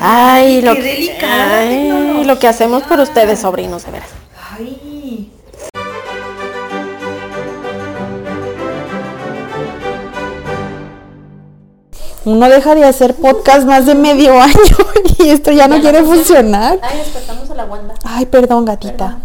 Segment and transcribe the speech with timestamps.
[0.00, 4.10] Ay, lo, qué que, delicada ay, lo que hacemos por ustedes, sobrinos, de veras.
[4.56, 5.32] Ay.
[12.24, 14.54] Uno deja de hacer podcast más de medio año
[15.18, 16.78] y esto ya no quiere funcionar.
[16.82, 17.94] Ay, despertamos a la Wanda.
[18.04, 19.18] Ay, perdón, gatita.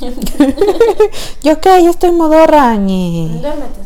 [1.42, 3.40] Yo que yo estoy modorra, ñe.
[3.40, 3.80] Duérmete,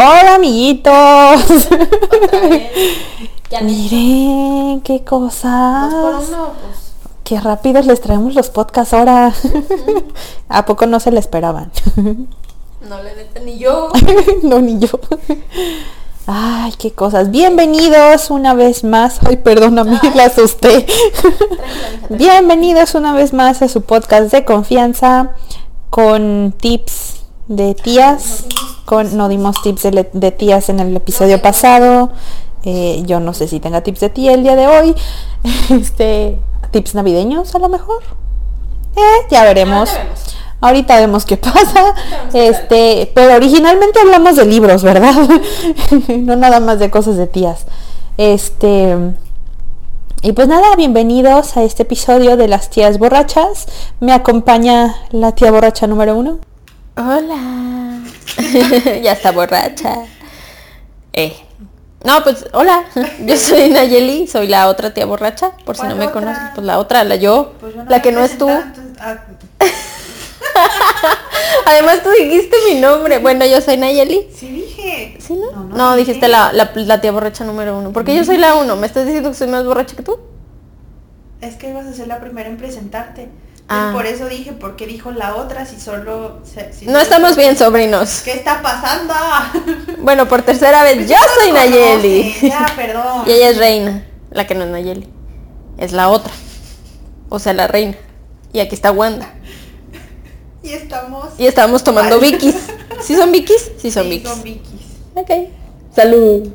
[0.00, 0.92] Hola, amiguitos.
[3.50, 5.92] Ya Miren qué dos por cosas.
[5.92, 6.92] uno, pues.
[7.24, 9.32] Qué rápidos les traemos los podcasts ahora.
[10.50, 11.72] ¿A poco no se le esperaban?
[11.96, 13.88] No le neta ni yo.
[14.42, 14.88] no, ni yo.
[16.26, 17.30] Ay, qué cosas.
[17.30, 19.18] Bienvenidos una vez más.
[19.26, 20.86] Ay, perdóname, la asusté.
[22.10, 25.32] Bienvenidos una vez más a su podcast de confianza
[25.88, 28.44] con tips de tías.
[28.88, 32.10] Con, no dimos tips de, le- de tías en el episodio pasado.
[32.64, 34.94] Eh, yo no sé si tenga tips de tía el día de hoy.
[35.70, 36.38] Este,
[36.70, 38.02] tips navideños a lo mejor.
[38.96, 39.90] Eh, ya veremos.
[39.90, 40.36] Ahorita vemos.
[40.62, 41.94] Ahorita vemos qué pasa.
[42.32, 45.12] Este, pero originalmente hablamos de libros, ¿verdad?
[46.08, 47.66] no nada más de cosas de tías.
[48.16, 48.96] Este,
[50.22, 53.66] y pues nada, bienvenidos a este episodio de las tías borrachas.
[54.00, 56.38] Me acompaña la tía borracha número uno.
[56.96, 57.87] Hola.
[59.02, 59.96] ya está borracha.
[61.12, 61.34] Eh.
[62.04, 62.84] No, pues hola.
[63.26, 66.20] Yo soy Nayeli, soy la otra tía borracha, por si no ¿Cuál me otra?
[66.20, 66.42] conoces.
[66.54, 68.48] Pues la otra, la yo, Pues yo la me que no es tú.
[68.48, 69.18] ah,
[71.66, 73.18] Además tú dijiste mi nombre.
[73.18, 74.28] Bueno, yo soy Nayeli.
[74.34, 75.16] sí dije.
[75.20, 75.50] ¿Sí, no?
[75.52, 77.92] No, No, no dijiste la, la, la tía borracha número uno.
[77.92, 78.76] Porque yo soy la uno.
[78.76, 80.18] ¿Me estás diciendo que soy más borracha que tú?
[81.40, 83.28] Es que ibas a ser la primera en presentarte.
[83.70, 83.90] Ah.
[83.92, 86.40] Por eso dije, ¿por qué dijo la otra si solo...
[86.44, 88.22] si No solo- estamos bien, sobrinos.
[88.24, 89.14] ¿Qué está pasando?
[89.98, 92.34] Bueno, por tercera vez, yo soy Nayeli.
[92.42, 93.24] Ya, perdón.
[93.26, 95.06] Y ella es reina, la que no es Nayeli.
[95.76, 96.32] Es la otra.
[97.28, 97.96] O sea, la reina.
[98.52, 99.34] Y aquí está Wanda.
[100.62, 101.28] Y estamos...
[101.38, 102.30] Y estamos tomando Vale.
[102.32, 102.54] Vikis.
[103.02, 103.70] ¿Sí son Vikis?
[103.80, 104.28] Sí son Sí, Vikis.
[104.30, 104.80] son Vikis.
[105.14, 105.30] Ok.
[105.94, 106.48] Salud.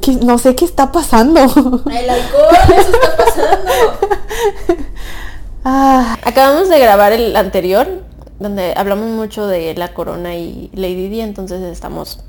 [0.00, 1.40] Que no sé qué está pasando.
[1.40, 3.70] El alcohol, eso está pasando.
[5.64, 7.86] Ah, Acabamos de grabar el anterior,
[8.38, 12.20] donde hablamos mucho de la corona y Lady Di, entonces estamos...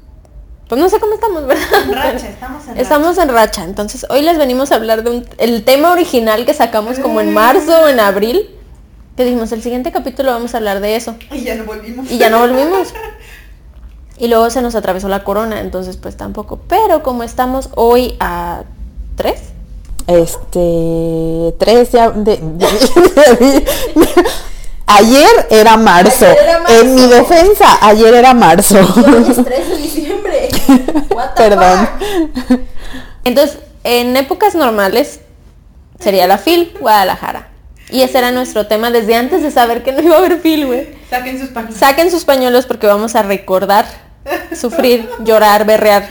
[0.68, 1.64] Pues no sé cómo estamos, ¿verdad?
[1.84, 5.26] En racha, estamos en Estamos en racha, entonces hoy les venimos a hablar de un,
[5.38, 8.50] el tema original que sacamos como en marzo o en abril.
[9.18, 11.12] Que dijimos, el siguiente capítulo vamos a hablar de eso.
[11.20, 11.36] racha.
[11.36, 12.10] Y ya no volvimos.
[12.12, 12.94] Y ya no volvimos.
[14.22, 16.60] Y luego se nos atravesó la corona, entonces pues tampoco.
[16.68, 18.62] Pero como estamos hoy a
[19.16, 19.34] 3,
[20.06, 23.66] este, 3 de, ab- de- de-
[24.88, 26.26] Ayer era marzo.
[26.26, 26.82] Ayer era marzo.
[26.82, 28.76] En mi defensa, ayer era marzo.
[29.44, 30.50] 3 de diciembre.
[31.36, 31.90] Perdón.
[33.24, 35.22] Entonces, en épocas normales
[36.00, 37.48] sería la FIL Guadalajara.
[37.90, 40.66] Y ese era nuestro tema desde antes de saber que no iba a haber FIL,
[40.68, 40.90] güey.
[41.10, 41.78] Saquen sus pañuelos.
[41.80, 43.86] Saquen sus pañuelos porque vamos a recordar,
[44.56, 46.08] sufrir, llorar, berrear,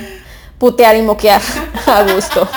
[0.59, 1.41] putear y moquear
[1.87, 2.48] a gusto.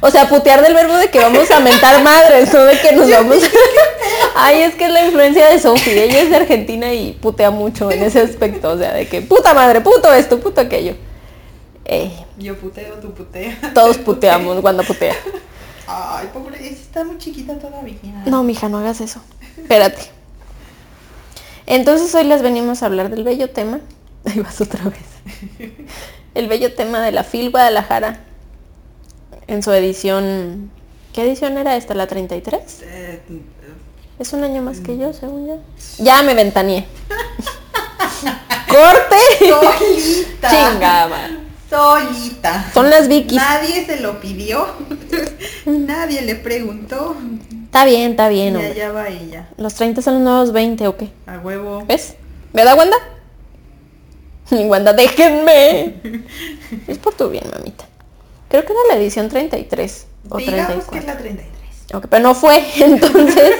[0.00, 3.08] O sea, putear del verbo de que vamos a mentar madres, no de que nos
[3.08, 3.38] vamos...
[4.34, 6.04] Ay, es que es la influencia de Sophie.
[6.04, 8.70] Ella es de Argentina y putea mucho en ese aspecto.
[8.70, 10.94] O sea, de que puta madre, puto esto, puto aquello.
[11.84, 13.56] Eh, Yo puteo, tú puteas.
[13.74, 15.14] todos puteamos cuando putea.
[15.86, 17.96] Ay, pobre, está muy chiquita todavía.
[18.26, 19.20] No, mija, no hagas eso.
[19.56, 20.02] Espérate.
[21.66, 23.80] Entonces hoy les venimos a hablar del bello tema.
[24.30, 25.72] Ahí vas otra vez.
[26.34, 28.20] El bello tema de la FIL Guadalajara.
[29.46, 30.70] En su edición.
[31.12, 31.94] ¿Qué edición era esta?
[31.94, 32.80] ¿La 33?
[32.82, 33.20] Eh,
[34.18, 35.58] Es un año más que yo, según yo.
[35.98, 36.86] Ya me ventaneé.
[38.68, 39.16] ¡Corte!
[39.50, 40.48] Solita.
[40.48, 41.38] Chinga, man.
[41.68, 42.70] Solita.
[42.72, 43.36] Son las Vikis.
[43.36, 44.66] Nadie se lo pidió.
[45.66, 47.16] Nadie le preguntó.
[47.66, 49.48] Está bien, está bien, y allá va ella.
[49.56, 51.10] ¿Los 30 son los nuevos 20 o qué?
[51.26, 51.84] A huevo.
[51.86, 52.14] ¿Ves?
[52.52, 52.96] ¿Verdad, Wanda?
[54.68, 55.94] Wanda, déjenme.
[56.88, 57.84] es por tu bien, mamita.
[58.48, 60.98] Creo que era la edición 33 o Digamos que 34.
[60.98, 61.94] es la 33.
[61.94, 63.54] Ok, pero no fue, entonces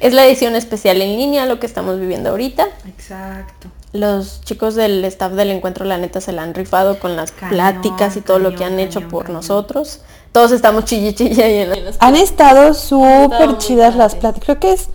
[0.00, 2.66] es la edición especial en línea, lo que estamos viviendo ahorita.
[2.86, 3.68] Exacto.
[3.92, 7.50] Los chicos del staff del encuentro, la neta, se la han rifado con las Cañón,
[7.54, 9.36] pláticas y todo lo que cañón, han hecho por cañón.
[9.40, 10.00] nosotros.
[10.32, 14.44] Todos estamos chille chille ahí en las- Han estado súper muy chidas las pláticas.
[14.44, 14.88] Creo que es...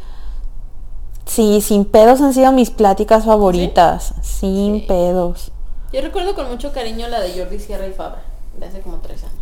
[1.25, 4.13] Sí, sin pedos han sido mis pláticas favoritas.
[4.21, 5.51] Sin pedos.
[5.93, 8.23] Yo recuerdo con mucho cariño la de Jordi Sierra y Fabra,
[8.57, 9.40] de hace como tres años.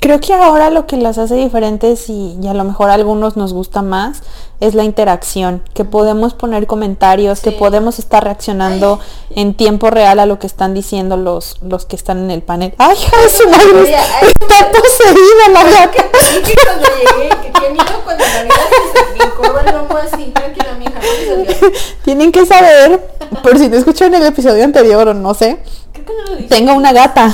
[0.00, 3.36] Creo que ahora lo que las hace diferentes y, y a lo mejor a algunos
[3.36, 4.22] nos gusta más
[4.60, 9.00] es la interacción, que podemos poner comentarios, que podemos estar reaccionando
[9.30, 12.74] en tiempo real a lo que están diciendo los, los que están en el panel.
[12.76, 13.94] ¡Ay, hija de su madre!
[14.40, 16.04] Está poseída la gata.
[16.12, 18.54] Cuando llegué, que miedo cuando la vida
[18.92, 21.80] se el lomo así, tranquila mija, no.
[22.04, 23.00] Tienen que saber,
[23.42, 25.58] por si no escucharon el episodio anterior o no sé,
[25.92, 26.48] Creo que no lo dije.
[26.48, 27.32] tengo una gata.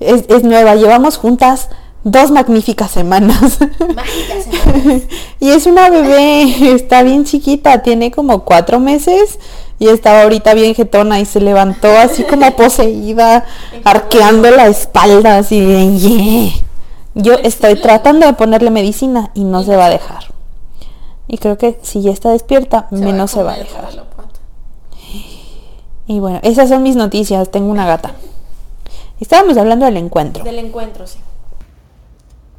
[0.00, 1.68] Es, es nueva, llevamos juntas
[2.04, 3.58] dos magníficas semanas.
[3.58, 5.00] Señora.
[5.40, 9.38] y es una bebé, está bien chiquita, tiene como cuatro meses
[9.78, 13.44] y estaba ahorita bien jetona y se levantó así como poseída,
[13.84, 16.52] arqueando la espalda, así de "Yeah".
[17.14, 20.24] Yo estoy tratando de ponerle medicina y no se va a dejar.
[21.28, 23.88] Y creo que si ya está despierta, menos se va a dejar.
[26.06, 27.50] Y bueno, esas son mis noticias.
[27.50, 28.12] Tengo una gata.
[29.20, 30.44] Estábamos hablando del encuentro.
[30.44, 31.18] Del encuentro, sí.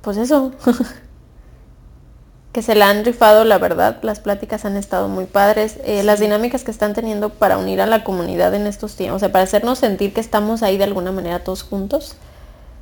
[0.02, 0.52] Pues eso.
[2.52, 4.00] que se la han rifado, la verdad.
[4.02, 5.78] Las pláticas han estado muy padres.
[5.84, 9.18] Eh, Las dinámicas que están teniendo para unir a la comunidad en estos tiempos.
[9.18, 12.16] O sea, para hacernos sentir que estamos ahí de alguna manera todos juntos.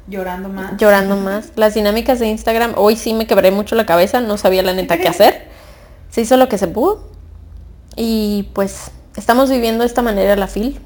[0.08, 0.78] Llorando más.
[0.78, 1.50] Llorando más.
[1.56, 4.22] Las dinámicas de Instagram, hoy sí me quebré mucho la cabeza.
[4.22, 5.48] No sabía la neta qué hacer.
[6.10, 7.10] Se hizo lo que se pudo.
[7.98, 10.80] Y pues estamos viviendo de esta manera la fil.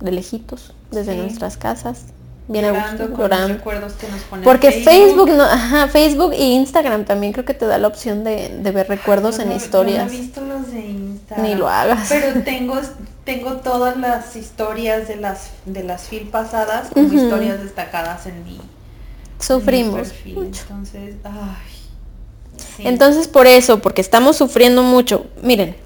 [0.00, 0.74] De lejitos.
[0.92, 1.18] Desde Sí.
[1.18, 2.04] nuestras casas.
[2.48, 3.06] Bien a gusto,
[3.48, 7.66] recuerdos que nos pone Porque Facebook, no, ajá, Facebook y Instagram también creo que te
[7.66, 10.06] da la opción de, de ver recuerdos en no- historias.
[10.06, 11.46] no he visto los de Instagram.
[11.46, 12.06] Ni lo hagas.
[12.08, 12.76] Pero tengo,
[13.24, 18.52] tengo todas las historias de las de las fil pasadas como historias destacadas en mi,
[18.52, 18.62] en mi
[19.40, 20.34] Sufrimos perfil.
[20.36, 20.62] mucho.
[20.62, 21.76] Entonces, ay.
[22.76, 22.82] sí.
[22.86, 25.26] Entonces por eso, porque estamos sufriendo mucho.
[25.42, 25.76] Miren,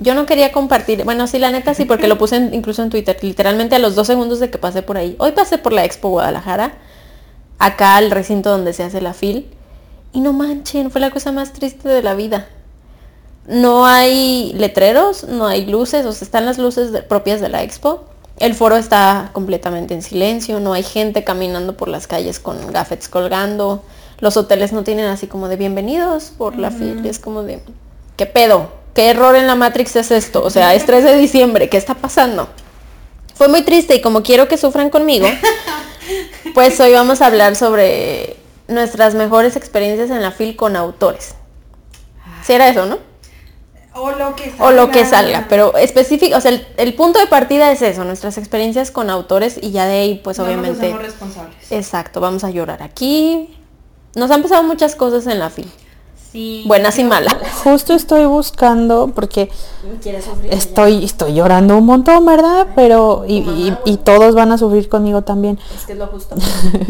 [0.00, 2.90] yo no quería compartir, bueno, sí, la neta sí, porque lo puse en- incluso en
[2.90, 5.14] Twitter, literalmente a los dos segundos de que pasé por ahí.
[5.18, 6.74] Hoy pasé por la Expo Guadalajara,
[7.58, 9.48] acá al recinto donde se hace la fil,
[10.12, 12.48] y no manchen, fue la cosa más triste de la vida.
[13.46, 17.62] No hay letreros, no hay luces, o sea, están las luces de- propias de la
[17.62, 18.04] expo.
[18.38, 23.08] El foro está completamente en silencio, no hay gente caminando por las calles con gafetes
[23.08, 23.82] colgando.
[24.20, 27.60] Los hoteles no tienen así como de bienvenidos por la fil, es como de
[28.16, 28.79] ¿qué pedo?
[28.94, 30.42] ¿Qué error en la Matrix es esto?
[30.42, 32.48] O sea, es 3 de diciembre, ¿qué está pasando?
[33.34, 35.26] Fue muy triste y como quiero que sufran conmigo,
[36.54, 38.36] pues hoy vamos a hablar sobre
[38.68, 41.34] nuestras mejores experiencias en la fil con autores.
[42.42, 43.10] Si era eso, ¿no?
[43.94, 44.64] o lo que salga.
[44.64, 48.04] o lo que salga, pero específico, o sea, el, el punto de partida es eso,
[48.04, 51.72] nuestras experiencias con autores y ya de ahí, pues no obviamente, nos responsables.
[51.72, 53.56] exacto, vamos a llorar aquí.
[54.14, 55.70] Nos han pasado muchas cosas en la fil,
[56.32, 56.62] Sí.
[56.66, 57.34] buenas y malas.
[57.64, 59.50] Justo estoy buscando porque
[60.50, 62.68] estoy, estoy llorando un montón, ¿verdad?
[62.76, 65.58] Pero y, y- y todos van a sufrir conmigo también.
[65.74, 66.36] Es que es lo justo.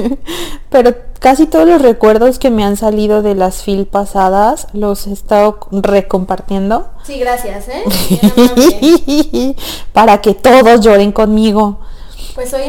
[0.71, 5.13] Pero casi todos los recuerdos que me han salido de las fil pasadas los he
[5.13, 7.85] estado recompartiendo Sí, gracias, ¿eh?
[9.93, 11.79] Para que todos lloren conmigo.
[12.35, 12.63] Pues hoy,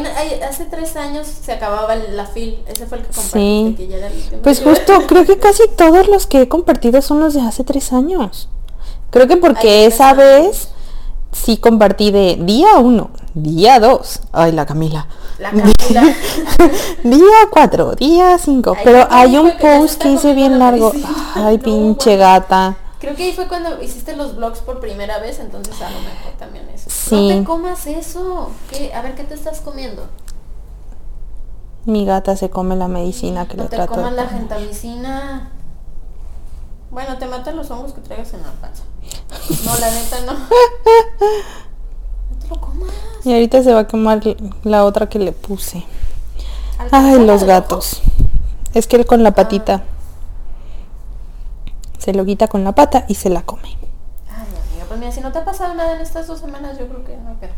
[0.48, 3.74] hace tres años se acababa la fil, ese fue el que compartiste, Sí.
[3.76, 4.42] que ya era el último.
[4.42, 7.92] Pues justo, creo que casi todos los que he compartido son los de hace tres
[7.92, 8.48] años.
[9.10, 10.68] Creo que porque Ay, esa vez
[11.32, 15.06] sí compartí de día uno, día dos, ay la Camila,
[15.38, 16.14] La Camila.
[17.04, 20.92] día cuatro, día cinco, Ay, pero hay un post que hice bien largo.
[21.34, 22.76] Ay, pinche gata.
[23.02, 26.34] Creo que ahí fue cuando hiciste los vlogs por primera vez, entonces a lo mejor
[26.38, 26.88] también eso.
[26.88, 27.30] Sí.
[27.30, 28.52] No te comas eso.
[28.70, 28.94] ¿Qué?
[28.94, 30.06] A ver, ¿qué te estás comiendo?
[31.84, 33.94] Mi gata se come la medicina que No le te trato.
[33.94, 35.50] comas la gentamicina.
[36.92, 38.84] Bueno, te matan los hongos que traigas en la panza.
[39.64, 40.32] No, la neta no.
[40.34, 42.88] No te lo comas.
[43.24, 44.20] Y ahorita se va a quemar
[44.62, 45.84] la otra que le puse.
[46.78, 48.00] ¿Alcanza Ay, los gatos.
[48.74, 49.82] Es que él con la patita.
[52.02, 53.78] Se lo quita con la pata y se la come.
[54.28, 56.88] Ay, amiga, pues mira, si no te ha pasado nada en estas dos semanas, yo
[56.88, 57.52] creo que no, pero...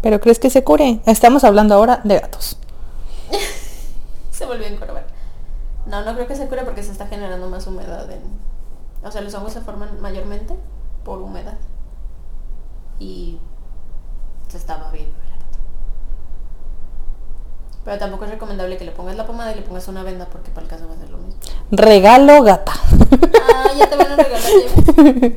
[0.00, 1.00] ¿Pero crees que se cure?
[1.06, 2.56] Estamos hablando ahora de gatos.
[4.30, 5.06] Se volvió a encorvar.
[5.86, 8.20] No, no creo que se cure porque se está generando más humedad en...
[9.02, 10.54] O sea, los hongos se forman mayormente
[11.04, 11.58] por humedad.
[13.00, 13.40] Y
[14.46, 15.08] se estaba bien.
[17.86, 20.50] Pero tampoco es recomendable que le pongas la pomada y le pongas una venda porque
[20.50, 21.40] para el caso va a ser lo mismo.
[21.70, 22.72] Regalo gata.
[23.54, 25.32] Ah, ya te van a regalar.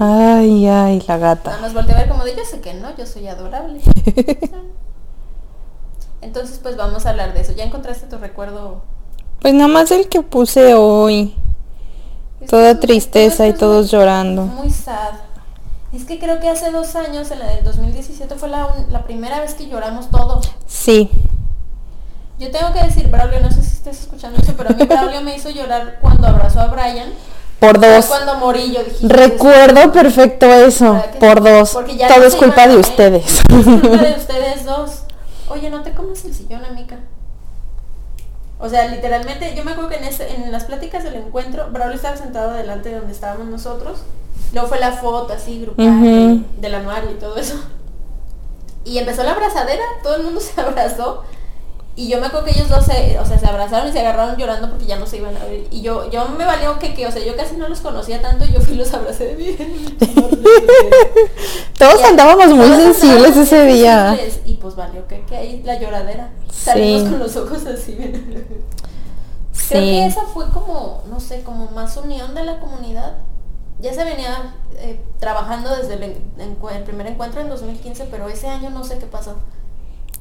[0.00, 1.58] Ay, ay, la Nada gata.
[1.60, 3.80] más volteé a ver como de yo sé que no, yo soy adorable.
[6.22, 7.52] Entonces pues vamos a hablar de eso.
[7.52, 8.82] ¿Ya encontraste tu recuerdo?
[9.40, 11.36] Pues nada más el que puse hoy.
[12.48, 14.42] Toda tristeza y todos llorando.
[14.46, 15.12] Muy sad.
[15.92, 19.02] Es que creo que hace dos años, en la del 2017, fue la, un- la
[19.04, 20.50] primera vez que lloramos todos.
[20.66, 21.10] Sí.
[22.38, 25.20] Yo tengo que decir, Braulio, no sé si estás escuchando eso, pero a mí Braulio
[25.20, 27.10] me hizo llorar cuando abrazó a Brian.
[27.60, 28.06] Por dos.
[28.06, 29.06] Cuando morí, yo dije.
[29.06, 30.94] Recuerdo perfecto eso.
[30.94, 31.70] ¿Verdad que Por dos.
[31.72, 33.24] Porque ya Todo no es culpa de iban ustedes.
[33.26, 34.90] Es culpa de ustedes dos.
[35.48, 36.98] Oye, no te comas el sillón, amiga.
[38.62, 42.52] O sea, literalmente, yo me acuerdo que en, las pláticas del encuentro, Braulio estaba sentado
[42.52, 44.04] delante de donde estábamos nosotros.
[44.52, 46.44] Luego fue la foto así, grupal, Ujú.
[46.60, 47.56] del anuario y todo eso.
[48.84, 51.24] Y empezó la abrazadera, todo el mundo se abrazó.
[51.94, 54.36] Y yo me acuerdo que ellos dos se, o sea, se abrazaron y se agarraron
[54.36, 55.64] llorando porque ya no se iban a ver.
[55.70, 58.46] Y yo, yo me valió que, que, o sea, yo casi no los conocía tanto
[58.46, 59.98] y yo fui y los abracé de bien.
[61.78, 64.08] Todos Ya, andábamos muy todos sensibles andábamos ese día.
[64.16, 66.30] sensibles, Y pues valió que, que ahí la lloradera.
[66.50, 67.08] Salimos Sí.
[67.10, 67.94] con los ojos así.
[69.68, 69.90] Creo Sí.
[69.90, 73.14] que esa fue como, no sé, como más unión de la comunidad.
[73.80, 78.84] Ya se venía eh, trabajando desde el primer encuentro en 2015, pero ese año no
[78.84, 79.36] sé qué pasó.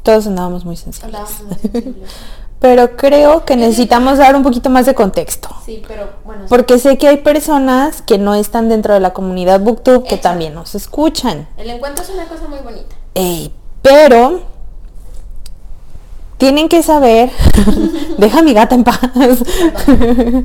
[0.03, 1.15] Todos andábamos muy sensibles.
[1.15, 2.11] Andábamos muy sensibles.
[2.59, 5.49] Pero creo que necesitamos dar un poquito más de contexto.
[5.65, 6.45] Sí, pero bueno.
[6.47, 10.29] Porque sé que hay personas que no están dentro de la comunidad Booktube que Exacto.
[10.29, 11.47] también nos escuchan.
[11.57, 12.95] El encuentro es una cosa muy bonita.
[13.15, 14.41] Ey, pero
[16.37, 17.31] tienen que saber,
[18.19, 18.99] deja a mi gata en paz.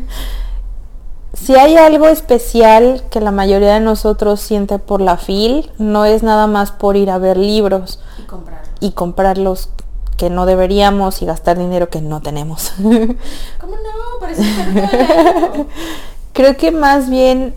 [1.35, 6.23] si hay algo especial que la mayoría de nosotros siente por la FIL, no es
[6.23, 8.66] nada más por ir a ver libros Y comprarlo.
[8.80, 9.68] Y comprarlos
[10.16, 12.73] que no deberíamos y gastar dinero que no tenemos.
[12.78, 14.21] ¿Cómo no?
[14.21, 15.66] Parece que.
[16.33, 17.54] Creo que más bien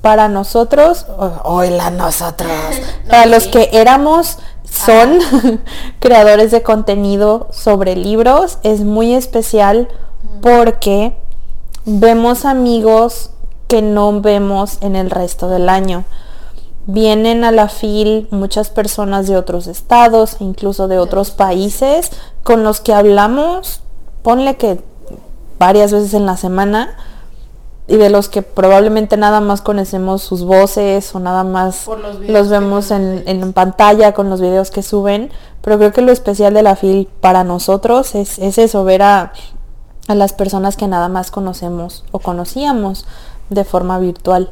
[0.00, 2.50] para nosotros, o- hola nosotros,
[3.04, 5.18] No, para los que éramos, son
[6.00, 9.88] creadores de contenido sobre libros, es muy especial
[10.40, 11.16] porque
[11.84, 13.30] vemos amigos
[13.68, 16.04] que no vemos en el resto del año.
[16.86, 22.10] Vienen a la FIL muchas personas de otros estados, incluso de otros países,
[22.42, 23.82] con los que hablamos,
[24.22, 24.80] ponle que
[25.58, 26.96] varias veces en la semana,
[27.86, 32.48] y de los que probablemente nada más conocemos sus voces o nada más los los
[32.48, 35.30] vemos en, en pantalla con los videos que suben,
[35.62, 39.32] pero creo que lo especial de la FIL para nosotros es, es eso, ver a,
[40.08, 43.04] a las personas que nada más conocemos o conocíamos
[43.50, 44.50] de forma virtual.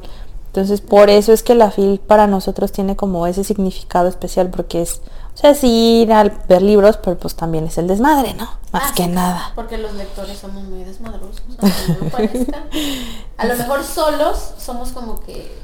[0.50, 4.82] Entonces, por eso es que la FIL para nosotros tiene como ese significado especial, porque
[4.82, 5.00] es,
[5.32, 8.46] o sea, sí ir a ver libros, pero pues también es el desmadre, ¿no?
[8.72, 9.52] Más Ah, que sí, nada.
[9.54, 12.64] Porque los lectores somos muy desmadrosos, aunque no parezca.
[13.36, 15.56] A lo mejor solos somos como que,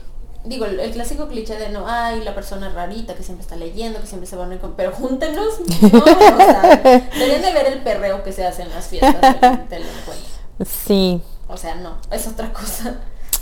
[0.44, 4.00] digo, el, el clásico cliché de no, ay, la persona rarita que siempre está leyendo,
[4.00, 4.74] que siempre se va a con...
[4.74, 6.04] Pero júntenos, no, o
[6.36, 6.80] sea,
[7.12, 10.30] deberían de ver el perreo que se hace en las fiestas del, del encuentro.
[10.64, 11.20] Sí.
[11.48, 12.94] O sea, no, es otra cosa.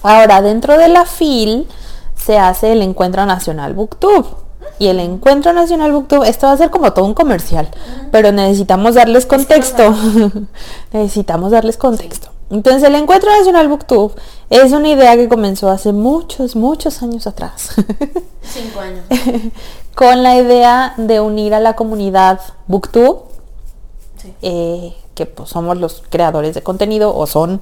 [0.05, 1.67] Ahora, dentro de la FIL
[2.15, 4.27] se hace el Encuentro Nacional Booktube.
[4.79, 7.69] Y el Encuentro Nacional Booktube, esto va a ser como todo un comercial,
[8.13, 9.95] pero necesitamos darles contexto.
[10.93, 12.29] necesitamos darles contexto.
[12.51, 14.13] Entonces, el Encuentro Nacional Booktube
[14.51, 17.71] es una idea que comenzó hace muchos, muchos años atrás.
[18.43, 19.05] Cinco años.
[19.95, 23.21] con la idea de unir a la comunidad Booktube
[24.17, 24.35] Sí.
[24.43, 27.61] eh, que pues somos los creadores de contenido o son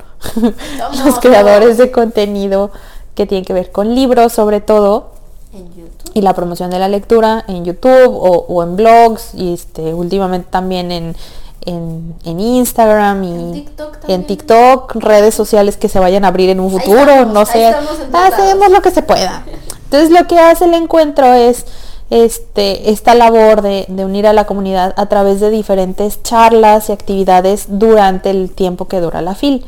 [0.78, 2.70] Somos, los creadores de contenido
[3.14, 5.10] que tienen que ver con libros sobre todo
[5.52, 6.10] En YouTube.
[6.14, 10.48] y la promoción de la lectura en YouTube o, o en blogs y este últimamente
[10.50, 11.16] también en,
[11.64, 14.20] en, en Instagram y En TikTok también.
[14.20, 17.74] en TikTok, redes sociales que se vayan a abrir en un futuro, estamos, no sé,
[18.10, 19.44] todos hacemos lo que se pueda.
[19.84, 21.66] Entonces lo que hace el encuentro es
[22.12, 27.64] este, esta labor de, unir a la comunidad a través de diferentes charlas y actividades
[27.68, 29.64] durante el tiempo que dura la FIL.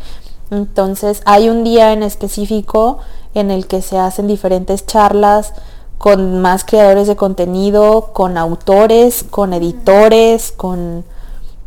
[0.51, 2.99] Entonces hay un día en específico
[3.33, 5.55] en el que se hacen diferentes charlas
[5.97, 11.03] con más creadores de contenido, con autores, con editores, con,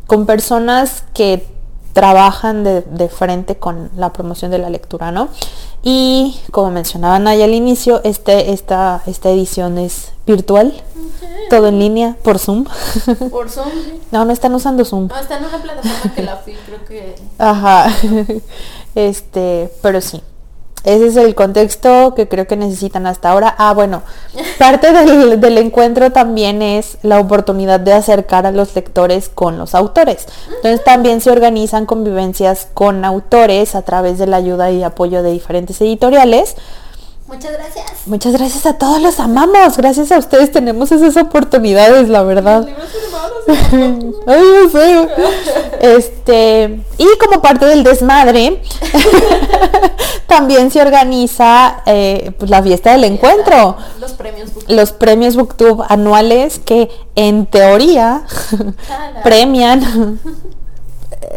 [0.06, 1.48] con personas que
[1.94, 5.30] trabajan de, de frente con la promoción de la lectura, ¿no?
[5.90, 10.74] Y como mencionaban ahí al inicio, este, esta, esta edición es virtual,
[11.50, 12.66] todo en línea, por Zoom.
[13.32, 13.70] Por Zoom.
[14.12, 15.08] no, no están usando Zoom.
[15.08, 17.16] No, está en una plataforma que la FIL creo que...
[17.38, 17.90] Ajá.
[18.96, 20.22] Este, pero sí.
[20.88, 23.54] Ese es el contexto que creo que necesitan hasta ahora.
[23.58, 24.04] Ah, bueno,
[24.58, 29.76] parte del, del encuentro también es la oportunidad de acercar a los lectores con los
[29.76, 30.28] autores.
[30.48, 35.32] Entonces también se organizan convivencias con autores a través de la ayuda y apoyo de
[35.32, 36.56] diferentes editoriales.
[37.28, 37.86] Muchas gracias.
[38.06, 39.76] Muchas gracias a todos, los amamos.
[39.76, 42.60] Gracias a ustedes tenemos esas oportunidades, la verdad.
[42.60, 44.16] Los libros firmados.
[44.28, 45.10] Ay, yo sé.
[45.82, 48.62] Este, y como parte del desmadre,
[50.28, 53.76] también se organiza eh, pues, la fiesta del encuentro.
[54.00, 54.64] Los premios Book.
[54.70, 58.24] Los premios BookTube anuales que en teoría
[59.24, 60.20] premian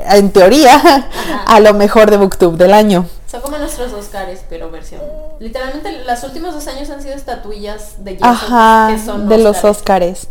[0.09, 1.09] en teoría,
[1.47, 3.07] a lo mejor de Booktube del año.
[3.31, 5.01] Son como nuestros Oscars, pero versión.
[5.39, 9.63] Literalmente, los últimos dos años han sido estatuillas de Jason Ajá, que son de los.
[9.65, 10.27] Óscares.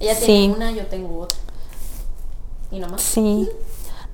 [0.00, 0.24] Ella Sí.
[0.26, 1.38] tiene una, yo tengo otra.
[2.70, 3.02] Y nomás.
[3.02, 3.48] Sí.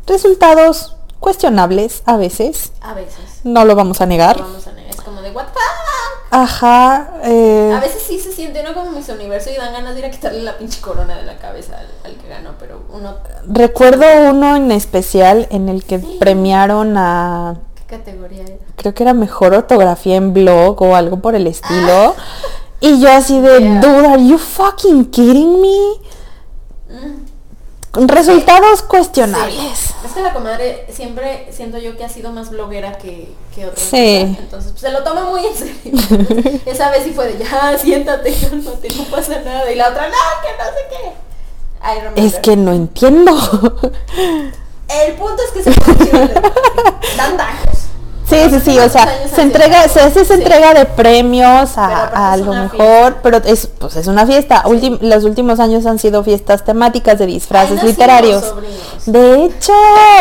[0.06, 3.40] Resultados cuestionables a veces, A veces.
[3.44, 4.38] no lo vamos a Lo negar.
[4.40, 4.90] vamos a negar.
[4.90, 5.60] Es como de what the?
[6.30, 7.12] Ajá.
[7.22, 10.06] eh, A veces sí se siente uno como Miss Universo y dan ganas de ir
[10.06, 13.14] a quitarle la pinche corona de la cabeza al, al que ganó, pero uno...
[13.46, 18.56] recuerdo uno en especial en el que premiaron a ¿Qué categoría era?
[18.76, 22.14] creo que era mejor ortografía en blog o algo por el estilo.
[22.80, 23.80] Y yo así de, Yeah.
[23.80, 26.00] dude, are you fucking kidding me?
[27.94, 29.54] Resultados cuestionables.
[29.78, 29.94] Sí.
[30.04, 33.80] Es que la comadre siempre siento yo que ha sido más bloguera que, que otra
[33.82, 34.26] Sí.
[34.28, 34.42] cosa.
[34.42, 36.60] Entonces pues, se lo toma muy en serio.
[36.66, 39.70] Esa vez sí fue de ya, siéntate, cálmate, no pasa nada.
[39.72, 42.22] Y la otra, no, que no sé qué.
[42.26, 43.32] Es que no entiendo.
[44.88, 45.70] El punto es que se.
[47.16, 47.36] Dan.
[48.28, 52.32] Sí, sí, sí, o sea, se entrega, se hace esa entrega de premios Pero a,
[52.32, 54.62] a lo mejor, pero es, pues es una fiesta.
[54.64, 58.54] Ultim- los últimos años han sido fiestas temáticas de disfraces literarios.
[59.04, 59.72] De hecho,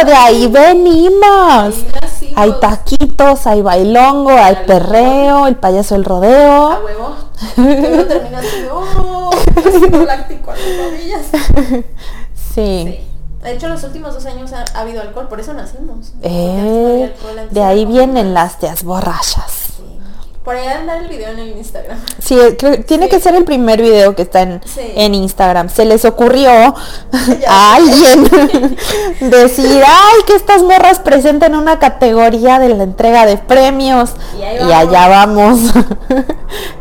[0.05, 1.75] de ahí venimos.
[2.35, 6.79] Hay taquitos, hay bailongo, hay perreo, el payaso del A rodeo.
[6.83, 7.15] huevo.
[7.55, 9.29] Que uno termina así oh,
[10.05, 11.83] láctico a las rodillas.
[12.53, 12.83] Sí.
[12.85, 12.99] Sí.
[13.43, 16.13] De hecho, los últimos dos años ha, ha habido alcohol, por eso nacimos.
[16.21, 19.61] Eh, no de ahí vienen las tías borrachas.
[20.45, 21.97] Por ahí andar el video en el Instagram.
[22.19, 24.81] Sí, creo- tiene que ser el primer video que está en, Sí.
[24.95, 25.69] en Instagram.
[25.69, 26.49] Se les ocurrió
[27.47, 28.75] a alguien
[29.21, 34.11] decir, ay, que estas morras presenten una categoría de la entrega de premios.
[34.37, 35.59] Y ahí Y allá vamos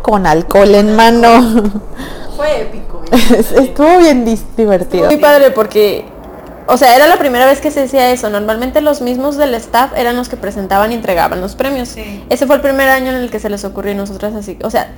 [0.02, 1.62] con alcohol en mano.
[2.37, 3.02] Fue épico.
[3.12, 3.45] ¿eh?
[3.62, 4.25] Estuvo bien
[4.57, 5.07] divertido.
[5.07, 6.04] Muy padre porque,
[6.66, 8.31] o sea, era la primera vez que se hacía eso.
[8.31, 11.88] Normalmente los mismos del staff eran los que presentaban y entregaban los premios.
[11.88, 12.25] Sí.
[12.28, 14.59] Ese fue el primer año en el que se les ocurrió y nosotras así.
[14.62, 14.92] O sea,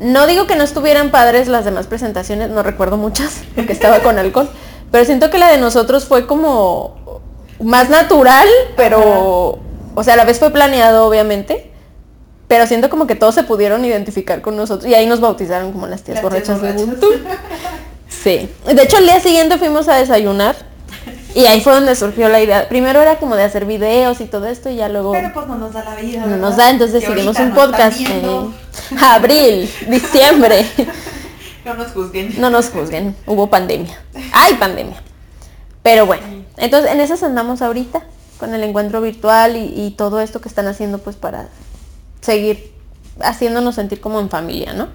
[0.00, 4.18] no digo que no estuvieran padres las demás presentaciones, no recuerdo muchas, porque estaba con
[4.18, 4.48] alcohol.
[4.90, 6.96] Pero siento que la de nosotros fue como
[7.60, 9.58] más natural, pero,
[9.94, 11.70] o sea, a la vez fue planeado, obviamente.
[12.48, 15.86] Pero siento como que todos se pudieron identificar con nosotros y ahí nos bautizaron como
[15.86, 16.82] las tías Las borrachas tías de.
[16.82, 17.06] Ubuntu.
[18.08, 18.48] Sí.
[18.66, 20.54] De hecho, el día siguiente fuimos a desayunar
[21.34, 22.68] y ahí fue donde surgió la idea.
[22.68, 25.56] Primero era como de hacer videos y todo esto y ya luego Pero pues no
[25.58, 26.20] nos da la vida.
[26.20, 26.40] no ¿verdad?
[26.40, 28.54] nos da, entonces decidimos un podcast en
[29.00, 30.66] abril, diciembre.
[31.64, 32.40] No nos juzguen.
[32.40, 33.96] No nos juzguen, hubo pandemia.
[34.32, 35.00] Hay pandemia.
[35.84, 36.24] Pero bueno,
[36.56, 38.02] entonces en esas andamos ahorita,
[38.38, 41.50] con el encuentro virtual y, y todo esto que están haciendo pues para
[42.20, 42.72] seguir
[43.20, 44.88] haciéndonos sentir como en familia, ¿no?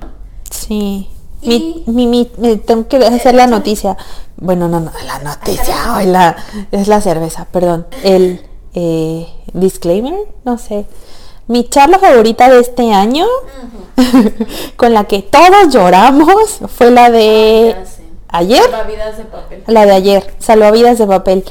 [0.51, 1.07] Sí.
[1.41, 3.95] Mi, mi, mi- tengo que hacer la noticia.
[4.37, 5.95] Bueno, no, no, la noticia.
[5.95, 6.35] ay, la,
[6.71, 7.87] es la cerveza, perdón.
[8.03, 8.41] El
[8.73, 10.85] eh, disclaimer, no sé.
[11.47, 13.25] Mi charla favorita de este año,
[14.75, 18.03] con la que todos lloramos, fue la de sé.
[18.27, 18.61] ayer.
[18.63, 19.63] Salvavidas de papel.
[19.67, 21.45] La de ayer, salvavidas de papel.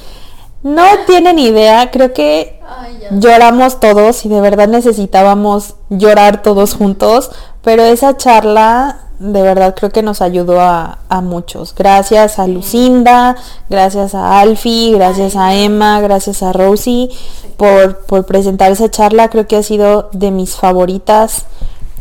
[0.62, 7.30] No tienen idea, creo que Ay, lloramos todos y de verdad necesitábamos llorar todos juntos,
[7.62, 11.74] pero esa charla de verdad creo que nos ayudó a, a muchos.
[11.74, 13.36] Gracias a Lucinda,
[13.68, 17.10] gracias a Alfie, gracias a Emma, gracias a Rosie
[17.56, 19.28] por, por presentar esa charla.
[19.28, 21.46] Creo que ha sido de mis favoritas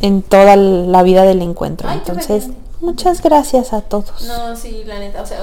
[0.01, 1.89] en toda la vida del encuentro.
[1.89, 2.49] Entonces,
[2.81, 4.21] muchas gracias a todos.
[4.27, 5.39] No, sí, la neta, o sea,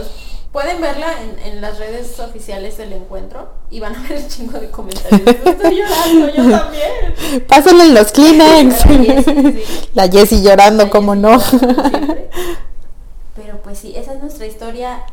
[0.52, 4.60] pueden verla en, en las redes oficiales del encuentro y van a ver el chingo
[4.60, 5.22] de comentarios.
[5.26, 7.44] Estoy llorando, yo también.
[7.48, 8.84] Pásenle los Kleenex.
[8.86, 9.88] La Jessie, sí.
[9.94, 11.38] La Jessie llorando, como no.
[11.38, 12.16] llorando.
[13.34, 15.04] Pero pues sí, esa es nuestra historia,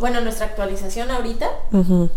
[0.00, 1.50] bueno, nuestra actualización ahorita.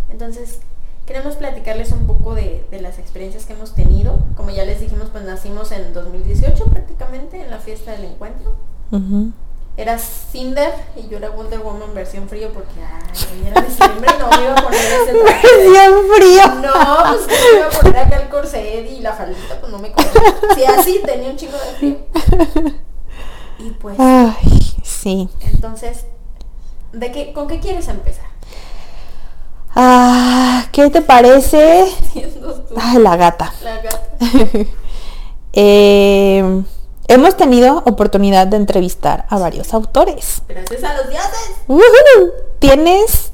[0.09, 0.59] Entonces,
[1.05, 4.19] queremos platicarles un poco de, de las experiencias que hemos tenido.
[4.37, 8.55] Como ya les dijimos, pues nacimos en 2018 prácticamente, en la fiesta del encuentro.
[9.75, 14.29] Era Cinder y yo era Wonder Woman versión frío porque ay, era diciembre y no
[14.29, 15.47] me iba a poner ese traje.
[15.67, 16.47] Bien frío.
[16.61, 19.79] No, pues que me iba a poner acá el corset y la faldita, pues no
[19.79, 20.11] me cuadra.
[20.55, 21.97] Sí, así tenía un chingo de frío.
[23.59, 25.27] Y pues, Ay, sí.
[25.41, 26.05] entonces,
[26.91, 28.25] ¿de qué, ¿con qué quieres empezar?
[29.75, 31.85] Ah, ¿qué te parece?
[32.77, 33.53] Ay, la gata.
[33.63, 34.01] la gata.
[35.55, 36.63] Eh,
[37.07, 40.41] hemos tenido oportunidad de entrevistar a varios autores.
[40.47, 41.55] Gracias a los dioses.
[42.59, 43.31] ¿Tienes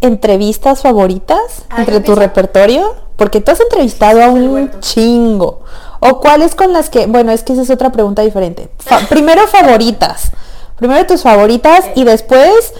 [0.00, 1.40] entrevistas favoritas
[1.76, 2.94] entre tu repertorio?
[3.16, 5.60] Porque tú has entrevistado a un chingo.
[6.00, 8.70] ¿O cuáles con las que, bueno, es que esa es otra pregunta diferente.
[8.78, 10.30] Fa- primero favoritas.
[10.76, 12.72] Primero tus favoritas y después,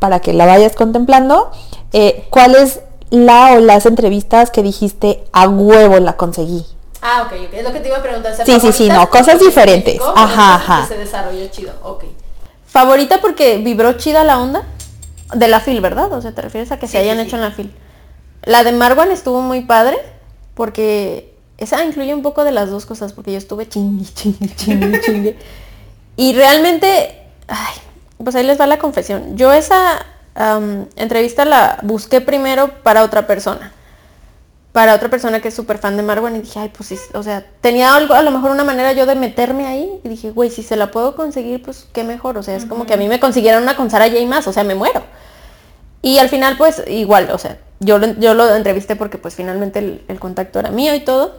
[0.00, 1.52] para que la vayas contemplando,
[1.92, 6.66] eh, ¿cuáles la o las entrevistas que dijiste a huevo la conseguí?
[7.06, 7.52] Ah, ok, ok.
[7.52, 8.34] Es lo que te iba a preguntar.
[8.34, 10.00] Sí, sí, sí, ¿favoritas no, cosas en diferentes.
[10.16, 10.80] Ajá, ajá.
[10.88, 12.04] Que se desarrolló chido, ok.
[12.66, 14.62] Favorita porque vibró chida la onda
[15.34, 16.10] de la fil, ¿verdad?
[16.14, 17.74] O sea, te refieres a que se hayan sí, hecho en la fil.
[18.44, 19.98] La de Marwan estuvo muy padre
[20.54, 25.00] porque esa incluye un poco de las dos cosas porque yo estuve chingue, chingue, chingue,
[25.04, 25.38] chingue.
[26.16, 27.74] Y realmente, ay,
[28.22, 29.36] pues ahí les va la confesión.
[29.36, 30.06] Yo esa
[30.96, 33.72] entrevista la busqué primero para otra persona.
[34.74, 37.22] Para otra persona que es súper fan de Marwan y dije, ay, pues sí, o
[37.22, 40.50] sea, tenía algo, a lo mejor una manera yo de meterme ahí y dije, güey,
[40.50, 42.38] si se la puedo conseguir, pues qué mejor.
[42.38, 44.52] O sea, es como que a mí me consiguieran una con Sara J más, o
[44.52, 45.00] sea, me muero.
[46.02, 49.78] Y al final, pues igual, o sea, yo lo, yo lo entrevisté porque pues finalmente
[49.78, 51.36] el, el contacto era mío y todo.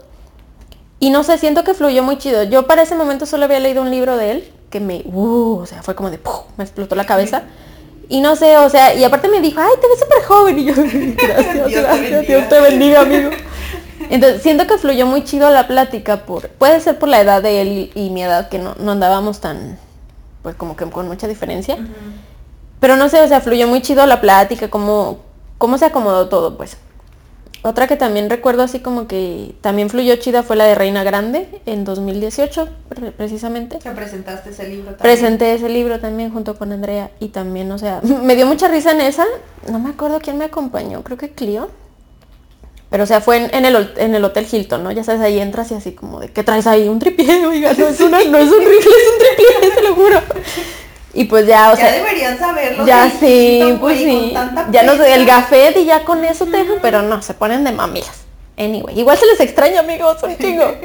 [1.02, 2.44] Y no sé, siento que fluyó muy chido.
[2.44, 5.66] Yo para ese momento solo había leído un libro de él que me, uh, o
[5.66, 6.46] sea, fue como de, ¡pum!
[6.56, 7.44] me explotó la cabeza.
[8.10, 10.60] Y no sé, o sea, y aparte me dijo, ay, te ves súper joven.
[10.60, 10.74] Y yo,
[11.28, 12.22] gracias, Dios te gracias, bendiga.
[12.22, 13.30] Dios te bendiga, amigo.
[14.10, 17.62] Entonces, siento que fluyó muy chido la plática por, puede ser por la edad de
[17.62, 19.80] él y, y mi edad, que no, no andábamos tan,
[20.44, 21.78] pues como que con mucha diferencia.
[22.80, 25.20] Pero no sé, o sea, fluyó muy chido la plática, cómo,
[25.58, 26.78] cómo se acomodó todo, pues.
[27.68, 31.48] Otra que también recuerdo así como que también fluyó chida fue la de Reina Grande
[31.66, 33.80] en 2018, pre- precisamente.
[33.80, 35.00] Que presentaste ese libro también.
[35.00, 38.92] Presenté ese libro también junto con Andrea y también, o sea, me dio mucha risa
[38.92, 39.26] en esa.
[39.68, 41.70] No me acuerdo quién me acompañó, creo que Clio.
[42.92, 44.92] Pero o sea, fue en, en el, en el Hotel Hilton, ¿no?
[44.92, 46.88] Ya sabes, ahí entras y así como de, ¿qué traes ahí?
[46.88, 49.96] Un tripié, oiga, no es, una, no es un rifle, es un tripié, te lo
[49.96, 50.20] juro.
[51.16, 52.86] Y pues ya, o ya sea, deberían saberlo.
[52.86, 54.34] ya sí, chiquito, pues sí.
[54.70, 57.64] Ya no sé, el gafet y ya con eso te dejan, pero no, se ponen
[57.64, 58.26] de mamilas.
[58.58, 60.66] Anyway, igual se les extraña, amigos, un chingo.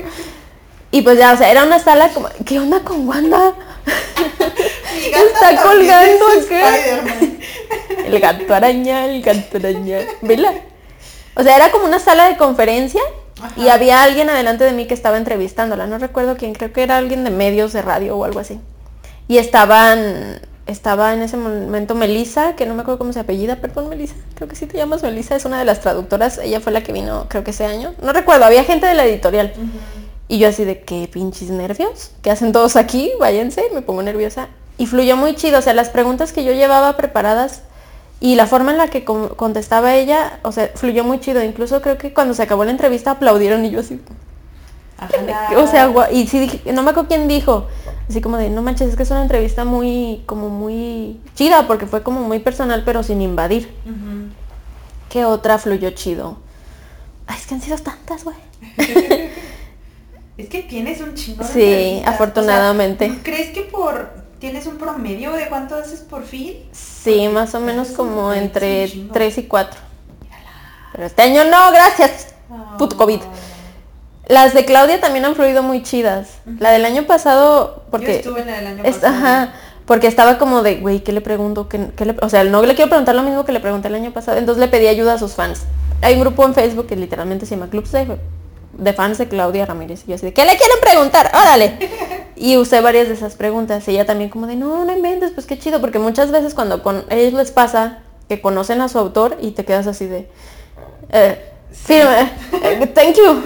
[0.92, 3.54] Y pues ya, o sea, era una sala como, ¿qué onda con Wanda?
[5.06, 6.74] Está colgando acá.
[8.04, 9.98] El gato araña, el gato araña.
[10.20, 10.52] ¿Vela?
[11.36, 13.00] O sea, era como una sala de conferencia
[13.56, 15.86] y había alguien adelante de mí que estaba entrevistándola.
[15.86, 18.60] No recuerdo quién, creo que era alguien de medios de radio o algo así.
[19.30, 23.88] Y estaban, estaba en ese momento Melissa, que no me acuerdo cómo se apellida, perdón
[23.88, 26.82] Melissa, creo que sí te llamas Melissa, es una de las traductoras, ella fue la
[26.82, 27.94] que vino creo que ese año.
[28.02, 29.52] No recuerdo, había gente de la editorial.
[30.26, 33.12] Y yo así de qué pinches nervios, ¿qué hacen todos aquí?
[33.20, 34.48] Váyanse, me pongo nerviosa.
[34.78, 37.62] Y fluyó muy chido, o sea, las preguntas que yo llevaba preparadas
[38.18, 41.40] y la forma en la que con- contestaba ella, o sea, fluyó muy chido.
[41.44, 44.00] Incluso creo que cuando se acabó la entrevista aplaudieron y yo así,
[45.00, 45.56] Ajá.
[45.58, 47.66] o sea, y sí no me acuerdo quién dijo,
[48.08, 51.86] así como de, no manches, es que es una entrevista muy, como muy chida, porque
[51.86, 53.72] fue como muy personal, pero sin invadir.
[55.08, 56.36] ¿Qué otra fluyó chido?
[57.26, 58.36] Ay, es que han sido tantas, güey.
[60.40, 63.10] Es que tienes un chingo de Sí, afortunadamente.
[63.10, 64.08] O sea, ¿Crees que por
[64.38, 66.54] tienes un promedio de cuánto haces por fin?
[66.72, 68.88] Sí, más o menos como entre.
[69.12, 69.78] 3 y 4.
[70.92, 72.28] Pero este año no, gracias.
[72.78, 73.20] Puto COVID.
[74.30, 76.28] Las de Claudia también han fluido muy chidas.
[76.60, 78.16] La del año pasado, Yo porque...
[78.16, 79.14] estuve en la del año es- pasado.
[79.16, 79.52] ajá,
[79.86, 81.68] porque estaba como de, güey, ¿qué le pregunto?
[81.68, 83.96] ¿Qué, qué le-?" o sea, no le quiero preguntar lo mismo que le pregunté el
[83.96, 84.38] año pasado.
[84.38, 85.62] Entonces le pedí ayuda a sus fans.
[86.00, 88.06] Hay un grupo en Facebook que literalmente se llama Clubs de,
[88.78, 90.04] de fans de Claudia Ramírez.
[90.06, 91.30] Y yo así de, ¿qué le quieren preguntar?
[91.34, 91.76] Órale.
[92.36, 93.86] Y usé varias de esas preguntas.
[93.86, 95.80] Y ella también como de, no, no inventes, pues qué chido.
[95.82, 97.98] Porque muchas veces cuando con ellos les pasa
[98.30, 100.26] que conocen a su autor y te quedas así de,
[101.10, 102.30] eh, firme,
[102.62, 103.42] eh, thank you.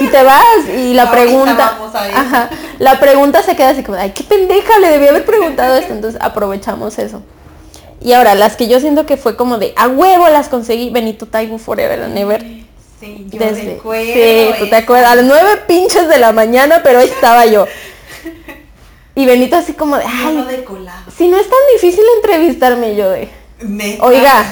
[0.00, 0.68] y te vas.
[0.76, 1.78] Y la Ahorita pregunta,
[2.14, 5.92] ajá, la pregunta se queda así como, ay, qué pendeja, le debí haber preguntado esto.
[5.92, 7.22] Entonces aprovechamos eso.
[8.00, 11.26] Y ahora, las que yo siento que fue como de, a huevo las conseguí, Benito
[11.26, 12.42] Taibo Forever and Ever.
[12.98, 16.80] Sí, yo Desde, recuerdo sí, tú te acuerdas, a las nueve pinches de la mañana,
[16.82, 17.66] pero ahí estaba yo.
[19.14, 20.66] Y Benito así como de, Yo no ay, de
[21.16, 23.28] si no es tan difícil entrevistarme yo de,
[23.60, 24.04] Neta.
[24.04, 24.44] oiga,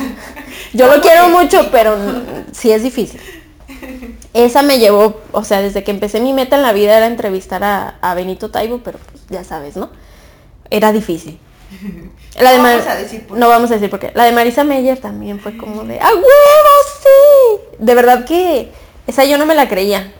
[0.72, 1.96] yo lo ¿Cómo quiero mucho, pero
[2.52, 3.20] sí es difícil.
[4.34, 7.62] Esa me llevó, o sea, desde que empecé mi meta en la vida era entrevistar
[7.64, 9.90] a, a Benito Taibo, pero pues ya sabes, ¿no?
[10.70, 11.38] Era difícil.
[12.40, 13.50] La de No vamos a decir por no qué.
[13.50, 14.12] vamos a decir por qué.
[14.14, 16.24] La de Marisa Meyer también fue como de ¡A huevo,
[17.02, 17.76] sí!
[17.78, 18.70] De verdad que
[19.06, 20.12] esa yo no me la creía.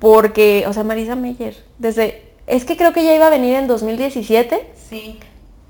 [0.00, 2.24] Porque, o sea, Marisa Meyer, desde.
[2.46, 5.20] Es que creo que ya iba a venir en 2017, Sí.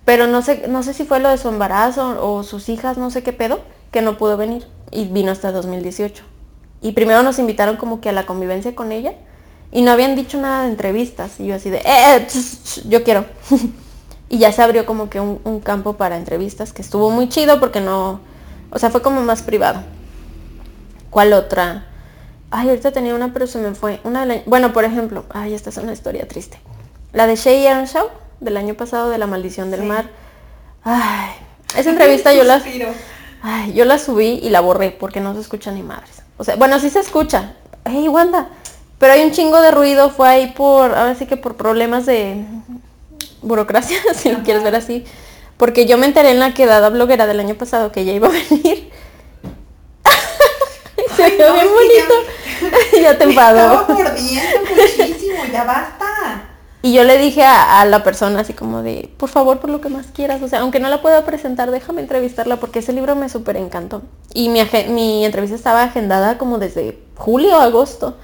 [0.07, 3.11] pero no sé, no sé si fue lo de su embarazo o sus hijas, no
[3.11, 4.67] sé qué pedo, que no pudo venir.
[4.91, 6.23] Y vino hasta 2018.
[6.83, 9.15] Y primero nos invitaron como que a la convivencia con ella.
[9.73, 11.39] Y no habían dicho nada de entrevistas.
[11.39, 11.83] Y yo así de, eh,
[12.17, 12.27] eh,
[12.89, 13.25] yo quiero.
[14.29, 17.61] y ya se abrió como que un, un campo para entrevistas que estuvo muy chido
[17.61, 18.21] porque no,
[18.71, 19.83] o sea, fue como más privado.
[21.11, 21.87] ¿Cuál otra?
[22.51, 24.01] Ay, ahorita tenía una, pero se me fue.
[24.05, 26.61] Una del año- Bueno, por ejemplo, ay, esta es una historia triste.
[27.13, 28.09] La de Shay Earnshaw,
[28.41, 29.87] del año pasado, de La Maldición del Sí.
[29.87, 30.09] Mar.
[30.83, 31.31] Ay,
[31.77, 32.61] esa entrevista yo la...
[33.43, 36.23] Ay, yo la subí y la borré porque no se escucha ni madres.
[36.37, 37.55] O sea, bueno, sí se escucha.
[37.85, 38.49] Hey, Wanda.
[38.99, 42.45] Pero hay un chingo de ruido, fue ahí por, ahora sí que por problemas de
[43.43, 45.05] burocracia, si lo quieres ver así.
[45.57, 48.31] Porque yo me enteré en la quedada bloguera del año pasado que ella iba a
[48.51, 48.91] venir.
[51.17, 52.15] se Ay, ve no, bien que ya- bonito.
[53.03, 53.81] ya te enfadó.
[53.81, 56.50] estaba mordiendo muchísimo, ya basta.
[56.83, 59.81] Y yo le dije a, a la persona así como de, por favor, por lo
[59.81, 63.15] que más quieras, o sea, aunque no la pueda presentar, déjame entrevistarla porque ese libro
[63.17, 64.03] me súper encantó.
[64.33, 68.17] Y mi, mi entrevista estaba agendada como desde julio o agosto.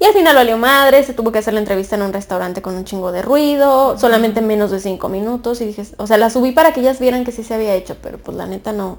[0.00, 2.74] Y al final valió madre, se tuvo que hacer la entrevista en un restaurante con
[2.74, 5.60] un chingo de ruido, solamente en menos de cinco minutos.
[5.60, 7.96] Y dije, o sea, la subí para que ellas vieran que sí se había hecho,
[8.02, 8.98] pero pues la neta no.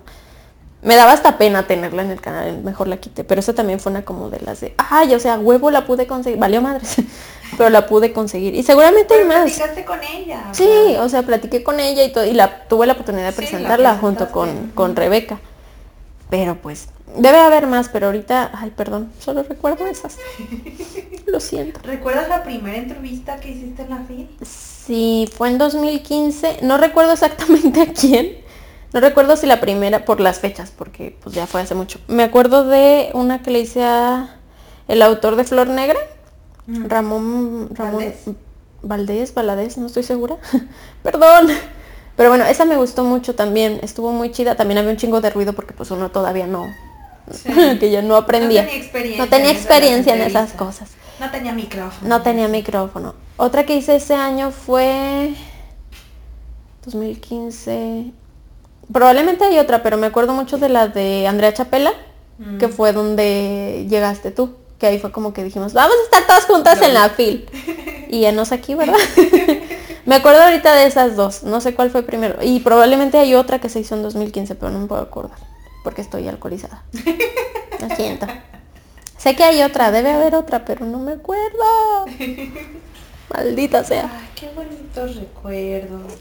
[0.82, 3.24] Me daba hasta pena tenerla en el canal, mejor la quité.
[3.24, 6.08] Pero esa también fue una como de las de, ay, o sea, huevo la pude
[6.08, 6.40] conseguir.
[6.40, 6.96] Valió madres,
[7.58, 8.56] pero la pude conseguir.
[8.56, 9.44] Y seguramente hay más.
[9.52, 10.48] platicaste con ella.
[10.50, 13.32] o Sí, o sea, platiqué con ella y todo, y la tuve la oportunidad de
[13.32, 15.40] Sí, presentarla junto con, con Rebeca.
[16.30, 20.18] Pero pues, debe haber más, pero ahorita, ay, perdón, solo recuerdo esas.
[21.28, 21.80] Lo siento.
[21.84, 24.30] ¿Recuerdas la primera entrevista que hiciste en la FIL?
[24.44, 28.44] Sí, fue en 2015, no recuerdo exactamente a quién.
[28.94, 32.00] No recuerdo si la primera, por las fechas, porque pues ya fue hace mucho.
[32.08, 34.38] Me acuerdo de una que le hice a
[34.88, 36.00] el autor de Flor Negra.
[36.68, 38.16] Ramón, Ramón Valdés.
[38.82, 40.38] Valdés, Valadez, no estoy segura.
[41.04, 41.48] Perdón.
[42.16, 44.56] Pero bueno, esa me gustó mucho también, estuvo muy chida.
[44.56, 46.66] También había un chingo de ruido porque pues uno todavía no,
[47.32, 47.50] Sí.
[47.80, 48.64] que ya no aprendía.
[48.64, 50.90] No tenía experiencia No tenía en esas experiencia en esas cosas.
[51.20, 52.08] No tenía micrófono.
[52.10, 53.16] No tenía micrófono.
[53.38, 55.34] Otra que hice ese año fue
[56.86, 58.12] 2015.
[58.92, 61.92] Probablemente hay otra, pero me acuerdo mucho de la de Andrea Chapela,
[62.38, 62.58] Mm.
[62.58, 64.56] que fue donde llegaste tú.
[64.86, 67.50] Que ahí fue como que dijimos, vamos a estar todas juntas en la fil.
[68.08, 68.94] Y ya nos aquí, ¿verdad?
[70.06, 71.42] me acuerdo ahorita de esas dos.
[71.42, 72.38] No sé cuál fue primero.
[72.44, 75.40] Y probablemente hay otra que se hizo en 2015, pero no me puedo acordar.
[75.84, 76.84] Porque estoy alcoholizada.
[77.82, 78.28] Lo siento.
[79.18, 82.06] Sé que hay otra, debe haber otra, pero no me acuerdo.
[83.34, 84.04] Maldita sea.
[84.14, 86.14] Ay, qué bonitos recuerdos.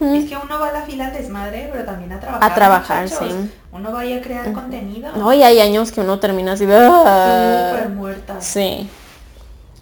[0.00, 2.50] Es que uno va a la fila al desmadre, pero también a trabajar.
[2.50, 3.28] A trabajar, muchachos.
[3.32, 3.50] sí.
[3.72, 5.10] Uno vaya a crear contenido.
[5.16, 6.76] No, y hay años que uno termina así de...
[6.76, 7.72] "Ah".
[7.72, 8.40] Súper muerta.
[8.40, 8.88] Sí.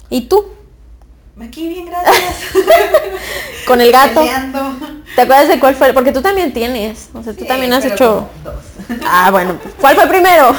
[0.08, 0.44] ¿Y tú?
[1.42, 2.16] Aquí bien, gracias.
[3.66, 4.20] Con el gato.
[4.20, 4.60] Peleando.
[5.16, 5.92] ¿Te acuerdas de cuál fue?
[5.92, 7.08] Porque tú también tienes.
[7.14, 8.26] O sea, tú también has hecho...
[8.44, 8.54] dos.
[9.06, 9.56] Ah, bueno.
[9.80, 10.52] ¿Cuál fue primero?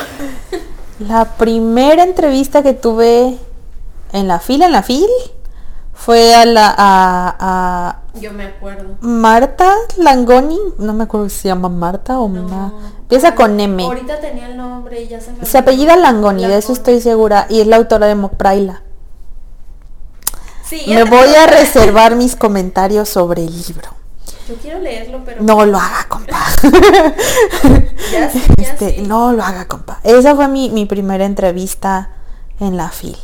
[1.00, 3.38] La primera entrevista que tuve
[4.14, 5.08] en la fila, en la fil,
[6.04, 8.96] fue a la a, a Yo me acuerdo.
[9.02, 13.84] Marta Langoni, no me acuerdo si se llama Marta o Ma- empieza con M.
[13.84, 16.78] Ahorita tenía el nombre y ya se me Se apellida Langoni, de eso Langoni.
[16.80, 18.82] estoy segura, y es la autora de Mocpraila.
[20.64, 23.90] Sí, Me voy a reservar mis comentarios sobre el libro.
[24.48, 25.44] Yo quiero leerlo, pero...
[25.44, 26.38] No lo haga, compa.
[28.12, 29.02] Ya sí, ya Este, sí.
[29.04, 30.00] No lo haga, compa.
[30.04, 32.10] Esa fue mi, mi primera entrevista
[32.60, 33.16] en la FIL.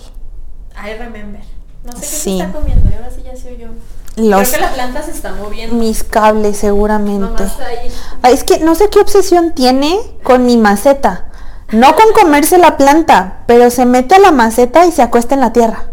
[0.75, 1.41] I remember.
[1.88, 2.38] No sé qué Sí.
[2.38, 2.89] se está comiendo.
[2.89, 3.67] y Ahora sí ya se oyó.
[4.15, 5.76] Los, Creo que la planta se está moviendo.
[5.76, 7.43] mis cables seguramente.
[7.43, 7.91] Ahí.
[8.23, 11.26] Ah, Es que no sé qué obsesión tiene con mi maceta.
[11.71, 15.41] No con comerse la planta, pero se mete a la maceta y se acuesta en
[15.41, 15.86] la tierra.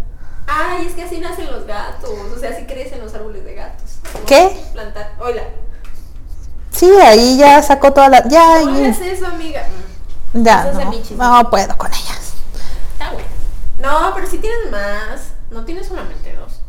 [0.47, 2.11] Ay, es que así nacen los gatos.
[2.35, 3.91] O sea, así crecen los árboles de gatos.
[4.27, 4.57] ¿Qué?
[4.73, 5.13] Plantar.
[5.21, 5.43] Hola.
[6.71, 8.27] Sí, ahí ya sacó toda la...
[8.29, 9.63] Ya, No hagas eso, amiga.
[10.33, 10.73] ya,
[11.17, 12.35] no, no puedo con ellas.
[12.93, 13.29] Está bueno.
[13.81, 15.21] No, pero si tienes más.
[15.55, 16.61] No tienes solamente dos.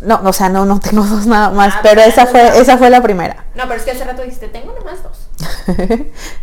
[0.00, 2.90] No, o sea, no, no tengo dos nada más, Ah, pero esa fue, esa fue
[2.90, 3.44] la primera.
[3.54, 5.28] No, pero es que hace rato dijiste, tengo nomás dos.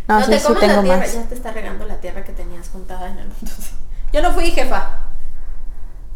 [0.08, 0.96] no, sí, te sí tengo la tierra.
[0.96, 1.12] más.
[1.14, 3.52] Ya te está regando la tierra que tenías juntada en el mundo.
[4.12, 4.88] Yo no fui jefa.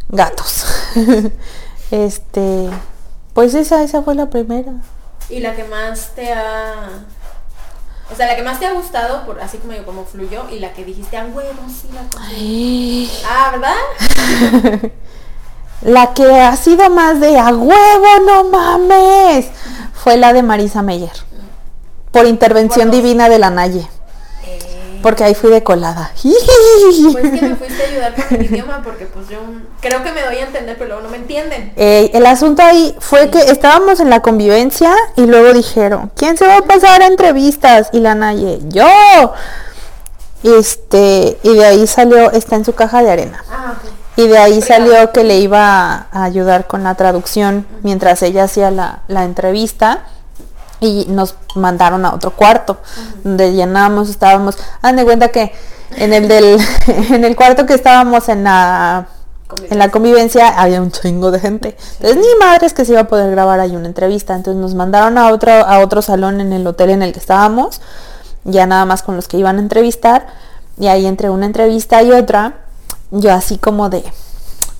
[0.08, 0.64] Gatos.
[1.90, 2.70] este,
[3.34, 4.72] pues esa, esa fue la primera.
[5.28, 6.88] Y la que más te ha...
[8.10, 10.72] O sea, la que más te ha gustado, por así como, como fluyó, y la
[10.72, 13.10] que dijiste, ah, huevo, sí la conseguí".
[13.26, 14.90] Ah, ¿verdad?
[15.84, 19.46] La que ha sido más de a huevo, no mames,
[19.92, 21.12] fue la de Marisa Meyer.
[22.10, 23.86] Por intervención divina de la Naye.
[25.02, 26.10] Porque ahí fui de colada.
[27.12, 29.38] Pues que me fuiste a ayudar con el idioma, porque pues yo
[29.80, 31.72] creo que me doy a entender, pero luego no me entienden.
[31.76, 36.46] Eh, el asunto ahí fue que estábamos en la convivencia y luego dijeron, ¿quién se
[36.46, 37.90] va a pasar a entrevistas?
[37.92, 38.86] Y la Naye, yo.
[40.42, 43.44] Este, y de ahí salió, está en su caja de arena.
[44.16, 48.70] Y de ahí salió que le iba a, ayudar con la traducción mientras ella hacía
[48.70, 50.04] la, la entrevista.
[50.80, 52.78] Y nos mandaron a otro cuarto,
[53.22, 55.52] donde llenamos, estábamos, haz de cuenta que
[55.96, 56.58] en el del,
[57.10, 59.08] en el cuarto que estábamos en la
[59.70, 61.76] en la convivencia había un chingo de gente.
[61.96, 64.34] Entonces ni madres que se iba a poder grabar ahí una entrevista.
[64.34, 67.80] Entonces nos mandaron a otro, a otro salón en el hotel en el que estábamos.
[68.44, 70.26] ya nada más con los que iban a entrevistar.
[70.78, 72.63] Y ahí entre una entrevista y otra,
[73.10, 74.04] yo así como de,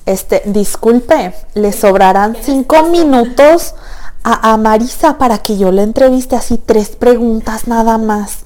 [0.05, 3.75] este, disculpe, le sobrarán cinco minutos
[4.23, 8.45] a, a Marisa para que yo le entreviste así tres preguntas nada más.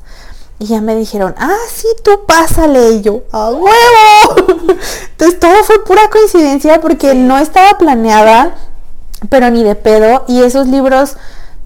[0.61, 2.91] Y ya me dijeron, ah, sí, tú pásale.
[2.91, 3.71] Y yo, ¡a huevo!
[5.11, 8.55] Entonces todo fue pura coincidencia porque no estaba planeada,
[9.29, 10.25] pero ni de pedo.
[10.27, 11.15] Y esos libros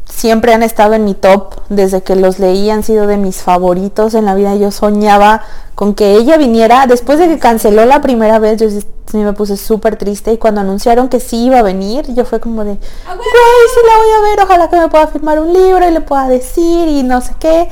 [0.06, 1.56] siempre han estado en mi top.
[1.70, 4.56] Desde que los leí han sido de mis favoritos en la vida.
[4.56, 5.42] Yo soñaba
[5.76, 6.86] con que ella viniera.
[6.88, 8.68] Después de que canceló la primera vez, yo
[9.14, 10.34] me puse súper triste.
[10.34, 13.80] Y cuando anunciaron que sí iba a venir, yo fue como de, Ah, güey, sí
[13.86, 14.46] la voy a ver.
[14.46, 17.70] Ojalá que me pueda firmar un libro y le pueda decir y no sé qué.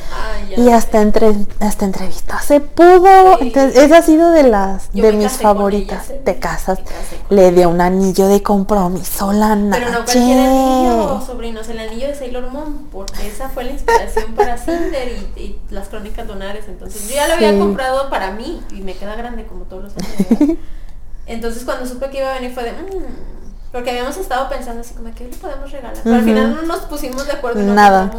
[0.58, 3.38] Y hasta entre, hasta entrevista se pudo.
[3.40, 3.48] Sí.
[3.48, 6.10] Entonces, esa ha sido de las Yo de mis favoritas.
[6.10, 6.24] ella.
[6.24, 6.80] Te casas.
[7.30, 12.16] Le dio un anillo de compromiso la Pero no cualquier anillo, sobrinos, el anillo de
[12.16, 16.66] Sailor Moon, porque esa fue la inspiración para Cinder y, y las crónicas lunares.
[16.68, 17.58] Entonces yo ya lo había Sí.
[18.10, 20.58] Para mí y me queda grande como todos los años.
[21.28, 22.72] Entonces cuando supe que iba a venir fue de...
[22.74, 23.32] "Mm",
[23.72, 25.98] porque habíamos estado pensando así como, ¿qué le podemos regalar?
[26.04, 28.12] Pero al final no nos pusimos de acuerdo no Nada.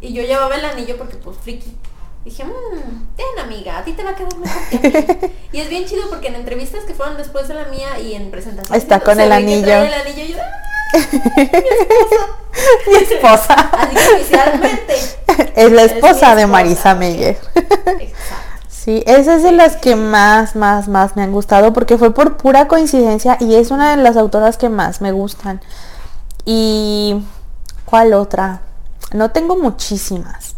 [0.00, 1.76] Y yo llevaba el anillo porque pues friki.
[2.24, 4.80] Dije, mmm, ten amiga, a ti te va a quedar mejor que a
[5.20, 5.32] mí.
[5.52, 8.30] y es bien chido porque en entrevistas que fueron después de la mía y en
[8.30, 9.76] presentaciones Está con se el anillo.
[9.82, 10.62] el anillo y yo, ¡ah!
[12.86, 13.54] Mi esposa.
[13.54, 14.94] Así que oficialmente.
[15.56, 16.46] es la Es esposa de.
[16.46, 17.36] Marisa Meyer.
[17.54, 18.45] Exacto.
[18.86, 22.36] Sí, esa es de las que más, más, más me han gustado porque fue por
[22.36, 25.60] pura coincidencia y es una de las autoras que más me gustan.
[26.44, 27.20] ¿Y
[27.84, 28.60] cuál otra?
[29.12, 30.54] No tengo muchísimas,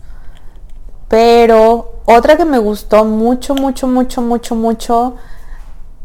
[1.08, 5.16] pero otra que me gustó mucho, mucho, mucho, mucho, mucho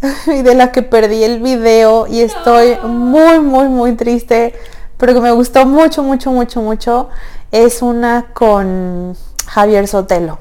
[0.28, 4.58] y de la que perdí el video y estoy muy, muy, muy triste,
[4.98, 7.10] pero que me gustó mucho, mucho, mucho, mucho,
[7.52, 9.14] es una con
[9.46, 10.40] Javier Sotelo.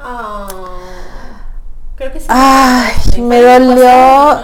[0.00, 0.48] Ah,
[1.98, 2.26] creo que sí.
[2.28, 4.40] Ay, Sí, me dolió.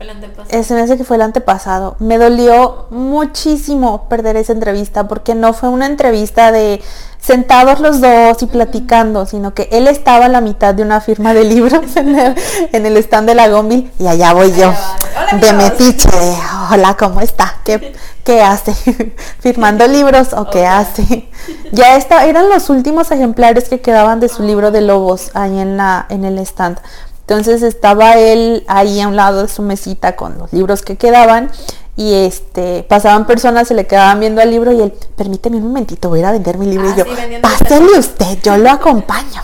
[0.00, 0.58] el antepasado.
[0.58, 1.96] Eh, Se me hace que fue el antepasado.
[1.98, 6.80] Me dolió muchísimo perder esa entrevista porque no fue una entrevista de
[7.20, 11.34] sentados los dos y platicando, sino que él estaba a la mitad de una firma
[11.34, 12.34] de libros en el,
[12.72, 14.70] en el stand de la Gombil y allá voy yo.
[14.70, 14.96] Allá va.
[15.32, 16.34] Hola, De metiche, de,
[16.70, 17.56] hola, ¿cómo está?
[17.64, 17.92] ¿Qué,
[18.24, 18.72] qué hace?
[19.40, 21.28] ¿Firmando libros o qué hace?
[21.72, 25.76] Ya está, eran los últimos ejemplares que quedaban de su libro de lobos ahí en
[25.76, 26.78] la, en el stand.
[27.20, 31.50] Entonces estaba él ahí a un lado de su mesita con los libros que quedaban
[31.96, 36.08] y este pasaban personas, se le quedaban viendo al libro y él, permíteme un momentito,
[36.08, 38.70] voy a ir a vender mi libro Ah, y yo, sí, pásele usted, yo lo
[38.70, 39.42] acompaño.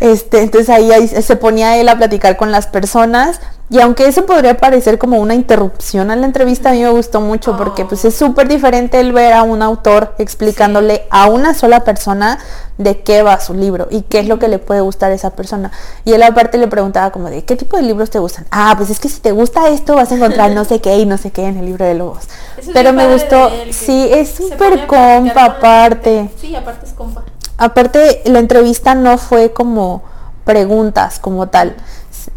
[0.00, 4.26] Este, entonces ahí, ahí se ponía él a platicar con las personas y aunque eso
[4.26, 8.04] podría parecer como una interrupción a la entrevista, a mí me gustó mucho porque pues
[8.04, 12.40] es súper diferente el ver a un autor explicándole a una sola persona
[12.78, 15.30] de qué va su libro y qué es lo que le puede gustar a esa
[15.30, 15.70] persona.
[16.04, 18.44] Y él aparte le preguntaba como de, ¿qué tipo de libros te gustan?
[18.50, 21.06] Ah, pues es que si te gusta esto vas a encontrar no sé qué y
[21.06, 22.24] no sé qué en el libro de lobos.
[22.56, 26.28] Eso Pero me gustó, él, sí, es súper compa aparte.
[26.40, 27.22] Sí, aparte es compa.
[27.56, 30.02] Aparte, la entrevista no fue como
[30.44, 31.76] preguntas como tal.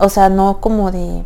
[0.04, 1.24] O sea, no como de...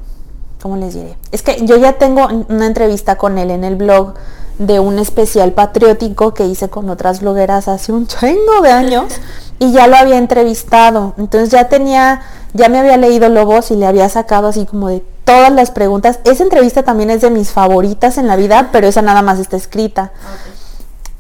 [0.62, 1.18] ¿Cómo les diré?
[1.32, 4.14] Es que yo ya tengo una entrevista con él en el blog
[4.58, 9.14] de un especial patriótico que hice con otras blogueras hace un chingo de años
[9.60, 11.14] y ya lo había entrevistado.
[11.18, 12.22] Entonces ya tenía,
[12.54, 16.20] ya me había leído Lobos y le había sacado así como de todas las preguntas.
[16.24, 19.58] Esa entrevista también es de mis favoritas en la vida, pero esa nada más está
[19.58, 20.12] escrita.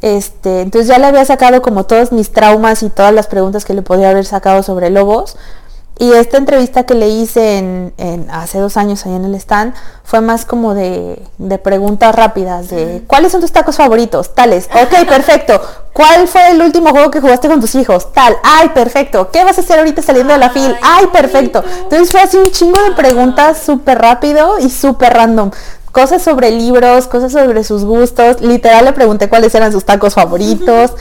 [0.01, 3.73] Este, entonces ya le había sacado como todos mis traumas y todas las preguntas que
[3.73, 5.37] le podía haber sacado sobre lobos.
[5.99, 9.73] Y esta entrevista que le hice en, en- hace dos años ahí en el stand
[10.03, 14.35] fue más como de, de preguntas rápidas, de ¿cuáles son tus tacos favoritos?
[14.35, 15.59] Tales, ok, perfecto.
[15.93, 18.13] ¿Cuál fue el último juego que jugaste con tus hijos?
[18.13, 19.31] Tal, ay, perfecto.
[19.31, 20.75] ¿Qué vas a hacer ahorita saliendo de la fil?
[20.83, 21.63] Ay, perfecto.
[21.81, 25.49] Entonces fue así un chingo de preguntas súper rápido y súper random.
[25.91, 28.39] Cosas sobre libros, cosas sobre sus gustos.
[28.41, 30.91] Literal le pregunté cuáles eran sus tacos favoritos.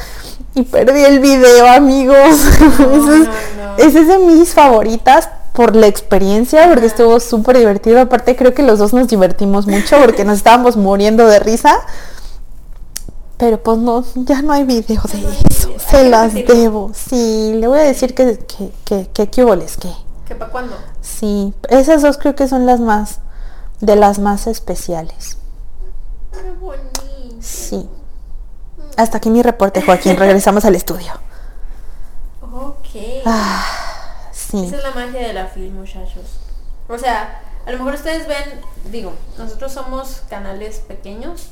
[0.57, 2.17] Y perdí el video, amigos.
[2.31, 3.77] es, no, no.
[3.77, 8.01] ese es de mis favoritas por la experiencia, porque estuvo súper divertido.
[8.01, 11.77] Aparte creo que los dos nos divertimos mucho porque nos estábamos muriendo de risa.
[13.37, 15.69] Pero pues no, ya no hay video de no eso.
[15.69, 15.79] video.
[15.79, 16.91] Se las debo.
[16.95, 19.91] Sí, le voy a decir que, que, que, que, les, que.
[20.27, 20.75] ¿Qué para cuándo?
[21.03, 23.21] Sí, esas dos creo que son las más,
[23.81, 25.37] de las más especiales.
[26.33, 27.03] Qué bonito.
[27.41, 27.87] Sí.
[28.97, 30.17] Hasta aquí mi reporte, Joaquín.
[30.17, 31.13] Regresamos al estudio.
[32.41, 33.23] Ok.
[33.27, 33.65] Ah,
[34.33, 34.67] sí.
[34.67, 36.41] Esa es la magia de la film, muchachos.
[36.89, 41.49] O sea, a lo mejor ustedes ven, digo, nosotros somos canales pequeños,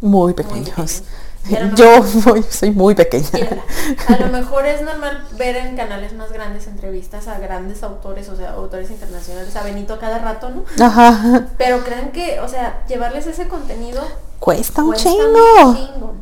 [0.00, 1.02] Muy pequeños.
[1.76, 2.04] Yo
[2.50, 3.62] soy muy pequeña.
[4.08, 8.36] a lo mejor es normal ver en canales más grandes entrevistas a grandes autores, o
[8.36, 10.64] sea, autores internacionales, a Benito cada rato, ¿no?
[10.84, 11.46] Ajá.
[11.56, 14.02] Pero creen que, o sea, llevarles ese contenido
[14.40, 16.14] cuesta un chingo.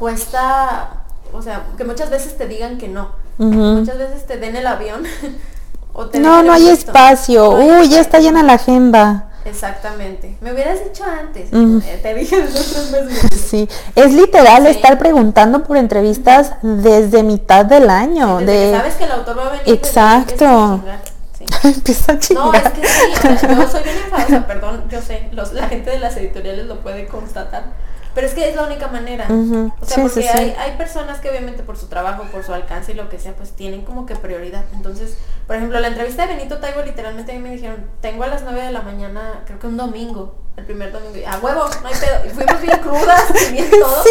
[0.00, 0.88] Cuesta,
[1.30, 3.12] o sea, que muchas veces te digan que no.
[3.36, 5.04] Muchas veces te den el avión.
[5.92, 7.50] o te no, no hay espacio.
[7.50, 9.30] Uy, ya está llena la agenda.
[9.44, 10.38] Exactamente.
[10.40, 11.50] Me hubieras dicho antes.
[11.52, 13.40] Eh, te dije dos meses.
[13.40, 18.38] Sí, es literal estar preguntando por entrevistas desde mitad del año.
[18.38, 18.72] de...
[18.74, 19.64] sabes que el autor va a venir.
[19.66, 20.80] Exacto.
[21.62, 22.44] Empieza a chingar.
[22.50, 25.98] No, es que sí, yo soy bien enfadosa, perdón, yo sé, los, la gente de
[25.98, 27.64] las editoriales lo puede constatar.
[28.14, 29.26] Pero es que es la única manera.
[29.28, 32.94] O sea, porque Hay, hay personas que obviamente por su trabajo, por su alcance y
[32.94, 34.64] lo que sea, pues tienen como que prioridad.
[34.74, 35.16] Entonces,
[35.50, 38.44] por ejemplo, la entrevista de Benito Taibo literalmente a mí me dijeron, tengo a las
[38.44, 41.14] 9 de la mañana, creo que un domingo el primer domingo.
[41.26, 42.26] a huevo, no hay pedo.
[42.26, 44.04] Y fuimos bien crudas y bien todo.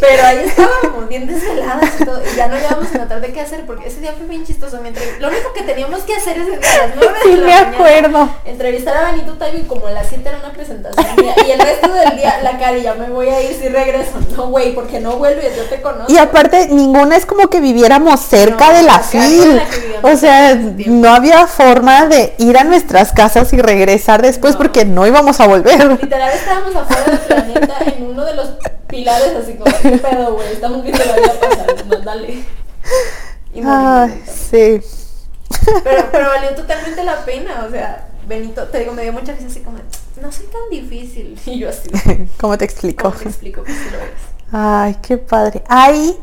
[0.00, 2.20] Pero ahí estábamos bien desveladas y todo.
[2.22, 4.78] Y ya no llevamos a notar de qué hacer porque ese día fue bien chistoso.
[5.20, 8.28] Lo único que teníamos que hacer es a las 9 de la me acuerdo.
[8.44, 11.06] entrevistar a Benito Taibo y como a las 7 era una presentación
[11.46, 14.12] Y el resto del día, la cara, ya me voy a ir si regreso.
[14.36, 16.12] No, güey, porque no vuelves, yo te conozco.
[16.12, 19.60] Y aparte, ninguna es como que viviéramos cerca de la fil.
[20.02, 20.54] O sea,
[20.86, 25.46] no había forma de ir a nuestras casas y regresar después porque no íbamos a
[25.46, 25.98] volver.
[26.02, 28.50] Literal estábamos afuera del planeta en uno de los
[28.86, 30.52] pilares así como, ¿qué pedo, güey?
[30.52, 32.44] Estamos viendo la vida pasar, más dale.
[33.54, 34.80] Y Ay, sí.
[35.84, 39.46] Pero, pero valió totalmente la pena, o sea, Benito, te digo, me dio mucha risa
[39.46, 39.78] así como,
[40.20, 41.38] no soy tan difícil.
[41.46, 41.88] Y yo así.
[42.40, 43.04] ¿Cómo te explico?
[43.04, 44.37] ¿Cómo te explico que sí lo eres?
[44.52, 45.62] Ay, qué padre.
[45.68, 46.18] Ahí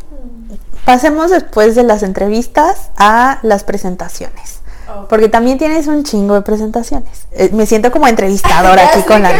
[0.86, 4.62] pasemos después de las entrevistas a las presentaciones.
[5.10, 7.28] Porque también tienes un chingo de presentaciones.
[7.32, 9.32] Eh, me siento como entrevistadora aquí con la,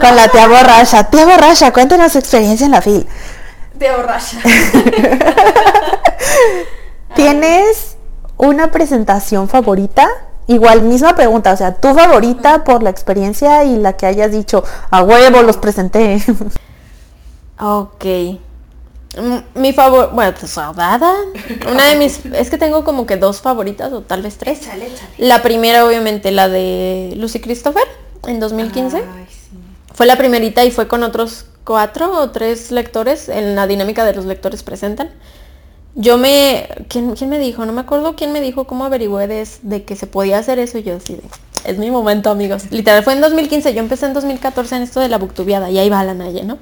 [0.00, 1.04] con la tía borracha.
[1.04, 3.06] Tía borracha, cuéntanos su experiencia en la fil.
[3.78, 4.38] Tía borracha.
[7.14, 7.96] ¿Tienes
[8.36, 10.08] una presentación favorita?
[10.46, 14.64] Igual, misma pregunta, o sea, tu favorita por la experiencia y la que hayas dicho,
[14.90, 16.22] a huevo los presenté.
[17.60, 18.04] Ok.
[19.54, 24.02] Mi favor, bueno, pues Una de mis, es que tengo como que dos favoritas o
[24.02, 24.60] tal vez tres.
[25.16, 27.84] La primera obviamente la de Lucy Christopher
[28.26, 29.02] en 2015.
[29.94, 34.14] Fue la primerita y fue con otros cuatro o tres lectores en la dinámica de
[34.14, 35.10] los lectores presentan.
[35.94, 37.66] Yo me, ¿quién, me dijo?
[37.66, 40.78] No me acuerdo quién me dijo cómo averigué de, de que se podía hacer eso
[40.78, 41.22] y yo así de,
[41.64, 42.70] es mi momento amigos.
[42.70, 45.90] Literal fue en 2015, yo empecé en 2014 en esto de la Buktubiada y ahí
[45.90, 46.58] va la Naye, ¿no?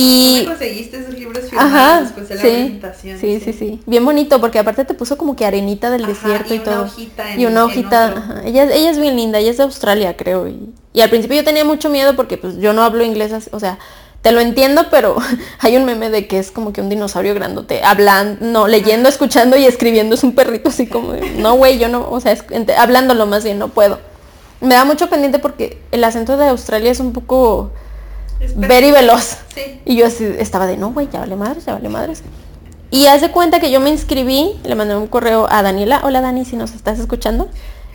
[0.00, 0.44] Y...
[0.46, 3.18] conseguiste esos libros firmados después de la presentación?
[3.18, 6.60] Sí, sí, sí, Bien bonito, porque aparte te puso como que arenita del desierto y,
[6.60, 6.88] todo.
[7.36, 8.42] y una hojita.
[8.44, 10.46] Ella, ella es bien linda, ella es de Australia, creo.
[10.46, 13.80] Y, al principio yo tenía mucho miedo porque pues yo no hablo inglés, o sea,
[14.22, 15.16] te lo entiendo, pero
[15.58, 19.56] hay un meme de que es como que un dinosaurio grandote, hablando, no, leyendo, escuchando
[19.56, 22.36] y escribiendo es un perrito así como, no, güey, yo no, o sea,
[22.78, 23.98] hablándolo más bien, no puedo.
[24.60, 27.72] Me da mucho pendiente porque el acento de Australia es un poco
[28.56, 29.38] very veloz.
[29.84, 32.22] Y yo así estaba de, no, güey, ya vale madres, ya vale madres.
[32.90, 36.00] Y hace cuenta que yo me inscribí, le mandé un correo a Daniela.
[36.04, 37.48] Hola Dani, si nos estás escuchando.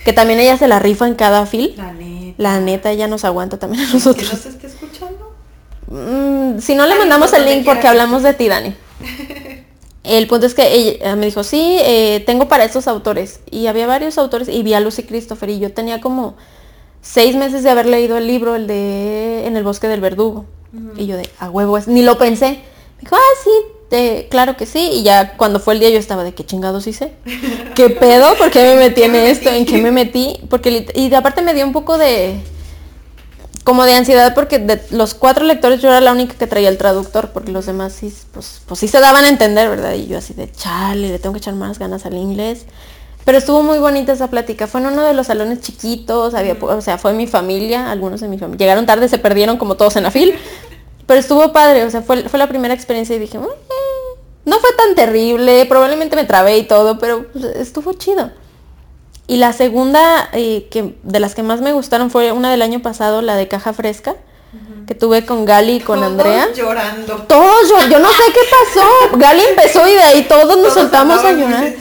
[0.05, 1.73] Que también ella se la rifa en cada fil.
[1.77, 2.35] La neta.
[2.37, 4.29] La neta, ella nos aguanta también a nosotros.
[4.29, 5.33] ¿Que nos esté escuchando?
[5.87, 8.75] Mm, si no, le mandamos el link porque hablamos de ti, Dani.
[10.03, 13.39] El punto es que ella me dijo, sí, eh, tengo para estos autores.
[13.49, 16.35] Y había varios autores y vi a Lucy Christopher y yo tenía como
[17.03, 20.45] seis meses de haber leído el libro, el de En el bosque del verdugo.
[20.97, 22.49] Y yo de, a huevo, ni lo pensé.
[22.97, 23.51] Me dijo, ah, sí,
[24.29, 24.89] claro que sí.
[24.91, 27.13] Y ya cuando fue el día yo estaba de, ¿qué chingados hice?
[27.75, 28.35] ¿Qué pedo?
[28.37, 29.49] ¿Por qué me metí en esto?
[29.51, 30.39] ¿En qué me metí?
[30.49, 32.39] Porque, y aparte me dio un poco de,
[33.63, 36.77] como de ansiedad porque de los cuatro lectores yo era la única que traía el
[36.77, 39.93] traductor, porque los demás sí, pues, pues sí se daban a entender, ¿verdad?
[39.93, 42.65] Y yo así de, chale, le tengo que echar más ganas al inglés.
[43.25, 44.67] Pero estuvo muy bonita esa plática.
[44.67, 48.27] Fue en uno de los salones chiquitos, había, o sea, fue mi familia, algunos de
[48.27, 48.65] mi familia.
[48.65, 50.33] Llegaron tarde, se perdieron como todos en la fil.
[51.05, 53.47] Pero estuvo padre, o sea, fue, fue la primera experiencia y dije, mm,
[54.45, 58.31] no fue tan terrible, probablemente me trabé y todo, pero pues, estuvo chido.
[59.27, 62.81] Y la segunda, eh, que de las que más me gustaron fue una del año
[62.81, 64.15] pasado, la de Caja Fresca
[64.85, 66.49] que tuve con Gali y con todos Andrea.
[66.53, 67.15] llorando.
[67.27, 68.87] Todos yo, yo no sé qué pasó.
[69.17, 71.73] Gali empezó y de ahí todos nos soltamos a llorar.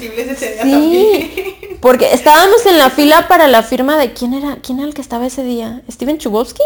[0.62, 4.94] sí, porque estábamos en la fila para la firma de quién era, quién era el
[4.94, 6.62] que estaba ese día, Steven Chubovsky.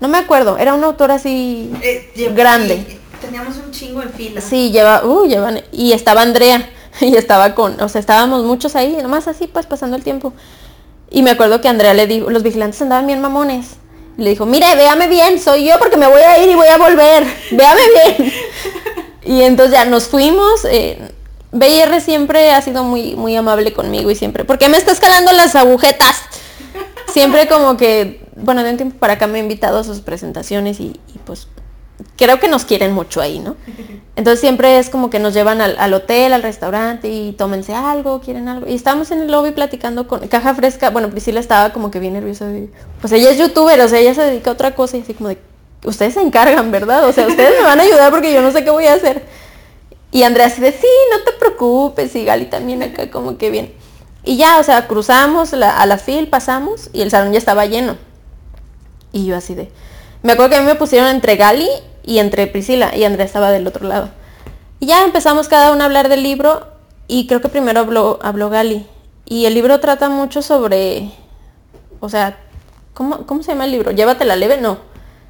[0.00, 2.98] No me acuerdo, era un autor así eh, grande.
[3.20, 4.40] teníamos un chingo en fila.
[4.40, 6.70] Sí, lleva, uh, llevan, y estaba Andrea
[7.00, 10.32] y estaba con, o sea, estábamos muchos ahí, nomás así pues pasando el tiempo.
[11.10, 13.80] Y me acuerdo que Andrea le dijo, los vigilantes andaban bien mamones
[14.20, 16.76] le dijo, mire, véame bien, soy yo porque me voy a ir y voy a
[16.76, 17.24] volver.
[17.50, 17.80] Véame
[18.16, 18.32] bien.
[19.24, 20.64] y entonces ya nos fuimos.
[20.70, 20.98] Eh,
[21.52, 25.56] BR siempre ha sido muy, muy amable conmigo y siempre, porque me está escalando las
[25.56, 26.22] agujetas.
[27.12, 30.78] Siempre como que, bueno, de un tiempo para acá me ha invitado a sus presentaciones
[30.78, 31.48] y, pues
[32.16, 33.56] creo que nos quieren mucho ahí, ¿no?
[34.16, 38.48] Entonces siempre es como que nos llevan al, hotel, al restaurante y tómense algo, quieren
[38.48, 38.68] algo.
[38.68, 40.90] Y estábamos en el lobby platicando con Caja Fresca.
[40.90, 42.46] Bueno, Priscila estaba como que bien nerviosa.
[43.00, 45.30] pues ella es youtuber, o sea, ella se dedica a otra cosa y así como
[45.30, 45.38] de,
[45.84, 47.08] ustedes se encargan, ¿verdad?
[47.08, 49.24] O sea, ustedes me van a ayudar porque yo no sé qué voy a hacer.
[50.12, 52.14] Y Andrea así de, sí, no te preocupes.
[52.14, 53.72] Y Gali también acá como que bien.
[54.24, 57.96] Y ya, o sea, cruzamos a la fil, pasamos y el salón ya estaba lleno.
[59.12, 59.70] Y yo así de...
[60.22, 61.68] Me acuerdo que a mí me pusieron entre Gali
[62.04, 64.10] y entre Priscila y Andrea estaba del otro lado.
[64.78, 66.66] Y ya empezamos cada uno a hablar del libro
[67.06, 68.86] y creo que primero habló, habló Gali.
[69.26, 71.10] Y el libro trata mucho sobre...
[72.00, 72.38] O sea,
[72.94, 73.90] ¿cómo, ¿cómo se llama el libro?
[73.90, 74.58] ¿Llévatela leve?
[74.58, 74.78] No.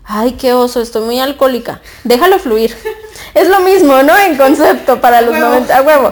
[0.05, 1.81] Ay, qué oso, estoy muy alcohólica.
[2.05, 2.77] Déjalo fluir.
[3.35, 4.17] es lo mismo, ¿no?
[4.17, 6.11] En concepto para los 90, a huevo.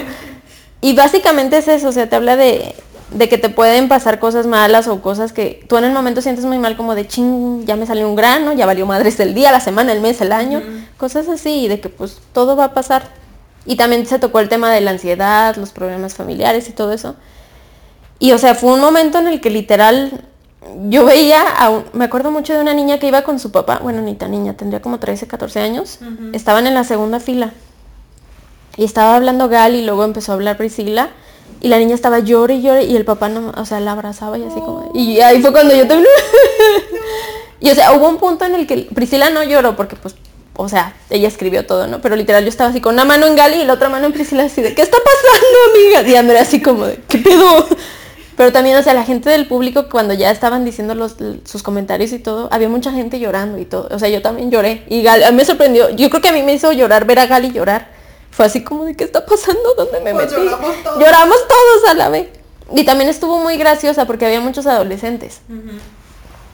[0.81, 2.75] Y básicamente es eso, o sea, te habla de,
[3.11, 6.45] de, que te pueden pasar cosas malas o cosas que tú en el momento sientes
[6.45, 9.53] muy mal, como de ching, ya me salió un grano, ya valió madres el día,
[9.53, 10.63] la semana, el mes, el año,
[10.97, 13.03] cosas así, y de que pues todo va a pasar.
[13.65, 17.17] Y también se tocó el tema de la ansiedad, los problemas familiares y todo eso.
[18.19, 20.25] Y o sea, fue un momento en el que literal
[20.89, 24.03] yo veía, a me acuerdo mucho de una niña que iba con su papá, bueno,
[24.03, 26.01] ni tan niña, tendría como 13, 14 años,
[26.33, 27.53] estaban en la segunda fila
[28.77, 31.11] y estaba hablando Gal y luego empezó a hablar Priscila
[31.61, 34.39] y la niña estaba llore y llore y el papá no, o sea, la abrazaba
[34.39, 36.09] y así como, y ahí fue cuando yo también,
[37.61, 40.15] y o sea, hubo un punto en el que Priscila no lloró porque pues,
[40.57, 42.01] o sea, ella escribió todo, ¿no?
[42.01, 44.13] Pero literal yo estaba así con una mano en Gali y la otra mano en
[44.13, 46.09] Priscila así de, ¿qué está pasando, amiga?
[46.09, 47.67] Y Andrea así como de, ¿qué pedo?
[48.39, 52.13] Pero también, o sea, la gente del público cuando ya estaban diciendo los, sus comentarios
[52.13, 53.89] y todo, había mucha gente llorando y todo.
[53.91, 54.85] O sea, yo también lloré.
[54.89, 55.91] Y Gal, a mí me sorprendió.
[55.91, 57.98] Yo creo que a mí me hizo llorar ver a Gali llorar.
[58.39, 59.75] Fue así como de, ¿qué está pasando?
[59.77, 60.45] ¿Dónde me pues metí?
[60.45, 61.01] Lloramos todos.
[61.01, 62.29] lloramos todos a la vez.
[62.73, 65.41] Y también estuvo muy graciosa porque había muchos adolescentes.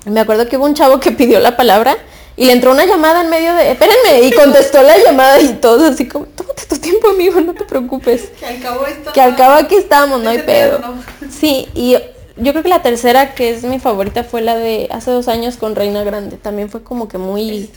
[0.06, 1.98] Me acuerdo que hubo un chavo que pidió la palabra
[2.36, 5.88] y le entró una llamada en medio de, espérenme, y contestó la llamada y todo
[5.88, 8.30] así como, tómate tu tiempo, amigo, no te preocupes.
[8.40, 8.80] Que al cabo,
[9.12, 10.80] que al cabo aquí estamos, no hay pedo.
[11.30, 11.98] Sí, y
[12.38, 15.58] yo creo que la tercera, que es mi favorita, fue la de hace dos años
[15.58, 16.38] con Reina Grande.
[16.38, 17.70] También fue como que muy,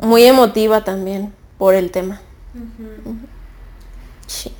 [0.00, 2.22] muy, emotiva también por el tema.
[4.26, 4.52] Sí.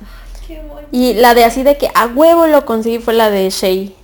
[0.91, 3.95] Y la de así de que a huevo lo conseguí fue la de Shay.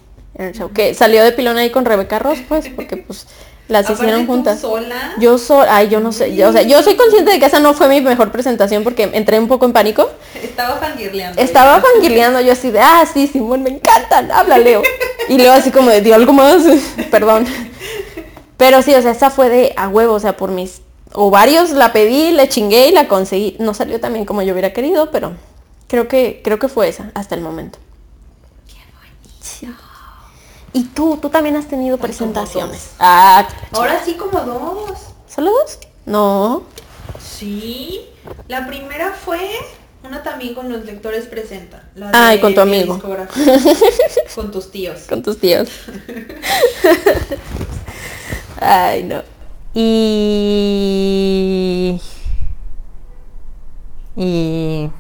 [0.73, 3.27] Que salió de pilón ahí con Rebeca Ross, pues, porque pues
[3.67, 4.59] las hicieron juntas.
[4.59, 5.13] sola?
[5.19, 7.59] Yo soy, ay, yo no sé, yo, o sea, yo soy consciente de que esa
[7.59, 10.09] no fue mi mejor presentación porque entré un poco en pánico.
[10.41, 11.41] Estaba fangirleando.
[11.41, 14.81] Estaba fangirleando yo así de, ah, sí, Simón, me encantan, habla Leo.
[15.29, 16.63] Y Leo así como de, dio algo más,
[17.11, 17.45] perdón.
[18.57, 20.81] Pero sí, o sea, esa fue de a huevo, o sea, por mis
[21.13, 23.55] ovarios la pedí, le chingué y la conseguí.
[23.59, 25.33] No salió también como yo hubiera querido, pero
[25.87, 27.79] creo que, creo que fue esa hasta el momento.
[30.75, 32.91] Y tú, tú también has tenido presentaciones.
[32.97, 34.97] Ah, Ahora sí como dos.
[35.27, 35.77] ¿Solo dos?
[36.05, 36.63] No.
[37.23, 38.09] Sí.
[38.47, 39.51] La primera fue
[40.03, 41.83] una también con los lectores presenta.
[41.93, 42.99] La Ay, con tu amigo.
[44.35, 45.01] con tus tíos.
[45.07, 45.69] Con tus tíos.
[48.59, 49.21] Ay, no.
[49.73, 50.79] Y...
[54.15, 54.91] Y...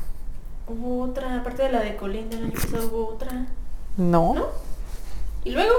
[0.67, 3.45] Hubo otra, aparte de la de Colin del año pasado, hubo otra.
[3.97, 4.33] No.
[4.33, 4.47] ¿No?
[5.43, 5.73] ¿Y luego?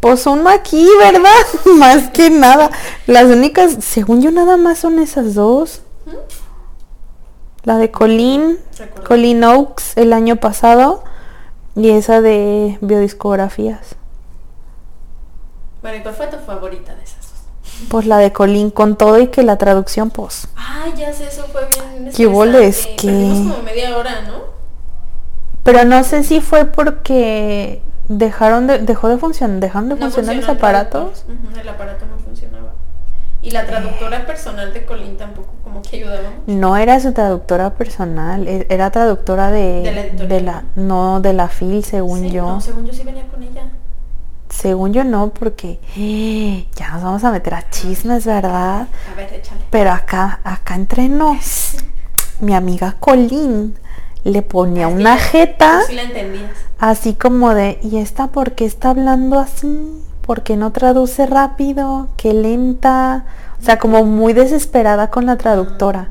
[0.00, 1.30] Pues uno aquí, ¿verdad?
[1.76, 2.70] más que nada.
[3.06, 5.82] Las únicas, según yo, nada más son esas dos.
[6.06, 6.10] ¿Mm?
[7.64, 8.58] La de Colin,
[9.06, 11.04] Colin Oaks el año pasado
[11.76, 13.96] y esa de biodiscografías.
[15.82, 17.19] Bueno, ¿y cuál fue tu favorita de esas
[17.88, 20.48] Pues la de Colin con todo y que la traducción, pues.
[20.56, 22.12] Ah, ya sé, eso fue bien.
[22.14, 22.86] ¿Qué boles?
[22.96, 23.06] Que...
[23.06, 24.50] como media hora, ¿no?
[25.62, 30.48] Pero no sé si fue porque dejaron de, dejó de funcionar, dejaron de funcionar los
[30.48, 31.24] aparatos.
[31.60, 32.72] El, aparato no funcionaba.
[33.42, 36.30] Y la traductora personal de Colin tampoco como que ayudaba.
[36.46, 41.84] No era su traductora personal, e, era traductora de, de, la, no de la FIL
[41.84, 42.42] según yo.
[42.42, 43.64] No, según yo sí venía con ella.
[44.60, 45.78] Según yo no, porque
[46.76, 48.88] ya nos vamos a meter a chismes, ¿verdad?
[49.10, 49.60] A ver, échale.
[49.70, 51.76] Pero acá, acá entre nos,
[52.40, 53.74] mi amiga Colin
[54.22, 55.80] le ponía una jeta.
[56.78, 60.02] Así como de, ¿y esta por qué está hablando así?
[60.20, 62.08] ¿Por qué no traduce rápido?
[62.18, 63.24] ¿Qué lenta?
[63.60, 66.10] O sea, como muy desesperada con la traductora.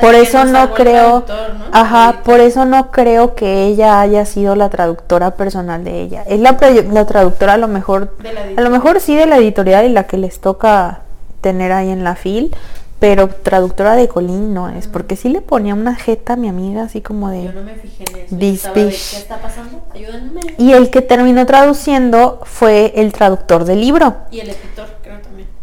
[0.00, 1.64] Por eso no creo, traductor, ¿no?
[1.72, 6.22] ajá, por eso no creo que ella haya sido la traductora personal de ella.
[6.26, 6.56] Es la,
[6.92, 8.14] la traductora a lo mejor,
[8.56, 11.00] a lo mejor sí de la editorial y la que les toca
[11.40, 12.54] tener ahí en la fil,
[12.98, 16.82] pero traductora de Colín no es, porque sí le ponía una jeta a mi amiga
[16.82, 17.44] así como de...
[17.44, 18.72] Yo no me fijé en eso.
[18.72, 18.88] De.
[18.88, 19.82] ¿Qué está pasando?
[19.94, 20.40] Ayúdenme.
[20.58, 24.95] Y el que terminó traduciendo fue el traductor del libro, Y el también.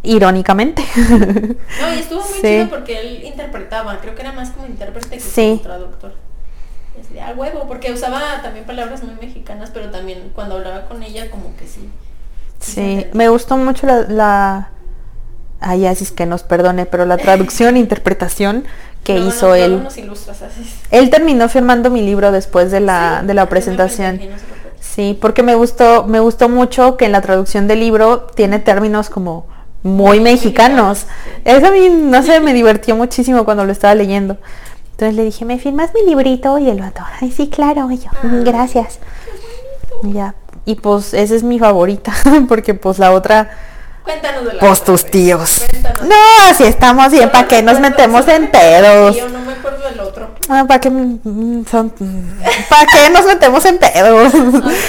[0.03, 0.83] Irónicamente.
[1.81, 2.41] No, y estuvo muy Sí.
[2.41, 5.49] chido porque él interpretaba, creo que era más como intérprete que Sí.
[5.51, 6.13] como traductor.
[6.97, 10.85] Y así de, "Ah, huevo, porque usaba también palabras muy mexicanas, pero también cuando hablaba
[10.85, 11.89] con ella como que sí.
[12.59, 14.01] Sí, me gustó mucho la...
[14.01, 14.69] la...
[15.59, 18.65] Ay, así es que nos perdone, pero la traducción e interpretación
[19.03, 19.83] que Luego hizo nos- él.
[19.83, 20.69] nos ilustras así.
[20.91, 24.17] Él terminó firmando mi libro después de la, Sí, de la presentación.
[24.17, 24.35] no.
[24.79, 29.09] Sí, porque me gustó, me gustó mucho que en la traducción del libro tiene términos
[29.09, 29.47] como
[29.83, 31.05] muy mexicanos.
[31.45, 34.37] Eso a mí, no sé, me divirtió muchísimo cuando lo estaba leyendo.
[34.91, 36.57] Entonces le dije, ¿me firmas mi librito?
[36.59, 37.89] Y el vato, ay, sí, claro.
[37.91, 38.99] Y yo, "Mm, gracias.
[40.03, 40.35] Y Ya.
[40.65, 42.13] Y pues esa es mi favorita,
[42.47, 43.51] porque pues la otra,
[44.05, 45.63] Cuéntanos de la pues otra, tus tíos.
[45.69, 46.03] Cuéntanos.
[46.03, 49.15] No, si estamos bien, ¿para qué nos metemos en pedos?
[49.15, 50.29] tío, no me acuerdo del otro.
[50.49, 51.89] Ah, ¿Para qué, mm, son-
[52.69, 54.31] ¿Para qué nos metemos en pedos?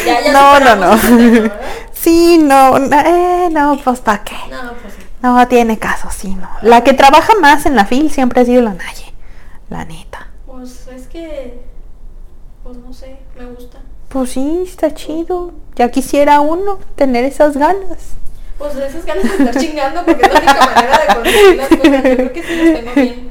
[0.07, 1.51] ya- ya no, no, no.
[2.05, 4.35] Sí, no, no, eh, no, pues ¿para qué?
[4.51, 5.03] No, pues sí.
[5.23, 6.47] No tiene caso, sí, no.
[6.61, 9.15] La que trabaja más en la FIL siempre ha sido la Naye,
[9.71, 10.29] la neta.
[10.45, 11.63] Pues es que,
[12.63, 13.79] pues no sé, me gusta.
[14.11, 15.53] Pues sí, está chido.
[15.77, 18.13] Ya quisiera uno tener esas ganas.
[18.59, 21.85] Pues esas ganas de estar chingando porque es la única manera de conseguir las cosas.
[21.85, 23.31] Yo creo que sí los tengo bien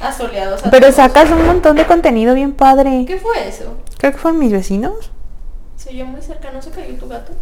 [0.00, 0.64] asoleados.
[0.64, 0.94] a Pero todos.
[0.94, 3.04] sacas un montón de contenido bien padre.
[3.04, 3.78] ¿Qué fue eso?
[3.98, 5.10] Creo que fueron mis vecinos.
[5.76, 7.32] Se oyó muy cercano, se cayó tu gato.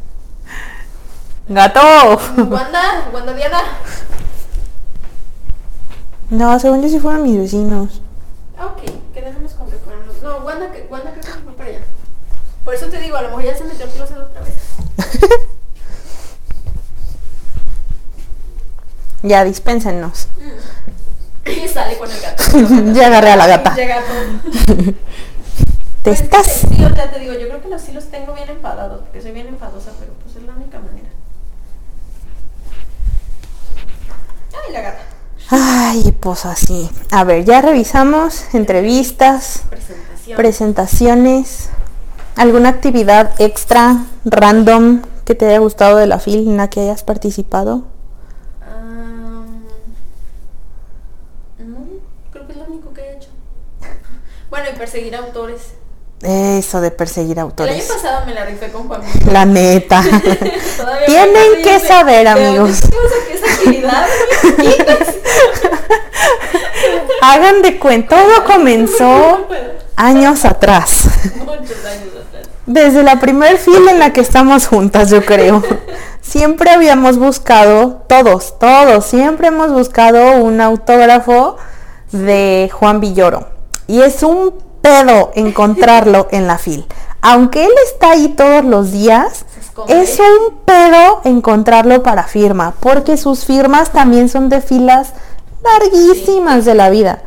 [1.51, 1.81] ¡Gato!
[2.49, 3.61] Wanda, Wanda Diana.
[6.31, 8.01] No, según yo sí fueron mis vecinos.
[8.57, 8.83] Ah, ok,
[9.13, 11.81] quedamos con que fueron los- No, Wanda, que- Wanda creo que se fue para allá.
[12.65, 14.55] Por eso te digo, a lo mejor ya se metió al closet otra vez.
[19.23, 20.29] ya, dispénsenos.
[21.47, 22.45] Y sale con el gato.
[22.95, 23.75] Ya agarré a la gata.
[23.77, 24.13] Ya gato.
[26.05, 26.47] ¿Te Pues, estás?
[26.47, 29.21] Sí, o sea, te digo, yo creo que los sí los tengo bien enfadados, porque
[29.21, 31.09] soy bien enfadosa, pero pues es la única manera.
[34.71, 35.01] Ay, la gata.
[35.51, 36.89] Ay, pues así.
[37.11, 40.37] A ver, ya revisamos entrevistas, Presentación.
[40.37, 41.69] presentaciones,
[42.37, 47.03] alguna actividad extra, random, que te haya gustado de la FIL en la que hayas
[47.03, 47.83] participado.
[48.65, 49.65] Am,
[51.59, 51.79] no,
[52.33, 53.29] creo que es lo único que he hecho.
[54.51, 55.75] Bueno, y perseguir autores.
[56.23, 57.85] Eso de perseguir El año autores.
[57.85, 59.01] pasado me la rifé con Juan.
[59.33, 60.03] La neta.
[61.07, 62.81] Tienen que saber, ¿de dónde amigos.
[67.23, 69.47] Hagan de cuenta, todo comenzó
[69.97, 71.05] años atrás.
[71.37, 72.49] Muchos años atrás.
[72.67, 75.63] Desde la primer fila en la que estamos juntas, yo creo.
[76.21, 81.57] Siempre habíamos buscado, todos, todos, siempre hemos buscado un autógrafo
[82.13, 83.49] de Juan Villoro.
[83.87, 86.87] Y es un pedo encontrarlo en la fil.
[87.23, 89.45] Aunque él está ahí todos los días,
[89.89, 95.13] es un pedo encontrarlo para firma, porque sus firmas también son de filas
[95.63, 97.23] larguísimas de la vida.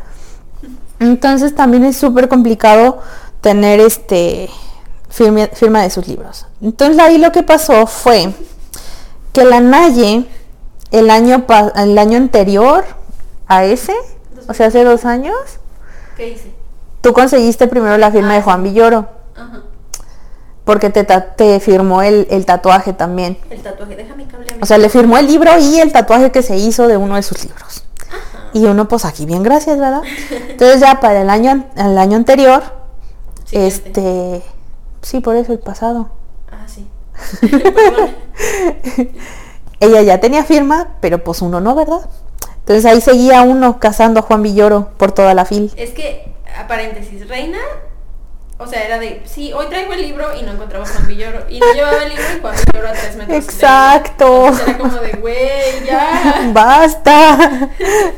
[0.99, 2.99] Entonces también es súper complicado
[3.41, 4.49] tener este
[5.10, 6.47] firma, firma de sus libros.
[6.62, 8.34] Entonces ahí lo que pasó fue
[9.32, 10.26] que la Naye
[10.91, 11.45] el año
[11.76, 12.86] el año anterior
[13.47, 13.93] a ese,
[14.47, 15.36] o sea hace dos años,
[16.16, 16.62] ¿Qué hice?
[17.04, 18.43] Tú conseguiste primero la firma Ah, de sí.
[18.45, 19.62] Juan Villoro, Ajá.
[20.66, 23.38] porque te, te firmó el, el tatuaje también.
[23.51, 24.32] El tatuaje, déjame mí.
[24.62, 27.22] O sea, le firmó el libro y el tatuaje que se hizo de uno de
[27.24, 27.84] sus libros.
[28.54, 30.01] Y uno, pues aquí bien, gracias, ¿verdad?
[30.49, 32.62] Entonces ya para el año, el año anterior,
[33.45, 33.68] Siguiente.
[33.89, 34.43] este,
[35.01, 36.10] sí, por eso el pasado.
[36.51, 36.88] Ah, sí.
[39.80, 42.10] Ella ya tenía firma, pero pues uno no, ¿verdad?
[42.60, 45.72] Entonces ahí seguía uno cazando a Juan Villoro por toda la fil.
[45.76, 47.60] Es que, a paréntesis, Reina,
[48.60, 51.45] o sea, era de, sí, hoy traigo el libro y no encontraba Juan Villoro.
[51.49, 53.43] Y no llevaba el libro y Juan Villoro a tres metros.
[53.43, 54.51] Exacto.
[54.64, 56.49] Era como de, güey, ya.
[56.54, 57.70] Basta,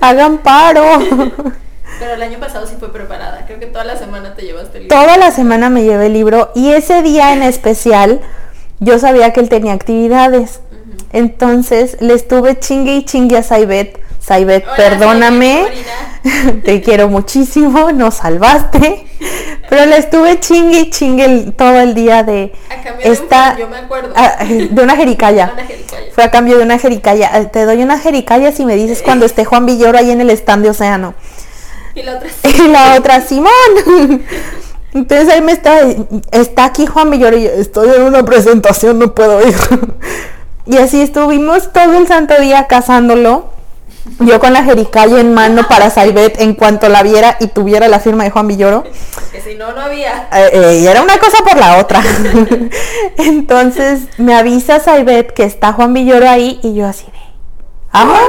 [0.01, 0.83] hagan paro.
[1.99, 3.45] Pero el año pasado sí fue preparada.
[3.45, 4.97] Creo que toda la semana te llevaste el libro.
[4.97, 8.19] Toda la semana me llevé el libro y ese día en especial
[8.79, 10.59] yo sabía que él tenía actividades.
[11.13, 14.04] Entonces le estuve chingue y chingue a Saibet.
[14.25, 15.65] Saibet, perdóname,
[16.63, 19.05] te quiero muchísimo, nos salvaste.
[19.69, 23.13] Pero le estuve chingue y chingue el- todo el día de A cambio de un
[23.13, 24.13] esta pan, yo me acuerdo.
[24.47, 25.51] de una jericaya.
[25.53, 26.11] Una jericaya.
[26.13, 27.51] Fue a cambio de una jericaya.
[27.51, 30.63] Te doy una jericaya si me dices cuando esté Juan Villoro ahí en el stand
[30.63, 31.13] de Océano.
[31.95, 34.23] Y la otra, y la otra Simón.
[34.93, 35.79] Entonces ahí me está,
[36.31, 39.55] está aquí Juan Villoro y yo, estoy en una presentación, no puedo ir.
[40.67, 43.53] Y así estuvimos todo el santo día cazándolo.
[44.19, 47.99] Yo con la jericaya en mano para Saibet en cuanto la viera y tuviera la
[47.99, 48.83] firma de Juan Villoro.
[49.31, 50.27] que si no, no había.
[50.31, 52.01] Eh, eh, y era una cosa por la otra.
[53.17, 57.19] Entonces me avisa Saibet que está Juan Villoro ahí y yo así de,
[57.91, 58.19] vamos,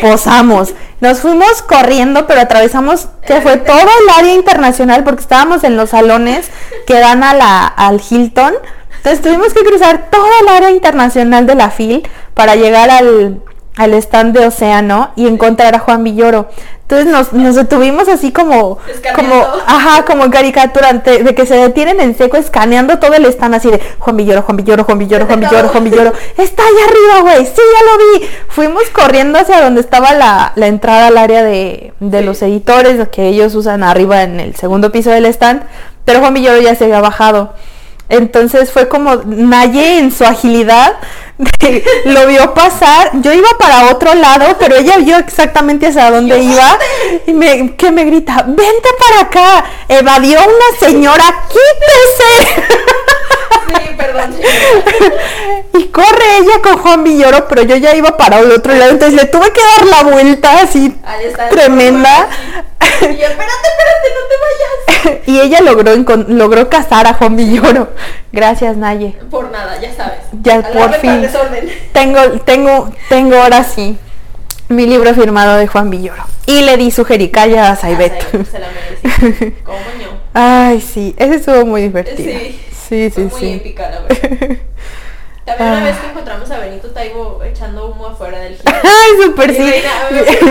[0.00, 0.74] posamos.
[1.00, 5.90] Nos fuimos corriendo, pero atravesamos que fue todo el área internacional porque estábamos en los
[5.90, 6.46] salones
[6.86, 8.54] que dan a la, al Hilton.
[8.98, 13.42] Entonces tuvimos que cruzar toda el área internacional de la FIL para llegar al,
[13.76, 16.48] al stand de Océano y encontrar a Juan Villoro.
[16.82, 18.78] Entonces nos, nos detuvimos así como,
[19.16, 23.54] como, ajá, como caricatura de, de que se detienen en seco escaneando todo el stand
[23.54, 26.12] así de Juan Villoro, Juan Villoro, Juan Villoro, Juan Villoro, Juan Villoro.
[26.36, 27.46] Está allá arriba, güey.
[27.46, 28.28] Sí, ya lo vi.
[28.48, 33.28] Fuimos corriendo hacia donde estaba la, la entrada al área de, de los editores que
[33.28, 35.62] ellos usan arriba en el segundo piso del stand.
[36.04, 37.54] Pero Juan Villoro ya se había bajado.
[38.08, 40.96] Entonces fue como Naye en su agilidad
[42.04, 43.10] lo vio pasar.
[43.14, 46.78] Yo iba para otro lado, pero ella vio exactamente hacia dónde iba
[47.26, 49.64] y me, que me grita, vente para acá.
[49.88, 52.64] Evadió una señora, quítese.
[53.68, 54.34] Sí, perdón.
[55.74, 59.20] y corre ella con Juan Villoro, pero yo ya iba para el otro lado, entonces
[59.20, 61.48] le tuve que dar la vuelta así está.
[61.48, 62.28] tremenda.
[63.00, 65.20] Y yo, espérate, espérate, no te vayas.
[65.26, 65.94] y ella logró
[66.28, 67.88] logró cazar a Juan Villoro.
[68.32, 69.16] Gracias, Naye.
[69.30, 70.20] Por nada, ya sabes.
[70.42, 71.28] Ya Alarma por fin.
[71.92, 73.98] Tengo, tengo, tengo ahora sí
[74.68, 76.24] mi libro firmado de Juan Villoro.
[76.46, 78.12] Y le di su jericaya a Saibet.
[78.32, 79.52] Ah, Se la merecía.
[79.64, 80.18] ¿Cómo no?
[80.34, 82.30] Ay, sí, ese estuvo muy divertido.
[82.38, 82.60] Sí.
[82.88, 83.52] Sí, Fue sí, muy sí.
[83.54, 84.18] épica, la verdad.
[85.44, 85.84] También una Ah.
[85.84, 88.80] vez que encontramos a Benito Taibo echando humo afuera del gimnasio.
[88.90, 89.58] Ay, súper sí.
[89.62, 90.48] Reina, me fui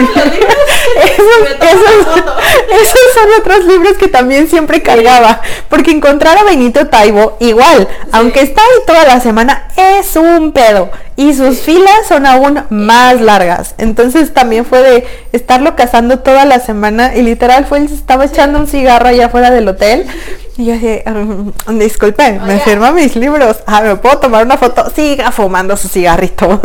[1.03, 1.25] Esos,
[2.81, 5.41] esos- son otros libros que también siempre cargaba.
[5.69, 10.89] Porque encontrar a Benito Taibo, igual, aunque está ahí toda la semana, es un pedo.
[11.15, 13.75] Y sus filas son aún más largas.
[13.77, 17.15] Entonces también fue de estarlo cazando toda la semana.
[17.15, 20.05] Y literal fue él se estaba echando un cigarro allá afuera del hotel.
[20.55, 23.57] Y yo dije, "Mm, disculpe, me firma mis libros.
[23.65, 24.87] Ah, ¿me puedo tomar una foto?
[24.95, 26.61] Siga fumando su cigarrito.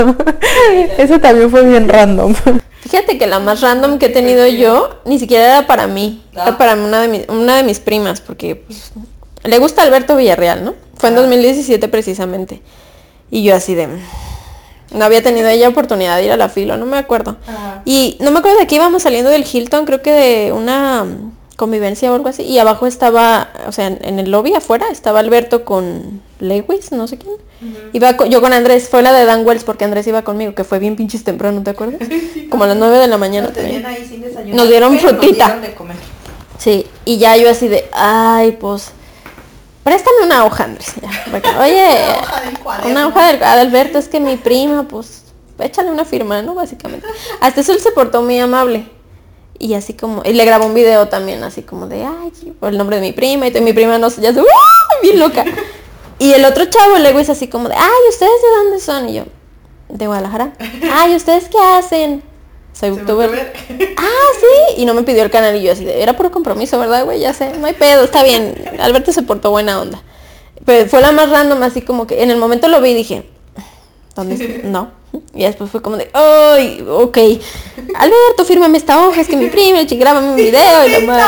[0.99, 2.35] Eso también fue bien random.
[2.89, 6.43] Fíjate que la más random que he tenido yo ni siquiera era para mí, Ah.
[6.45, 8.93] era para una de, mi- una de mis primas, porque pues,
[9.45, 10.75] le gusta Alberto Villarreal, ¿no?
[10.97, 11.21] Fue en Ah.
[11.21, 12.63] 2017 precisamente.
[13.31, 13.89] Y yo así de...
[14.91, 17.37] No había tenido ella oportunidad de ir a la fila, no me acuerdo.
[17.47, 17.83] Ajá.
[17.85, 21.05] Y no me acuerdo de qué íbamos saliendo del Hilton, creo que de una
[21.59, 22.43] convivencia o algo así.
[22.45, 27.19] Y abajo estaba, o sea, en, el lobby afuera estaba Alberto con Lewis, no sé
[27.19, 27.35] quién.
[27.93, 30.63] Iba co- yo con Andrés, fue la de Dan Wells porque Andrés iba conmigo, que
[30.63, 32.01] fue bien pinches temprano, ¿te acuerdas?
[32.51, 33.53] Como a las 9 de la mañana.
[33.53, 33.85] también.
[33.85, 34.55] ahí sin desayunar.
[34.57, 35.47] Nos dieron frutita.
[35.47, 35.97] dieron de comer.
[36.59, 38.91] Sí, y ya yo así de, ay, pues,
[39.83, 40.93] préstame una hoja, Andrés.
[41.03, 41.89] ya, porque, Oye,
[42.91, 45.25] una hoja del, a Alberto, es que mi prima, pues,
[45.59, 46.55] échale una firma, ¿no?
[46.55, 47.07] Básicamente.
[47.41, 48.87] Hasta eso él se portó muy amable.
[49.59, 52.31] Y así como, y le grabó un video también, así como de, ay,
[52.61, 54.45] por el nombre de mi prima, y mi prima no sé, ya se, ¡uh!
[55.03, 55.45] bien loca.
[56.21, 59.09] Y el otro chavo, el es así como de, ay, ¿ustedes de dónde son?
[59.09, 59.25] Y yo,
[59.89, 60.53] de Guadalajara.
[60.93, 62.25] Ay, ¿ustedes qué hacen?
[62.73, 63.53] Soy youtuber.
[63.97, 64.83] Ah, sí.
[64.83, 67.21] Y no me pidió el canal y yo así de, era puro compromiso, ¿verdad, güey?
[67.21, 68.55] Ya sé, no hay pedo, está bien.
[68.81, 70.03] Alberto se portó buena onda.
[70.65, 73.29] Pero fue la más random, así como que en el momento lo vi y dije,
[74.17, 74.63] ¿dónde?
[74.65, 74.91] No.
[75.35, 76.85] Y después fue como de, ¡ay!
[76.91, 77.17] Ok.
[77.95, 81.23] Alberto, fírmame esta hoja, es que mi prima, grábame un video y la madre.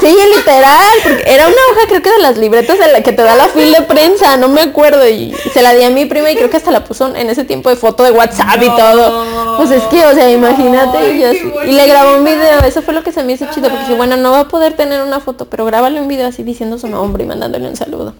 [0.00, 3.22] Sí, literal, porque era una hoja creo que de las libretas de la que te
[3.22, 5.06] da la fila de prensa, no me acuerdo.
[5.08, 7.44] Y se la di a mi prima y creo que hasta la puso en ese
[7.44, 9.56] tiempo de foto de WhatsApp y todo.
[9.58, 11.14] Pues es que, o sea, imagínate.
[11.16, 13.68] y, así- y le grabó un video, eso fue lo que se me hizo chido,
[13.68, 16.42] porque dije, bueno, no va a poder tener una foto, pero grábale un video así
[16.42, 18.14] diciendo su nombre y mandándole un saludo.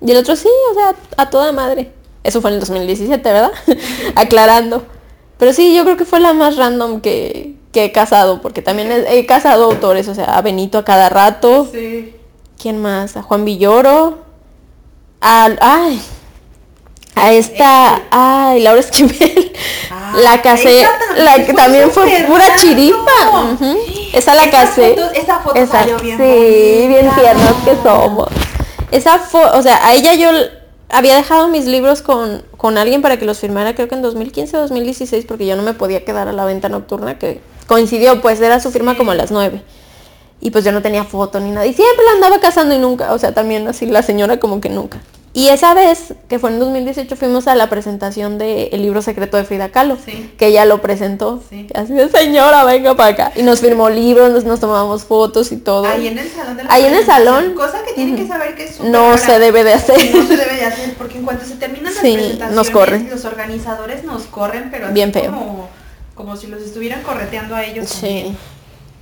[0.00, 1.90] Y el otro sí, o sea, a toda madre.
[2.26, 3.52] Eso fue en el 2017, ¿verdad?
[4.14, 4.84] Aclarando.
[5.38, 8.90] Pero sí, yo creo que fue la más random que, que he casado, porque también
[8.90, 11.68] he, he casado autores, o sea, a Benito a cada rato.
[11.72, 12.14] Sí.
[12.60, 13.16] ¿Quién más?
[13.16, 14.18] A Juan Villoro.
[15.20, 16.00] A, ay,
[17.14, 19.52] a esta, ay, Laura Esquivel.
[20.22, 23.56] la casé, la que también fue pura chiripa.
[24.12, 24.96] Esa la Esa casé.
[25.14, 28.28] esa foto Esa- salió bien Sí, bien tiernos que somos.
[28.90, 30.30] Esa fue, o sea, a ella yo
[30.88, 34.56] había dejado mis libros con, con alguien para que los firmara creo que en 2015
[34.56, 38.40] o 2016 porque yo no me podía quedar a la venta nocturna que coincidió, pues
[38.40, 39.62] era su firma como a las 9.
[40.40, 41.66] Y pues yo no tenía foto ni nada.
[41.66, 44.68] Y siempre la andaba casando y nunca, o sea, también así la señora como que
[44.68, 45.00] nunca.
[45.38, 49.44] Y esa vez, que fue en 2018, fuimos a la presentación del libro secreto de
[49.44, 50.32] Frida Kahlo, Sí.
[50.38, 51.42] que ella lo presentó.
[51.50, 51.66] Sí.
[51.74, 53.32] Así de señora, venga para acá.
[53.36, 55.84] Y nos firmó libros, nos, nos tomamos fotos y todo.
[55.86, 57.52] Ahí en el salón de la Ahí en el salón.
[57.54, 59.98] Cosa que tienen que saber que es No se debe de hacer.
[60.14, 63.10] No se debe de hacer, porque en cuanto se terminan las Sí, presentaciones, nos corren.
[63.10, 65.32] los organizadores nos corren, pero así Bien feo.
[65.32, 65.68] Como,
[66.14, 68.00] como si los estuvieran correteando a ellos Sí.
[68.00, 68.36] también.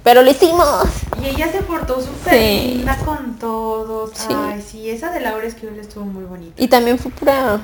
[0.05, 0.85] Pero lo hicimos.
[1.23, 2.75] Y ella se portó súper Sí.
[2.77, 4.11] linda con todos.
[4.15, 4.29] Sí.
[4.37, 6.63] Ay, sí, esa de Laura Esquivel estuvo muy bonita.
[6.63, 7.59] Y también fue pura,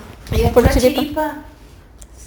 [0.53, 1.35] pura chiripa.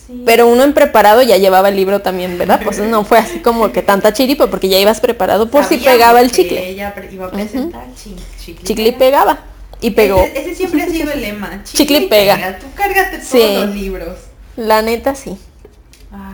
[0.05, 0.21] Sí.
[0.25, 2.61] Pero uno en preparado ya llevaba el libro también, ¿verdad?
[2.63, 5.93] Pues no fue así como que tanta chiripa, porque ya ibas preparado por si Sabíamos
[5.93, 6.69] pegaba el que chicle.
[6.69, 8.63] Ella iba a presentar chi- chicle.
[8.67, 9.39] Chicle y pegaba.
[9.81, 10.19] Y pegó.
[10.21, 11.61] Ese, ese siempre ha sido el lema.
[11.63, 12.59] Chicle y pega.
[12.59, 13.55] Tú cárgate todos Sí.
[13.55, 14.17] los libros.
[14.57, 15.37] La neta sí.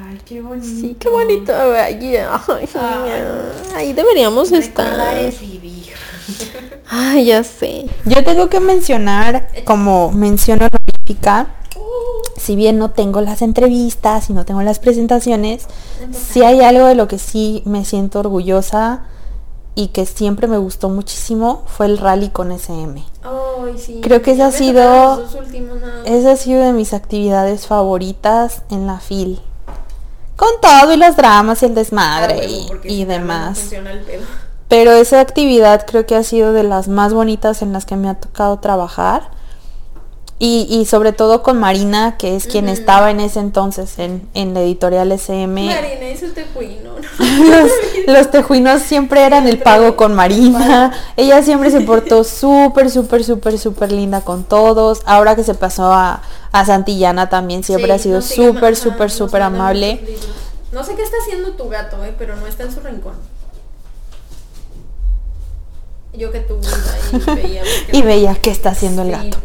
[0.10, 0.66] Ay, qué bonito.
[0.66, 1.54] Sí, qué bonito.
[1.56, 3.20] Ay, ay, Ay.
[3.76, 5.18] Ahí deberíamos Recordar estar.
[5.20, 5.86] es vivir.
[6.90, 7.86] Ay, ya sé.
[8.06, 11.56] Yo tengo que mencionar, como menciono honorífica,
[12.38, 15.68] si bien no tengo las entrevistas y no tengo las presentaciones,
[16.12, 19.04] si hay algo de lo que sí me siento orgullosa
[19.76, 23.04] y que siempre me gustó muchísimo fue el rally con SM.
[23.22, 24.00] Ay, sí.
[24.02, 25.24] Creo que esa ha sido-.
[26.06, 29.40] Esa ha sido de mis actividades favoritas en la FIL.
[30.40, 33.60] Con todo y los dramas y el Ah, desmadre huevo, y, no, demás.
[33.60, 34.24] funciona el pedo.
[34.70, 38.08] Pero esa actividad creo que ha sido de las más bonitas en las que me
[38.08, 39.32] ha tocado trabajar.
[40.42, 44.54] Y, y sobre todo con Marina, que es quien estaba en ese entonces en, en
[44.54, 45.66] la editorial SM.
[45.66, 46.90] Marina hizo el tecuino.
[47.20, 47.70] Los,
[48.08, 50.94] los tejuinos siempre eran el pago con Marina.
[51.18, 55.02] Ella siempre se portó súper, súper, súper, súper linda con todos.
[55.06, 56.22] Ahora que se pasó a,
[56.52, 60.00] a Santillana también siempre Sí, ha sido súper, súper, súper amable.
[60.72, 63.14] No sé qué está haciendo tu gato, eh, pero no está en su rincón.
[66.14, 67.64] Yo que iba y veía.
[67.92, 69.38] Y veía qué está haciendo el Sí, gato.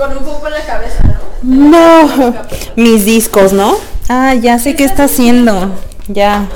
[0.00, 1.02] Con un poco en la cabeza,
[1.42, 1.68] ¿no?
[1.70, 2.34] No,
[2.76, 3.76] mis discos, ¿no?
[4.08, 5.70] Ah, ya sé qué está haciendo.
[6.08, 6.48] Ya.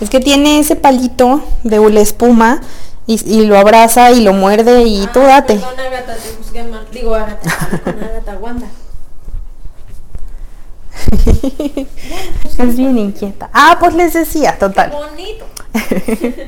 [0.00, 2.60] Es que tiene ese palito de hula espuma
[3.06, 5.54] y, y lo abraza y lo muerde y tú date.
[5.56, 6.86] Perdón, Agatha, te juzgué mal.
[6.92, 8.66] Digo, Agatha, con Agatha, Wanda.
[12.58, 13.50] Es bien inquieta.
[13.52, 14.92] Ah, pues les decía, total.
[14.92, 15.44] Bonito.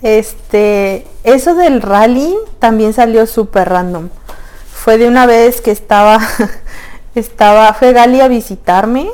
[0.00, 4.10] Este, eso del rally también salió súper random.
[4.88, 6.18] Fue de una vez que estaba,
[7.14, 9.10] estaba, fue Gali a visitarme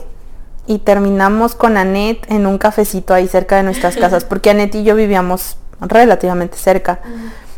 [0.68, 4.84] y terminamos con Anet en un cafecito ahí cerca de nuestras casas, porque Anet y
[4.84, 7.00] yo vivíamos relativamente cerca.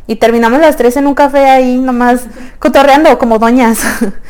[0.06, 2.22] Y terminamos las tres en un café ahí nomás
[2.58, 3.80] cotorreando como doñas.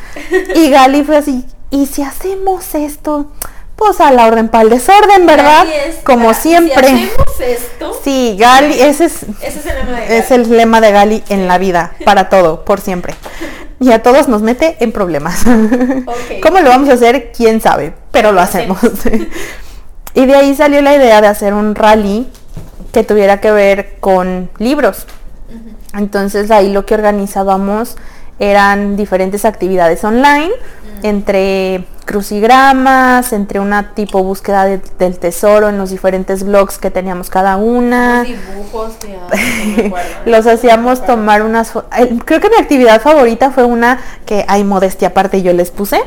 [0.55, 3.31] y Gali fue así, ¿y si hacemos esto?
[3.77, 5.65] Pues a la orden para el desorden, ¿verdad?
[5.65, 6.89] Es, como siempre.
[6.89, 10.81] Si hacemos esto, Sí, Gali, ese es, ese es el lema de es el lema
[10.81, 13.15] de Gali en la vida, para todo, por siempre.
[13.79, 15.43] Y a todos nos mete en problemas.
[16.43, 17.31] ¿Cómo lo vamos a hacer?
[17.35, 17.93] ¿Quién sabe?
[18.11, 18.79] Pero lo hacemos.
[20.13, 22.27] y de ahí salió la idea de hacer un rally
[22.91, 25.05] que tuviera que ver con libros.
[25.93, 27.97] Entonces ahí lo que organizábamos
[28.39, 30.51] eran diferentes actividades online,
[31.03, 37.29] entre crucigramas, entre una tipo búsqueda de- del tesoro en los diferentes blogs que teníamos
[37.29, 38.19] cada una.
[38.23, 40.09] Los dibujos, de, no me acuerdo.
[40.25, 41.71] Los hacíamos tomar unas
[42.25, 45.99] Creo que mi actividad favorita fue una que hay modestia aparte yo les puse.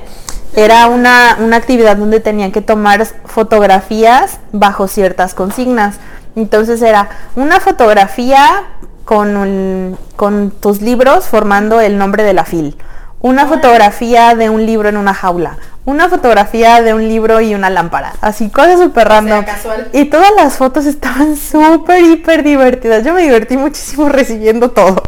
[0.56, 5.96] Era una, una actividad donde tenían que tomar fotografías bajo ciertas consignas.
[6.34, 8.64] Entonces era una fotografía
[9.11, 12.76] con, un- con tus libros formando el nombre de la fil.
[13.20, 15.58] Una fotografía de un libro en una jaula.
[15.84, 18.12] Una fotografía de un libro y una lámpara.
[18.20, 19.44] Así, cosas súper random.
[19.44, 19.88] casual.
[19.92, 23.04] Y todas las fotos estaban súper, hiper divertidas.
[23.04, 25.02] Yo me divertí muchísimo recibiendo todo.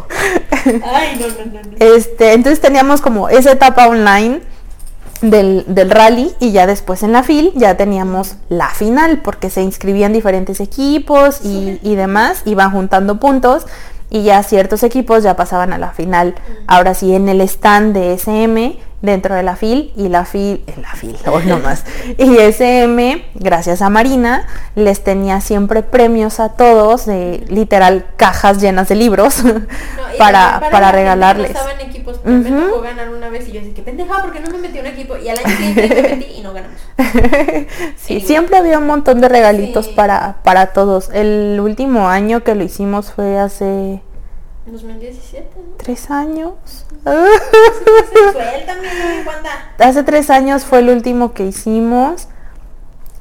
[0.84, 1.60] Ay, no, no, no.
[1.62, 1.76] no.
[1.94, 4.40] Este, entonces teníamos como esa etapa online
[5.20, 9.62] del, del rally y ya después en la FIL ya teníamos la final porque se
[9.62, 13.64] inscribían diferentes equipos y, y demás, iban juntando puntos
[14.12, 16.34] y ya ciertos equipos ya pasaban a la final.
[16.66, 20.74] Ahora sí en el stand de SM dentro de la FIL y la FIL, eh,
[20.80, 21.84] la FIL, hoy no más.
[22.18, 28.88] Y SM, gracias a Marina, les tenía siempre premios a todos de literal cajas llenas
[28.88, 29.58] de libros No,
[30.18, 31.56] para, para regalarles.
[32.02, 32.68] Equipos, porque me Ujú.
[32.70, 35.16] tocó ganar una vez y yo así, que pendeja, porque no me metí un equipo?
[35.16, 36.80] Y al año siguiente me metí y no ganamos.
[37.96, 39.92] sí, siempre había un montón de regalitos Sí.
[39.94, 41.10] para, para todos.
[41.12, 44.02] El último año que lo hicimos fue hace
[44.66, 45.74] En 2017, ¿no?
[45.76, 46.52] tres años.
[49.78, 52.28] Hace tres años fue el último que hicimos.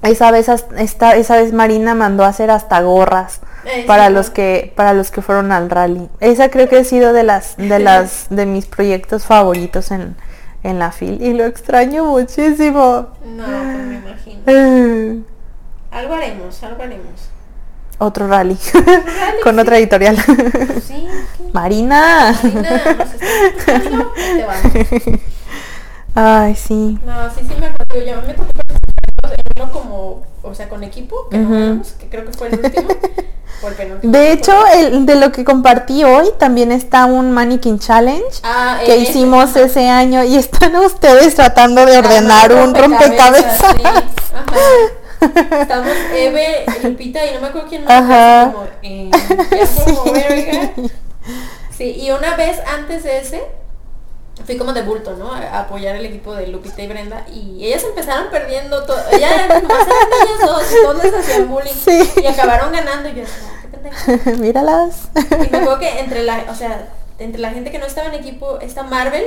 [0.04, 3.42] Esa vez, esta, esa vez Marina mandó a hacer hasta gorras
[3.88, 6.10] para los que para los que fueron al rally.
[6.20, 10.16] Esa creo que ha sido de las de las de mis proyectos favoritos en,
[10.64, 13.08] en la fil y lo extraño muchísimo.
[13.26, 15.24] No, pues me imagino.
[15.92, 17.32] algo haremos, algo haremos.
[18.00, 18.58] Otro rally,
[19.44, 20.18] con otra editorial.
[20.82, 21.08] Sí,
[21.54, 22.36] Marina.
[22.42, 24.08] Marina,
[26.16, 27.00] Ay, sí.
[27.06, 28.04] No, sí, sí me acuerdo.
[28.04, 28.50] Yo me tocó
[29.32, 32.90] en uno como, o sea, con equipo, que, no que creo que fue el último.
[34.02, 38.98] De hecho, el, de lo que compartí hoy también está un Mannequin Challenge ah, que
[38.98, 43.76] hicimos ese año y están ustedes tratando de ordenar un rompecabezas.
[45.22, 47.92] Estamos Eve, Lupita y no me acuerdo quién más.
[47.92, 48.52] Ajá.
[48.52, 49.12] Como, eh,
[51.78, 53.44] sí, y una vez antes de ese,
[54.46, 55.32] fui como de bulto, ¿no?
[55.34, 58.98] A, apoyar el equipo de Lupita y Brenda y ellas empezaron perdiendo todo.
[59.12, 61.72] Ellas eran ellas dos, todos les hacían bullying
[62.22, 63.24] y acabaron ganando y yo
[64.24, 65.10] qué Míralas.
[65.16, 68.16] Y me acuerdo que entre la, o sea, entre la gente que no estaba en
[68.16, 69.26] equipo, está Marvel,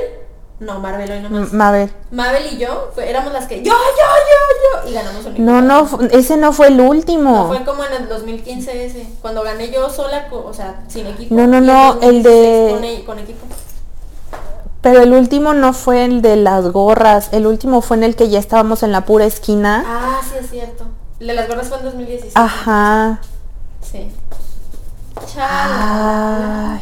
[0.59, 1.51] no, Marvel hoy nomás.
[1.51, 1.89] Mabel.
[2.11, 5.87] Mabel y yo éramos las que yo, yo, yo, yo y ganamos un No, no,
[6.11, 7.31] ese no fue el último.
[7.31, 11.35] No, fue como en el 2015 ese, cuando gané yo sola, o sea, sin equipo.
[11.35, 13.45] No, no, no, el de con equipo.
[14.85, 18.29] Pero el último no fue el de las gorras, el último fue en el que
[18.29, 19.83] ya estábamos en la pura esquina.
[19.83, 20.85] Ah, sí, es cierto.
[21.19, 22.33] El de las gorras fue en 2016.
[22.35, 23.19] Ajá.
[23.81, 24.11] Sí.
[25.33, 26.79] Chao.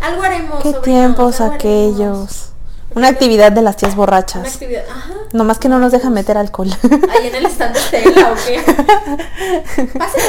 [0.00, 0.62] Algo haremos.
[0.62, 2.50] Qué tiempos aquellos.
[2.94, 4.42] Una actividad de las tías borrachas.
[4.42, 5.14] Una actividad, ajá.
[5.32, 6.70] Nomás que no nos deja meter alcohol.
[7.10, 8.62] Ahí en el stand de tela o qué.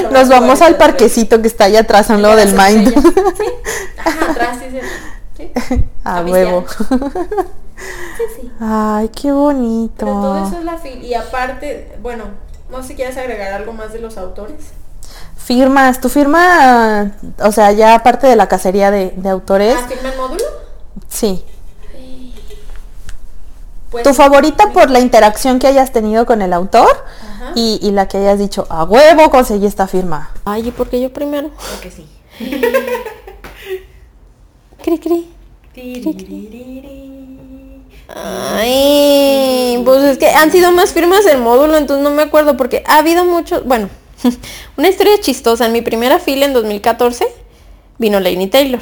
[0.12, 2.95] nos vamos al parquecito que está allá atrás, a un lado del Mind.
[2.95, 2.95] Sí.
[4.03, 4.80] Ajá, atrás, sí, sí.
[6.03, 6.65] A, huevo.
[6.67, 8.51] sí, sí.
[8.59, 10.05] Ay, qué bonito.
[10.05, 12.25] Pero todo eso es la fil y aparte, bueno,
[12.69, 14.71] no sé si quieres agregar algo más de los autores.
[15.38, 19.77] Firmas, tu firma, o sea, ya aparte de la cacería de, autores.
[19.77, 20.43] ¿Ah, firma en módulo?
[21.07, 21.43] Sí.
[23.91, 26.89] Pues, tu favorita por la interacción que hayas tenido con el autor
[27.53, 30.31] y, y, la que hayas dicho, a huevo conseguí esta firma.
[30.43, 31.51] Ay, ¿y por qué yo primero?
[31.71, 32.09] Porque sí.
[34.86, 35.25] Cri, cri.
[38.07, 42.83] Ay, pues es que han sido más firmas el módulo, entonces no me acuerdo porque
[42.86, 43.89] ha habido mucho, bueno,
[44.77, 45.65] una historia chistosa.
[45.65, 47.25] En mi primera fila en 2014
[47.97, 48.81] vino Lainey Taylor.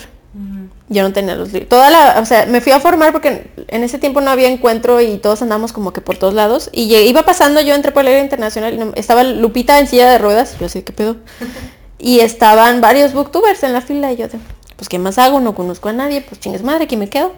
[0.89, 1.69] Yo no tenía los libros.
[1.69, 4.99] Toda la, o sea, me fui a formar porque en ese tiempo no había encuentro
[4.99, 6.69] y todos andamos como que por todos lados.
[6.73, 10.57] Y iba pasando yo entre Polera Internacional y estaba Lupita en silla de ruedas.
[10.59, 11.15] Yo así, ¿qué pedo?
[11.97, 14.37] y estaban varios booktubers en la fila y yo de,
[14.83, 15.39] pues ¿qué más hago?
[15.39, 17.31] No conozco a nadie, pues chingues madre, aquí me quedo.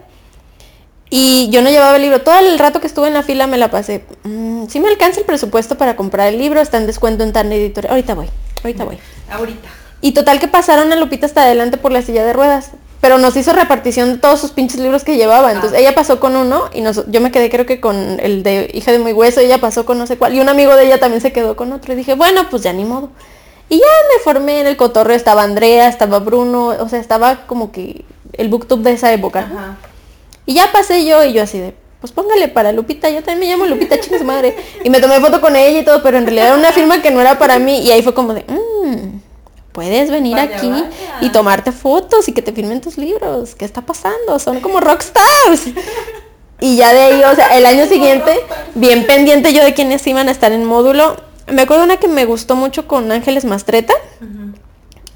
[1.10, 2.20] Y yo no llevaba el libro.
[2.20, 4.04] Todo el rato que estuve en la fila me la pasé.
[4.24, 7.52] Mm, si me alcanza el presupuesto para comprar el libro, está en descuento en tan
[7.52, 7.92] editorial.
[7.92, 8.28] Ahorita voy,
[8.64, 8.98] ahorita voy.
[9.30, 9.68] Ahorita.
[10.00, 12.72] Y total que pasaron a Lupita hasta adelante por la silla de ruedas.
[13.00, 15.52] Pero nos hizo repartición de todos sus pinches libros que llevaba.
[15.52, 15.80] Entonces ah.
[15.80, 18.90] ella pasó con uno y nos, yo me quedé creo que con el de Hija
[18.90, 20.34] de Muy Hueso, ella pasó con no sé cuál.
[20.34, 21.92] Y un amigo de ella también se quedó con otro.
[21.92, 23.10] Y dije, bueno, pues ya ni modo.
[23.68, 27.72] Y ya me formé en el cotorreo, estaba Andrea, estaba Bruno, o sea, estaba como
[27.72, 29.76] que el booktube de esa época.
[30.44, 33.46] Y ya pasé yo y yo así de, pues póngale para Lupita, yo también me
[33.46, 34.56] llamo Lupita, chingas madre.
[34.84, 37.10] Y me tomé foto con ella y todo, pero en realidad era una firma que
[37.10, 37.80] no era para mí.
[37.80, 39.18] Y ahí fue como de, mmm,
[39.72, 40.72] puedes venir aquí
[41.20, 43.54] y tomarte fotos y que te firmen tus libros.
[43.56, 44.38] ¿Qué está pasando?
[44.38, 45.66] Son como rockstars.
[46.60, 48.40] Y ya de ahí, o sea, el año siguiente,
[48.74, 51.16] bien pendiente yo de quienes iban a estar en módulo,
[51.52, 53.94] me acuerdo una que me gustó mucho con Ángeles Mastreta.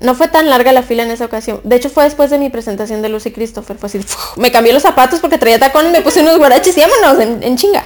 [0.01, 1.61] No fue tan larga la fila en esa ocasión.
[1.63, 3.77] De hecho, fue después de mi presentación de Lucy Christopher.
[3.77, 4.01] Fue así,
[4.37, 7.57] me cambié los zapatos porque traía tacón y me puse unos guaraches y vámonos en,
[7.57, 7.85] chinga.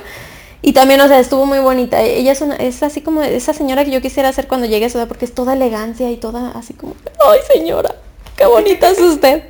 [0.63, 2.01] Y también, o sea, estuvo muy bonita.
[2.03, 4.91] Ella es, una, es así como esa señora que yo quisiera hacer cuando llegue a
[4.91, 6.95] su edad porque es toda elegancia y toda así como,
[7.29, 7.97] ay señora,
[8.37, 9.43] qué bonita es usted.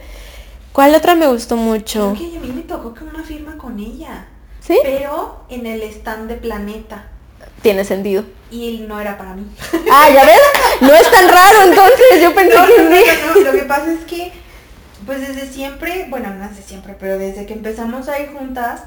[0.72, 2.14] ¿Cuál otra me gustó mucho?
[2.16, 4.26] Creo que a mí me tocó que una firma con ella.
[4.60, 4.78] ¿Sí?
[4.82, 7.10] Pero en el stand de Planeta
[7.64, 8.24] tiene sentido.
[8.50, 9.44] Y no era para mí.
[9.90, 10.40] Ah, ya ves,
[10.82, 13.44] no es tan raro entonces, yo pensé que sí.
[13.44, 14.32] lo que pasa es que,
[15.06, 18.82] pues desde siempre, bueno, no desde siempre, pero desde que empezamos a ir juntas,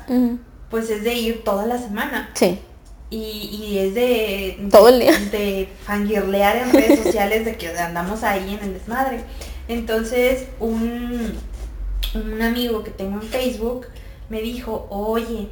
[0.70, 2.30] pues es de ir toda la semana.
[2.36, 2.60] Sí.
[3.10, 8.24] Y, y es de, todo el día de fangirlear en redes sociales de que andamos
[8.24, 9.24] ahí en el desmadre
[9.70, 11.34] entonces un,
[12.16, 13.88] un amigo que tengo en Facebook
[14.28, 15.48] me dijo oye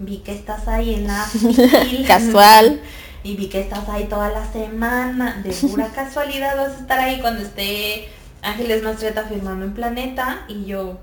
[0.00, 1.26] vi que estás ahí en la
[2.06, 2.80] casual.
[3.22, 5.42] Y vi que estás ahí toda la semana.
[5.44, 8.08] De pura casualidad vas a estar ahí cuando esté
[8.40, 10.46] Ángeles Mastreta firmando en Planeta.
[10.48, 10.96] Y yo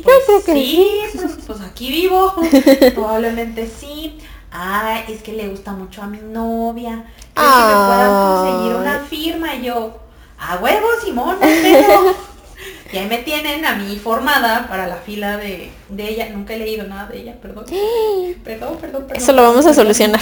[0.00, 2.36] pues sí, pues, pues, aquí vivo.
[2.94, 4.16] Probablemente sí.
[4.52, 7.04] Ah es que le gusta mucho a mi novia.
[7.34, 9.56] Que me puedan conseguir una firma.
[9.56, 9.98] Y yo
[10.38, 12.14] a huevo, Simón, pero
[12.92, 16.28] y ahí me tienen a mí formada para la fila de, de ella.
[16.30, 17.64] Nunca he leído nada de ella, perdón.
[18.44, 19.16] perdón, perdón, perdón.
[19.16, 20.20] Eso lo vamos a solucionar.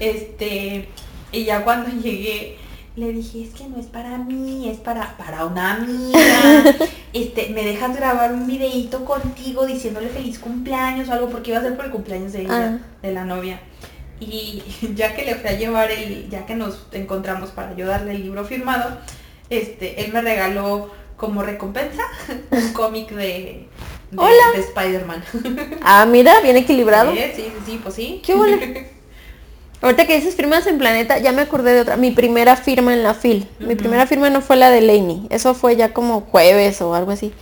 [0.00, 0.88] Este,
[1.32, 2.56] y ya cuando llegué,
[2.96, 6.18] le dije, es que no es para mí, es para, para una amiga.
[7.14, 11.62] Este, me dejas grabar un videito contigo diciéndole feliz cumpleaños o algo, porque iba a
[11.62, 12.86] ser por el cumpleaños de ella, Ah.
[13.02, 13.60] de la novia.
[14.18, 14.64] Y
[14.96, 18.44] ya que le fui a llevar el, ya que nos encontramos para ayudarle el libro
[18.44, 18.98] firmado,
[19.48, 22.02] este, él me regaló como recompensa
[22.50, 23.66] un cómic de,
[24.10, 24.52] de, Hola.
[24.54, 25.24] de Spider-Man.
[25.82, 27.12] Ah, mira, bien equilibrado.
[27.12, 28.22] Sí, sí, sí, pues sí.
[28.24, 28.90] ¿Qué huele?
[29.82, 31.96] Ahorita que dices firmas en Planeta, ya me acordé de otra.
[31.98, 33.46] Mi primera firma en la FIL.
[33.58, 35.26] Mi primera firma no fue la de Laney.
[35.28, 37.34] Eso fue ya como jueves o algo así.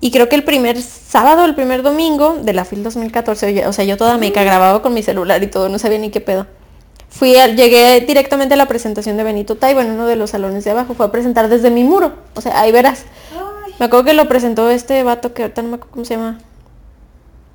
[0.00, 3.72] Y creo que el primer sábado, el primer domingo de la FIL 2014, oye, o
[3.74, 6.46] sea, yo toda meca grababa con mi celular y todo, no sabía ni qué pedo.
[7.16, 10.64] Fui a- llegué directamente a la presentación de Benito Tai, bueno, uno de los salones
[10.64, 12.14] de abajo, fue a presentar desde mi muro.
[12.34, 13.04] O sea, ahí verás.
[13.32, 16.14] Ay, Me acuerdo que lo presentó este vato que ahorita no me acuerdo cómo se
[16.16, 16.38] llama.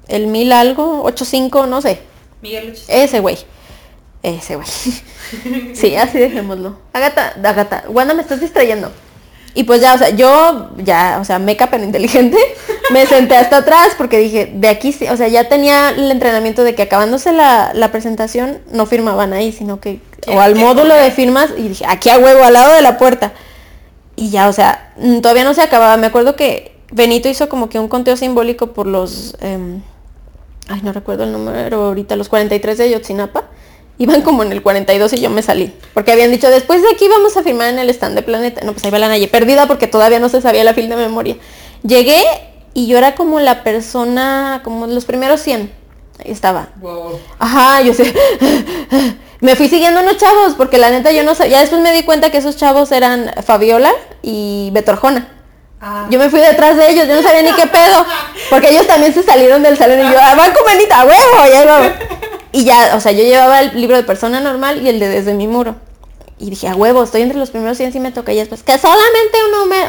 [0.07, 1.99] El mil algo, 85, no sé.
[2.41, 2.85] Miguel Luchis.
[2.87, 3.37] Ese güey.
[4.23, 4.67] Ese güey.
[5.73, 6.77] sí, así dejémoslo.
[6.93, 8.91] Agata, Agata, Wanda me estás distrayendo.
[9.55, 12.37] Y pues ya, o sea, yo ya, o sea, meca pero inteligente,
[12.91, 16.63] me senté hasta atrás porque dije, de aquí sí, o sea, ya tenía el entrenamiento
[16.63, 21.11] de que acabándose la, la presentación no firmaban ahí, sino que, o al módulo de
[21.11, 23.33] firmas, y dije, aquí a huevo, al lado de la puerta.
[24.15, 25.95] Y ya, o sea, mm, todavía no se acababa.
[25.97, 29.81] Me acuerdo que Benito hizo como que un conteo simbólico por los, em,
[30.67, 33.45] ay, no recuerdo el número ahorita, los 43 de Yotzinapa.
[33.99, 35.73] Iban como en el 42 y yo me salí.
[35.93, 38.61] Porque habían dicho, después de aquí vamos a firmar en el stand de Planeta.
[38.63, 41.03] No, pues ahí va la Naye, perdida porque todavía no se sabía la fila de
[41.03, 41.35] memoria.
[41.83, 42.23] Llegué
[42.73, 45.69] y yo era como la persona, como los primeros 100.
[46.23, 46.69] Ahí estaba.
[46.77, 47.19] Wow.
[47.39, 48.13] Ajá, yo sé.
[49.41, 51.53] me fui siguiendo unos chavos, porque la neta yo no sabía.
[51.53, 53.91] Ya después me di cuenta que esos chavos eran Fabiola
[54.21, 55.27] y Beto Arjona.
[55.81, 58.05] Ah, Yo me fui detrás de ellos, yo no sabía ni qué pedo.
[58.49, 61.55] Porque ellos también se salieron del salón y yo, ah, van con Benita, huevo, y
[61.55, 61.91] ahí vamos.
[62.51, 65.33] Y ya, o sea, yo llevaba el libro de persona normal y el de desde
[65.33, 65.75] mi muro.
[66.39, 68.31] Y dije, a huevo, estoy entre los primeros 100 y me toca.
[68.31, 69.37] Y después, que solamente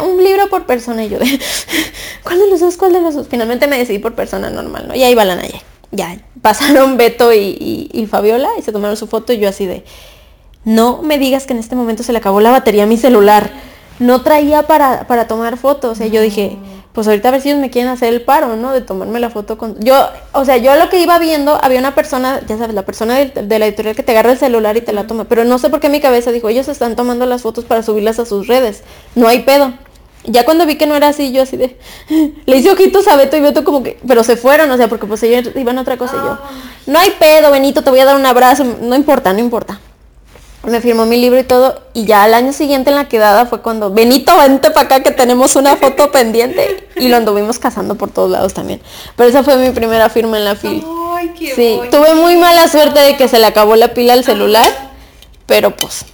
[0.02, 1.04] un, un libro por persona.
[1.04, 1.40] Y yo, de,
[2.24, 2.76] ¿cuál de los dos?
[2.76, 3.28] ¿Cuál de los dos?
[3.30, 4.94] Finalmente me decidí por persona normal, ¿no?
[4.94, 5.60] Y ahí va la Naya.
[5.92, 9.66] Ya, pasaron Beto y, y- y Fabiola y se tomaron su foto y yo así
[9.66, 9.84] de,
[10.64, 13.50] no me digas que en este momento se le acabó la batería a mi celular.
[13.98, 15.92] No traía para, para tomar fotos.
[15.92, 16.56] O sea, yo dije,
[17.00, 18.74] pues ahorita a ver si ellos me quieren hacer el paro, ¿no?
[18.74, 19.80] De tomarme la foto con...
[19.80, 23.16] Yo, o sea, yo lo que iba viendo, había una persona, ya sabes, la persona
[23.16, 25.24] de, de la editorial que te agarra el celular y te la toma.
[25.24, 28.18] Pero no sé por qué mi cabeza dijo, ellos están tomando las fotos para subirlas
[28.18, 28.82] a sus redes.
[29.14, 29.72] No hay pedo.
[30.24, 31.78] Ya cuando vi que no era así, yo así de...
[32.44, 33.98] Le hice ojitos a Beto y Beto como que...
[34.06, 36.38] Pero se fueron, o sea, porque pues ellos iban a otra cosa y yo...
[36.84, 38.62] No hay pedo, Benito, te voy a dar un abrazo.
[38.62, 39.80] No importa, no importa
[40.62, 43.60] me firmó mi libro y todo, y ya al año siguiente en la quedada fue
[43.62, 48.10] cuando, Benito, vente para acá que tenemos una foto pendiente, y lo anduvimos cazando por
[48.10, 48.80] todos lados también.
[49.16, 50.84] Pero esa fue mi primera firma en la fil.
[51.14, 51.96] Ay, qué Sí, bonito.
[51.98, 54.66] tuve muy mala suerte de que se le acabó la pila al celular,
[55.46, 56.04] pero pues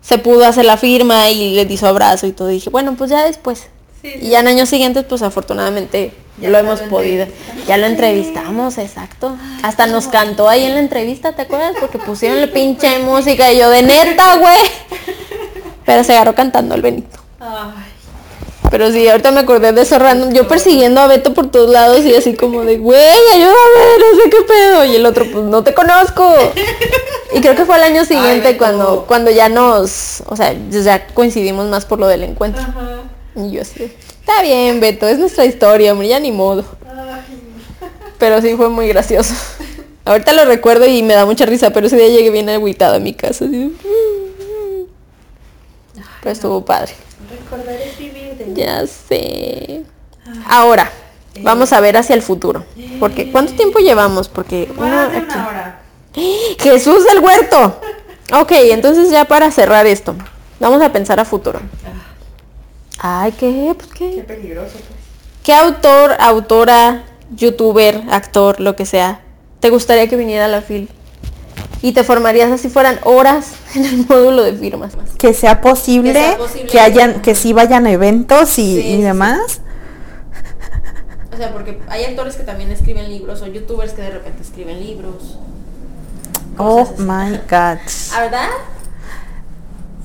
[0.00, 2.94] se pudo hacer la firma y le di su abrazo y todo, y dije, bueno,
[2.98, 3.66] pues ya después.
[4.02, 7.26] Sí, Y ya en años siguientes, pues afortunadamente Ya lo lo hemos podido.
[7.68, 9.36] Ya lo entrevistamos, exacto.
[9.62, 11.74] Hasta nos cantó ahí en la entrevista, ¿te acuerdas?
[11.78, 14.58] Porque pusieron la pinche música y yo de neta, güey.
[15.86, 17.18] Pero se agarró cantando el Benito.
[17.38, 17.84] Ay,
[18.70, 20.32] Pero sí, ahorita me acordé de eso random.
[20.32, 23.00] Yo persiguiendo a Beto por todos lados y así como de, güey,
[23.34, 23.54] ayúdame,
[24.00, 24.84] no sé qué pedo.
[24.84, 26.28] Y el otro, pues no te conozco.
[27.34, 31.66] Y creo que fue el año siguiente cuando, cuando ya nos, o sea, ya coincidimos
[31.66, 32.62] más por lo del encuentro.
[32.62, 33.11] ajá.
[33.34, 36.64] Y yo así, de, está bien, Beto, es nuestra historia, hombre, ya ni modo.
[38.18, 39.34] Pero sí fue muy gracioso.
[40.04, 43.00] Ahorita lo recuerdo y me da mucha risa, pero ese día llegué bien agüitada a
[43.00, 43.44] mi casa.
[43.44, 43.70] así de,
[46.20, 46.92] Pero estuvo padre.
[47.30, 49.82] recordar es vivir de Ya sé.
[50.48, 50.90] Ahora,
[51.40, 52.64] vamos a ver hacia el futuro.
[53.00, 54.28] Porque, ¿cuánto tiempo llevamos?
[54.28, 55.82] Porque de una hora.
[56.58, 57.80] Jesús del huerto.
[58.40, 60.14] Ok, entonces ya para cerrar esto,
[60.58, 61.60] vamos a pensar a futuro.
[63.02, 63.74] Ay, ¿qué?
[63.76, 64.22] Pues, Qué ¿qué?
[64.22, 64.72] peligroso.
[64.72, 64.84] pues.
[65.42, 67.02] ¿Qué autor, autora,
[67.34, 69.20] youtuber, actor, lo que sea,
[69.60, 70.88] te gustaría que viniera a la FIL?
[71.82, 74.92] Y te formarías así fueran horas en el módulo de firmas.
[75.18, 76.80] Que sea posible, Que que, sea posible.
[76.80, 79.02] hayan, que sí vayan a eventos y, Sí, y sí, sí.
[79.02, 79.60] demás.
[81.32, 84.78] O sea, porque hay actores que también escriben libros o youtubers que de repente escriben
[84.78, 85.38] libros.
[86.58, 87.78] Oh my god.
[88.14, 88.48] ¿Ah, verdad?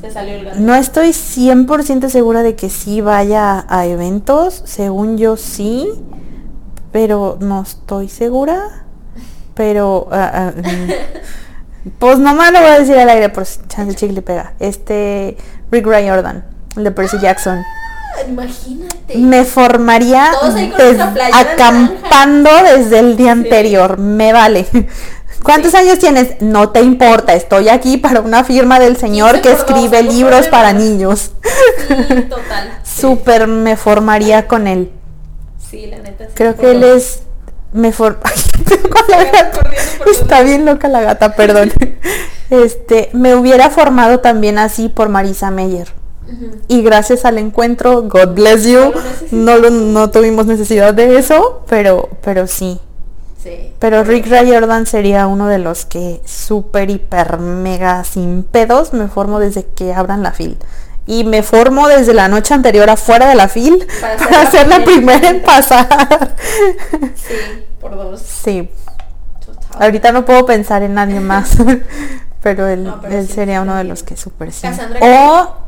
[0.01, 0.59] Se salió el gato.
[0.59, 5.87] No estoy 100% segura de que sí vaya a eventos, según yo sí,
[6.91, 8.83] pero no estoy segura.
[9.55, 13.95] Pero, ah, mm, pues nomás lo voy a decir al aire por si chance el
[13.95, 14.53] chicle pega.
[14.59, 15.35] Este,
[15.71, 16.45] Rick Riordan.
[16.75, 17.57] el de Percy Jackson.
[17.57, 19.17] Ah, Imagínate.
[19.17, 20.31] Me formaría
[20.77, 20.99] des-
[21.33, 23.97] acampando desde el día anterior.
[23.97, 24.65] Me vale.
[25.43, 26.41] ¿Cuántos años tienes?
[26.41, 27.33] No te importa.
[27.33, 31.31] Estoy aquí para una firma del señor 15 que dos, escribe libros para niños.
[31.87, 31.93] Sí,
[32.29, 32.79] total.
[32.83, 33.01] Sí.
[33.01, 34.91] Súper me formaría con él.
[35.69, 36.25] Sí, la neta.
[36.25, 36.89] sí, Creo que él dos.
[36.97, 37.21] es
[37.73, 38.17] con
[39.09, 39.51] la
[40.11, 41.71] Está bien loca la gata, perdón.
[42.49, 45.89] Este, me hubiera formado también así por Marisa Meyer.
[46.69, 48.93] Y gracias al encuentro, God bless you,
[49.31, 52.79] no, lo- no tuvimos necesidad de eso, pero, pero sí.
[53.47, 53.73] Sí.
[53.79, 59.39] Pero Rick Riordan sería uno de los que súper, hiper, mega, sin pedos me formo
[59.39, 60.57] desde que abran la fil.
[61.05, 64.51] Y me formo desde la noche anterior afuera de la fil Para para, ser la
[64.51, 65.19] ser la primera.
[65.19, 66.35] primera en pasar.
[67.15, 67.33] Sí,
[67.79, 68.19] por dos.
[68.21, 68.69] Sí,
[69.45, 69.83] Total.
[69.83, 71.51] ahorita no puedo pensar en nadie más,
[72.41, 74.67] pero él, No, pero él sí, sería sí, uno de los que súper sí.
[75.01, 75.66] O...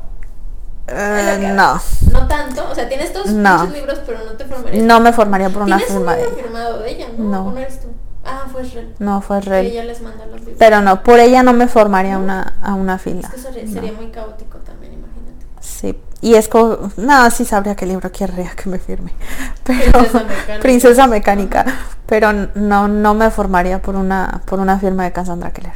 [0.91, 3.59] Es eh, que- no, No tanto, o sea, tienes todos No.
[3.59, 4.83] muchos libros, pero no te formarías.
[4.83, 6.35] no me formaría por una ¿Tienes firma un de ella.
[6.43, 7.23] firmado de ella, no?
[7.29, 7.45] No.
[7.47, 7.87] ¿O no eres tú?
[8.25, 8.93] Ah, fue Rel.
[8.99, 9.65] No, fue Que Rel.
[9.67, 10.55] ella les manda los libros.
[10.59, 13.29] Pero no, por ella no me formaría una, a una es fila.
[13.29, 13.71] que sería, No.
[13.71, 15.45] sería muy caótico también, imagínate.
[15.61, 15.97] Sí.
[16.21, 19.13] Y es como, no, sí sabría qué libro querría que me firme.
[19.63, 20.59] Pero Princesa Mecánica.
[20.61, 21.65] Princesa Mecánica.
[22.05, 25.73] Pero no, no me formaría por una, por una firma de Cassandra Keller.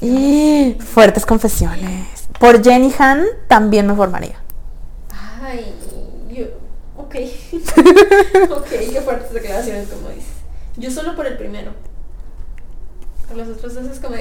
[0.00, 2.23] Y fuertes confesiones.
[2.38, 4.36] Por Jenny Han también me formaría.
[5.42, 5.74] Ay,
[6.30, 6.46] yo.
[6.96, 7.16] Ok.
[8.50, 10.24] ok, qué fuertes declaraciones, como dices.
[10.76, 11.72] Yo solo por el primero.
[13.28, 14.16] Por los otros dos es como.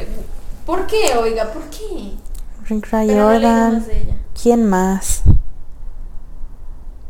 [0.65, 1.52] ¿Por qué, oiga?
[1.52, 2.14] ¿Por qué?
[2.90, 3.84] Pero no más.
[4.41, 5.23] ¿Quién más?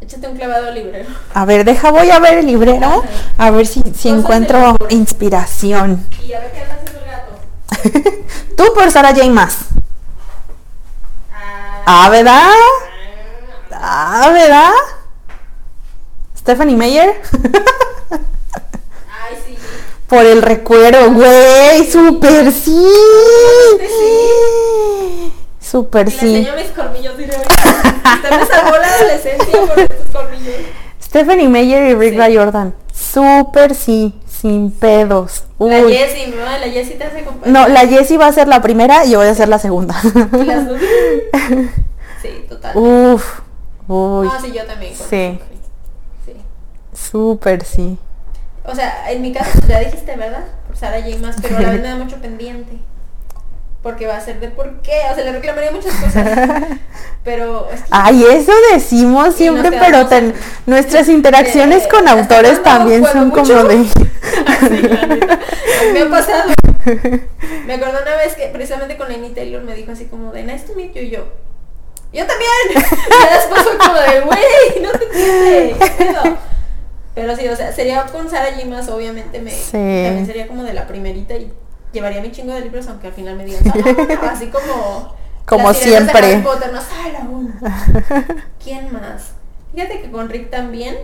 [0.02, 1.10] Échate un clavado al librero.
[1.34, 3.04] A ver, deja, voy a ver el librero.
[3.38, 6.06] A ver si, si encuentro inspiración.
[6.26, 8.20] Y a ver qué haciendo el gato.
[8.58, 9.30] Tú por Sarah J.
[9.30, 9.73] Maas.
[11.86, 12.50] Ah, ¿verdad?
[13.72, 14.72] Ah, ¿verdad?
[16.38, 17.22] Stephanie Meyer.
[18.12, 19.58] Ay, sí.
[20.08, 21.90] Por el recuerdo, güey.
[21.92, 22.88] Super sí.
[25.60, 26.48] Super Y le sí.
[26.56, 30.56] mis colmillos diré, "Oiga, Usted me salvó la adolescencia por estos colmillos.
[31.02, 32.20] Stephanie Meyer y Rick Sí.
[32.20, 32.76] Riordan.
[32.94, 34.14] Super sí.
[34.44, 35.46] Sin pedos.
[35.58, 35.94] La Uy.
[35.94, 37.62] Jessie, mi mamá, la Jessie te hace compañía.
[37.62, 39.96] No, la Jessie va a ser la primera y yo voy a ser la segunda.
[40.34, 40.82] Y las dos.
[42.22, 42.76] Sí, total.
[42.76, 43.40] Uf.
[43.88, 44.28] Uy.
[44.28, 44.94] No, sí, yo también.
[44.96, 45.40] Sí.
[46.26, 46.34] Sí.
[46.94, 47.98] Súper sí.
[48.66, 50.44] O sea, en mi caso, ya dijiste, ¿verdad?
[50.68, 51.20] Por Sara J.
[51.20, 52.80] más, pero a la vez me da mucho pendiente.
[53.84, 54.94] Porque va a ser de por qué.
[55.12, 56.26] O sea, le reclamaría muchas cosas.
[57.24, 60.34] Pero es que Ay, eso decimos siempre, pero ten-
[60.66, 63.76] nuestras interacciones Eh, con autores también son como de...
[64.48, 65.34] Así, la neta.
[65.36, 66.52] A mí me ha pasado.
[67.66, 70.66] Me acuerdo una vez que precisamente con Lainey Taylor me dijo así como de nice
[70.66, 71.28] to meet you y yo.
[72.12, 72.52] Yo también.
[72.72, 75.90] Y después fue como de güey, no te entiendes.
[75.98, 76.38] ¿qué pedo?".
[77.16, 79.72] Pero sí, o sea, sería con Sara más, obviamente me Sí.
[79.72, 81.52] también sería como de la primerita y
[81.94, 83.64] llevaría mi chingo de libros aunque al final me digan
[84.22, 85.16] "Ah", así como
[85.46, 86.34] Como sirenas de siempre.
[86.34, 87.56] Harry Potter, no sale aún.
[88.64, 89.32] ¿Quién más?
[89.74, 90.96] Fíjate que con Rick también.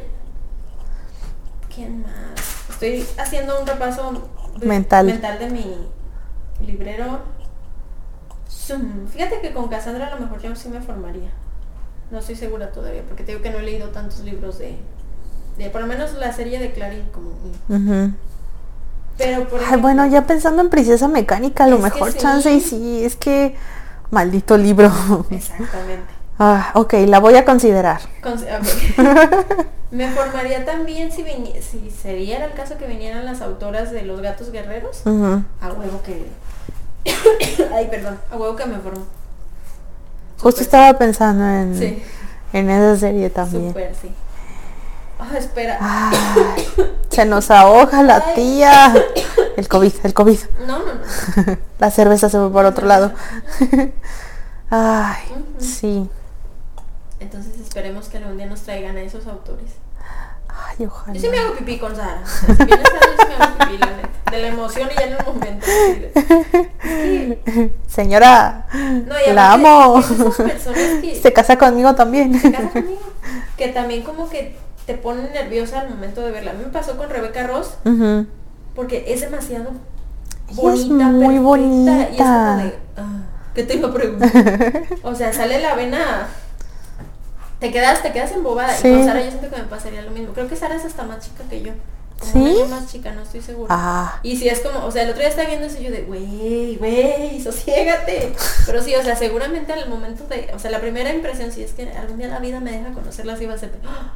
[1.74, 2.70] ¿Quién más?
[2.70, 4.30] Estoy haciendo un repaso
[4.62, 5.06] Mental.
[5.06, 5.78] mental de mi
[6.66, 7.20] librero.
[8.50, 9.08] Zoom.
[9.08, 11.30] Fíjate que con Cassandra a lo mejor yo sí me formaría.
[12.12, 14.78] No estoy segura todavía, porque te digo que no he leído tantos libros de,
[15.58, 17.30] de por lo menos la serie de Clarín como
[17.70, 18.12] Ujú.
[19.20, 22.18] Pero por Ay, bueno, ya pensando en Princesa Mecánica, a lo mejor sí.
[22.18, 23.56] chance y sí, es que...
[24.10, 24.92] Maldito libro.
[25.30, 28.00] exactamente Ah, ok, la voy a considerar.
[28.24, 28.40] Con-
[29.92, 31.24] me formaría también si
[31.62, 35.44] si sería el caso que vinieran las autoras de los gatos guerreros Ujú.
[35.62, 36.28] a huevo que
[37.76, 39.06] ay perdón a huevo que me formo
[40.40, 42.04] Justo estaba pensando en, sí
[42.54, 43.68] en esa serie también.
[43.70, 44.10] súper sí
[45.20, 45.78] Ah, espera
[47.10, 48.36] se nos ahoga la Ay.
[48.36, 48.94] tía.
[49.58, 50.40] El COVID, el COVID.
[50.66, 53.12] no no no La cerveza se fue por otro lado.
[54.70, 55.24] Ay,
[55.60, 56.10] sí.
[57.20, 59.72] entonces esperemos que algún día nos traigan a esos autores
[60.48, 61.14] Ay, ojalá.
[61.16, 63.36] yo sí me hago pipí con Sara o sea, si viene Sara yo sí me
[63.44, 66.12] hago pipí la neta de la emoción y ya en el momento de-
[67.88, 70.00] Señora, No, la amo.
[70.00, 72.40] es esas personas que Se casa conmigo también.
[72.40, 73.02] se casan conmigo,
[73.58, 74.56] que también como que
[74.90, 76.50] te ponen nerviosa al momento de verla.
[76.50, 78.26] A mí me pasó con Rebeca Ross Ujú.
[78.74, 79.70] porque es demasiado
[80.48, 82.10] Ella es bonita, muy bonita.
[82.10, 83.20] Y es como de, ah,
[83.54, 84.32] ¿qué te iba a preguntar?
[85.04, 86.28] o sea, sale la vena.
[87.60, 88.74] Te quedas, te quedas embobada.
[88.74, 88.88] Sí.
[88.88, 90.34] Y con Sara yo siento que me pasaría lo mismo.
[90.34, 91.72] Creo que Sara es hasta más chica que yo.
[92.20, 92.62] Como ¿Sí?
[92.62, 93.68] año más chica, no estoy segura.
[93.70, 95.92] Ah, Y si es como, o sea, el otro día estaba viendo eso y yo
[95.92, 98.34] de, güey, güey, sosiégate.
[98.66, 101.74] Pero sí, o sea, seguramente al momento de, o sea, la primera impresión, si es
[101.74, 104.14] que algún día la vida me deja conocerla, así va a ser, ¡Ah!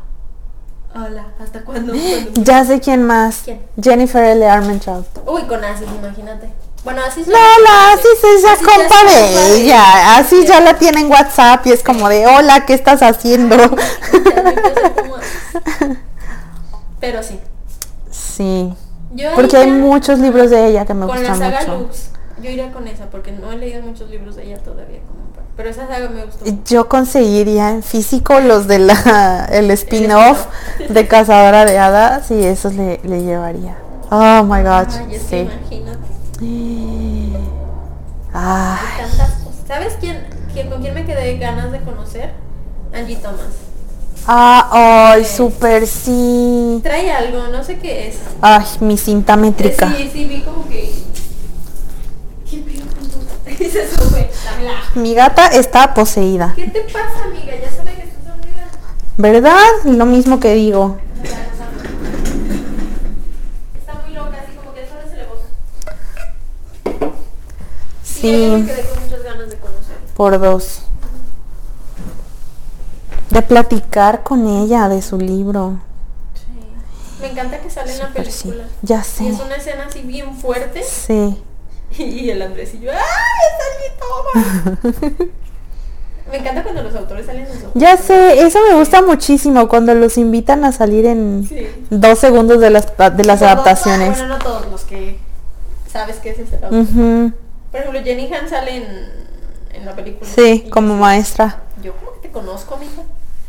[0.95, 1.94] Hola, ¿hasta cuándo?
[1.94, 2.41] ¿Cuándo?
[2.44, 3.41] ya sé quién más.
[3.45, 3.61] ¿Quién?
[3.82, 4.48] Jennifer L.
[4.48, 5.06] Armentrout.
[5.28, 6.49] Uy, con Asis, imagínate.
[6.84, 7.28] Bueno, Asis...
[7.28, 10.18] No, la Así es Asis ya compa de ella.
[10.18, 10.48] Así Sí.
[10.48, 13.56] ya la tiene en WhatsApp y es como de, hola, ¿qué estás haciendo?
[13.64, 13.74] Asis.
[16.99, 17.40] Pero sí.
[18.11, 18.74] Sí.
[19.14, 21.80] Yo Porque hay muchos libros de ella que me con la gustan saga mucho.
[21.84, 22.10] Lux.
[22.41, 24.99] Yo iría con esa porque no he leído muchos libros de ella todavía.
[25.07, 26.46] Como pero esa saga me gustó.
[26.66, 30.46] Yo conseguiría en físico los de la el spin-off
[30.90, 33.78] de Cazadora de Hadas y esos le, le llevaría.
[34.10, 35.36] Oh my god, es que sí.
[35.52, 36.00] imagínate.
[38.34, 38.80] Ah.
[39.68, 40.24] ¿Sabes quién,
[40.54, 42.32] quién- con quién me quedé ganas de conocer?
[42.94, 43.40] Angie Thomas.
[44.28, 46.80] ah, ay, super sí.
[46.84, 48.18] Trae algo, no sé qué es.
[48.42, 49.92] Ay, mi cinta métrica.
[49.96, 50.92] Sí, sí, vi como que...
[52.50, 54.30] ¿Qué pedo con tu- Y se sube.
[54.46, 54.74] Dámela.
[54.96, 56.54] Mi gata está poseída.
[56.56, 57.54] ¿Qué te pasa, amiga?
[57.62, 58.68] Ya sabe que estás dormida.
[59.18, 59.58] ¿Verdad?
[59.86, 60.98] Lo mismo que digo.
[63.78, 65.46] Está muy loca, así como que solo se le bota.
[68.04, 68.32] Sí.
[68.32, 69.98] yo Sí, me quedé con muchas ganas de conocer.
[70.16, 70.80] por dos.
[73.30, 75.80] De platicar con ella de su libro.
[77.20, 78.44] Me encanta que sale en la Súper sí.
[78.50, 78.68] película.
[78.82, 79.30] Ya Y sé.
[79.30, 80.84] es una escena así bien fuerte.
[80.84, 81.42] Sí.
[81.99, 82.98] Y el Andresillo, ¡ay,
[83.86, 85.03] es Thomas!
[86.32, 89.94] Me encanta cuando los autores salen en su Ya sé, eso me gusta muchísimo cuando
[89.94, 91.68] los invitan a salir en Sí.
[91.90, 94.18] dos segundos de las, de las Todos- adaptaciones.
[94.18, 95.20] Bueno, no todos los que
[95.91, 96.80] sabes que ese es el autor.
[96.80, 97.32] Ujú.
[97.72, 99.10] Por ejemplo, Jenny Han sale en,
[99.74, 100.28] en la película.
[100.34, 101.60] Sí, como yo, maestra.
[101.84, 103.03] Yo como que te conozco, mija.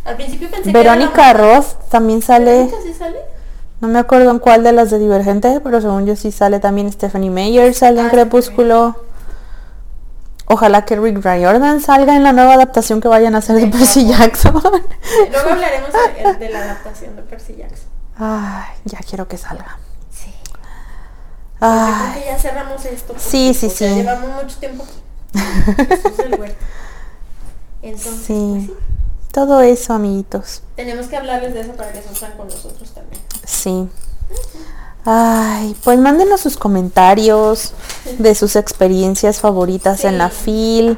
[0.05, 3.19] Al principio pensé que Verónica era la Ross también sale, ¿Verónica sí sale?
[3.85, 6.90] No me acuerdo en cuál de las de Divergente, pero según yo sí sale también
[6.90, 8.97] Stephanie Meyer, sale en Ah, Crepúsculo.
[10.47, 14.06] Ojalá que Rick Riordan salga en la nueva adaptación que vayan a hacer de Percy
[14.06, 14.55] Jackson.
[14.62, 17.89] Luego hablaremos de, de la adaptación de Percy Jackson.
[18.16, 19.78] Ay, ya quiero que salga.
[20.11, 20.32] Sí.
[21.59, 23.15] Creo Ay, que ya cerramos esto.
[23.19, 23.85] Sí, sí, sí.
[23.86, 24.85] Llevamos mucho tiempo.
[26.39, 26.56] Huerto.
[27.82, 28.32] Entonces, sí.
[28.32, 28.74] pues sí,
[29.35, 30.62] Todo eso, amiguitos.
[30.77, 33.20] tenemos que hablarles de eso para que sufran con nosotros también.
[33.44, 33.89] Sí.
[35.05, 37.73] Ay, pues mándenos sus comentarios
[38.19, 40.31] de sus experiencias favoritas en la.
[40.31, 40.97] FIL,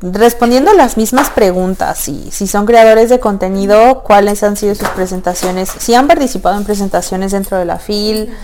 [0.00, 1.98] respondiendo las mismas preguntas.
[1.98, 6.64] Si, si son creadores de contenido, cuáles han sido sus presentaciones, si han participado en
[6.64, 8.34] presentaciones dentro de la FIL,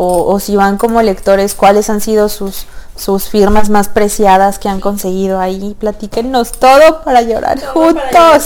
[0.00, 4.68] o, o si van como lectores, cuáles han sido sus, sus firmas más preciadas que
[4.68, 5.74] han conseguido ahí.
[5.80, 8.04] Platíquenos todo para llorar Todo juntos.
[8.12, 8.38] para.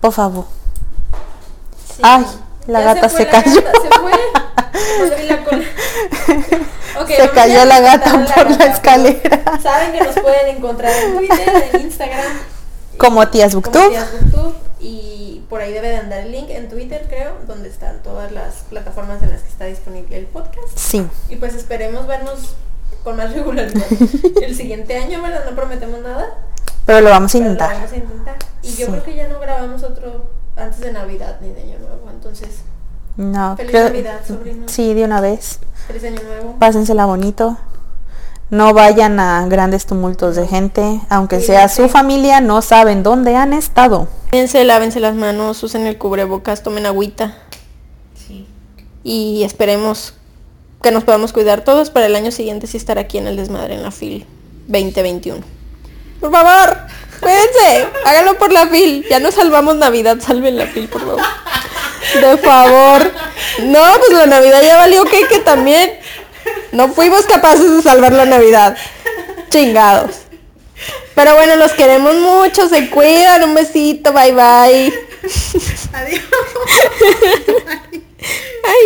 [0.00, 0.44] Por favor.
[1.94, 2.00] Sí.
[2.02, 2.24] Ay,
[2.66, 3.60] la Ya gata fue se cayó.
[3.62, 5.26] gata, se fue.
[5.26, 5.64] La cola.
[7.34, 9.60] Cayó la gata por la gata, escalera.
[9.62, 12.24] Saben que nos pueden encontrar en Twitter, en Instagram.
[12.96, 13.88] Como tías como Booktube.
[13.90, 18.02] Tías Booktube, y por ahí debe de andar el link en Twitter, creo, donde están
[18.02, 20.76] todas las plataformas en las que está disponible el podcast.
[20.76, 21.06] Sí.
[21.28, 22.54] Y pues esperemos vernos
[23.04, 23.82] con más regularidad
[24.42, 25.44] el siguiente año, ¿verdad?
[25.48, 26.26] No prometemos nada.
[26.86, 27.74] Pero lo vamos a pero lo intentar.
[27.76, 28.36] vamos a intentar.
[28.62, 28.92] Y yo Sí.
[28.92, 32.08] creo que ya no grabamos otro antes de Navidad ni de Año Nuevo.
[32.10, 32.48] Entonces,
[33.16, 34.68] No, Feliz creo- Navidad, sobrino.
[34.68, 35.58] Sí, de una vez.
[35.88, 36.56] feliz Año Nuevo.
[36.58, 37.56] Pásensela bonito.
[38.50, 41.00] No vayan a grandes tumultos de gente.
[41.10, 44.08] Aunque sea su familia, no saben dónde han estado.
[44.30, 47.36] Cuídense, lávense las manos, usen el cubrebocas, tomen agüita
[48.14, 48.46] Sí.
[49.04, 50.14] y esperemos
[50.82, 53.74] que nos podamos cuidar todos para el año siguiente sí estar aquí en el desmadre
[53.74, 54.26] en la FIL
[54.68, 55.40] 2021.
[56.20, 56.78] Por favor,
[57.20, 59.04] cuídense, háganlo por la FIL.
[59.08, 61.20] Ya no salvamos Navidad, salven la FIL, por favor.
[62.20, 63.12] De favor.
[63.64, 65.97] No, pues la Navidad ya valió que también.
[66.72, 68.76] No fuimos capaces de salvar la Navidad.
[69.48, 70.16] Chingados.
[71.14, 74.92] Pero bueno, los queremos mucho, se cuidan, un besito, bye bye.
[75.92, 76.22] Adiós.
[77.66, 78.74] Ay.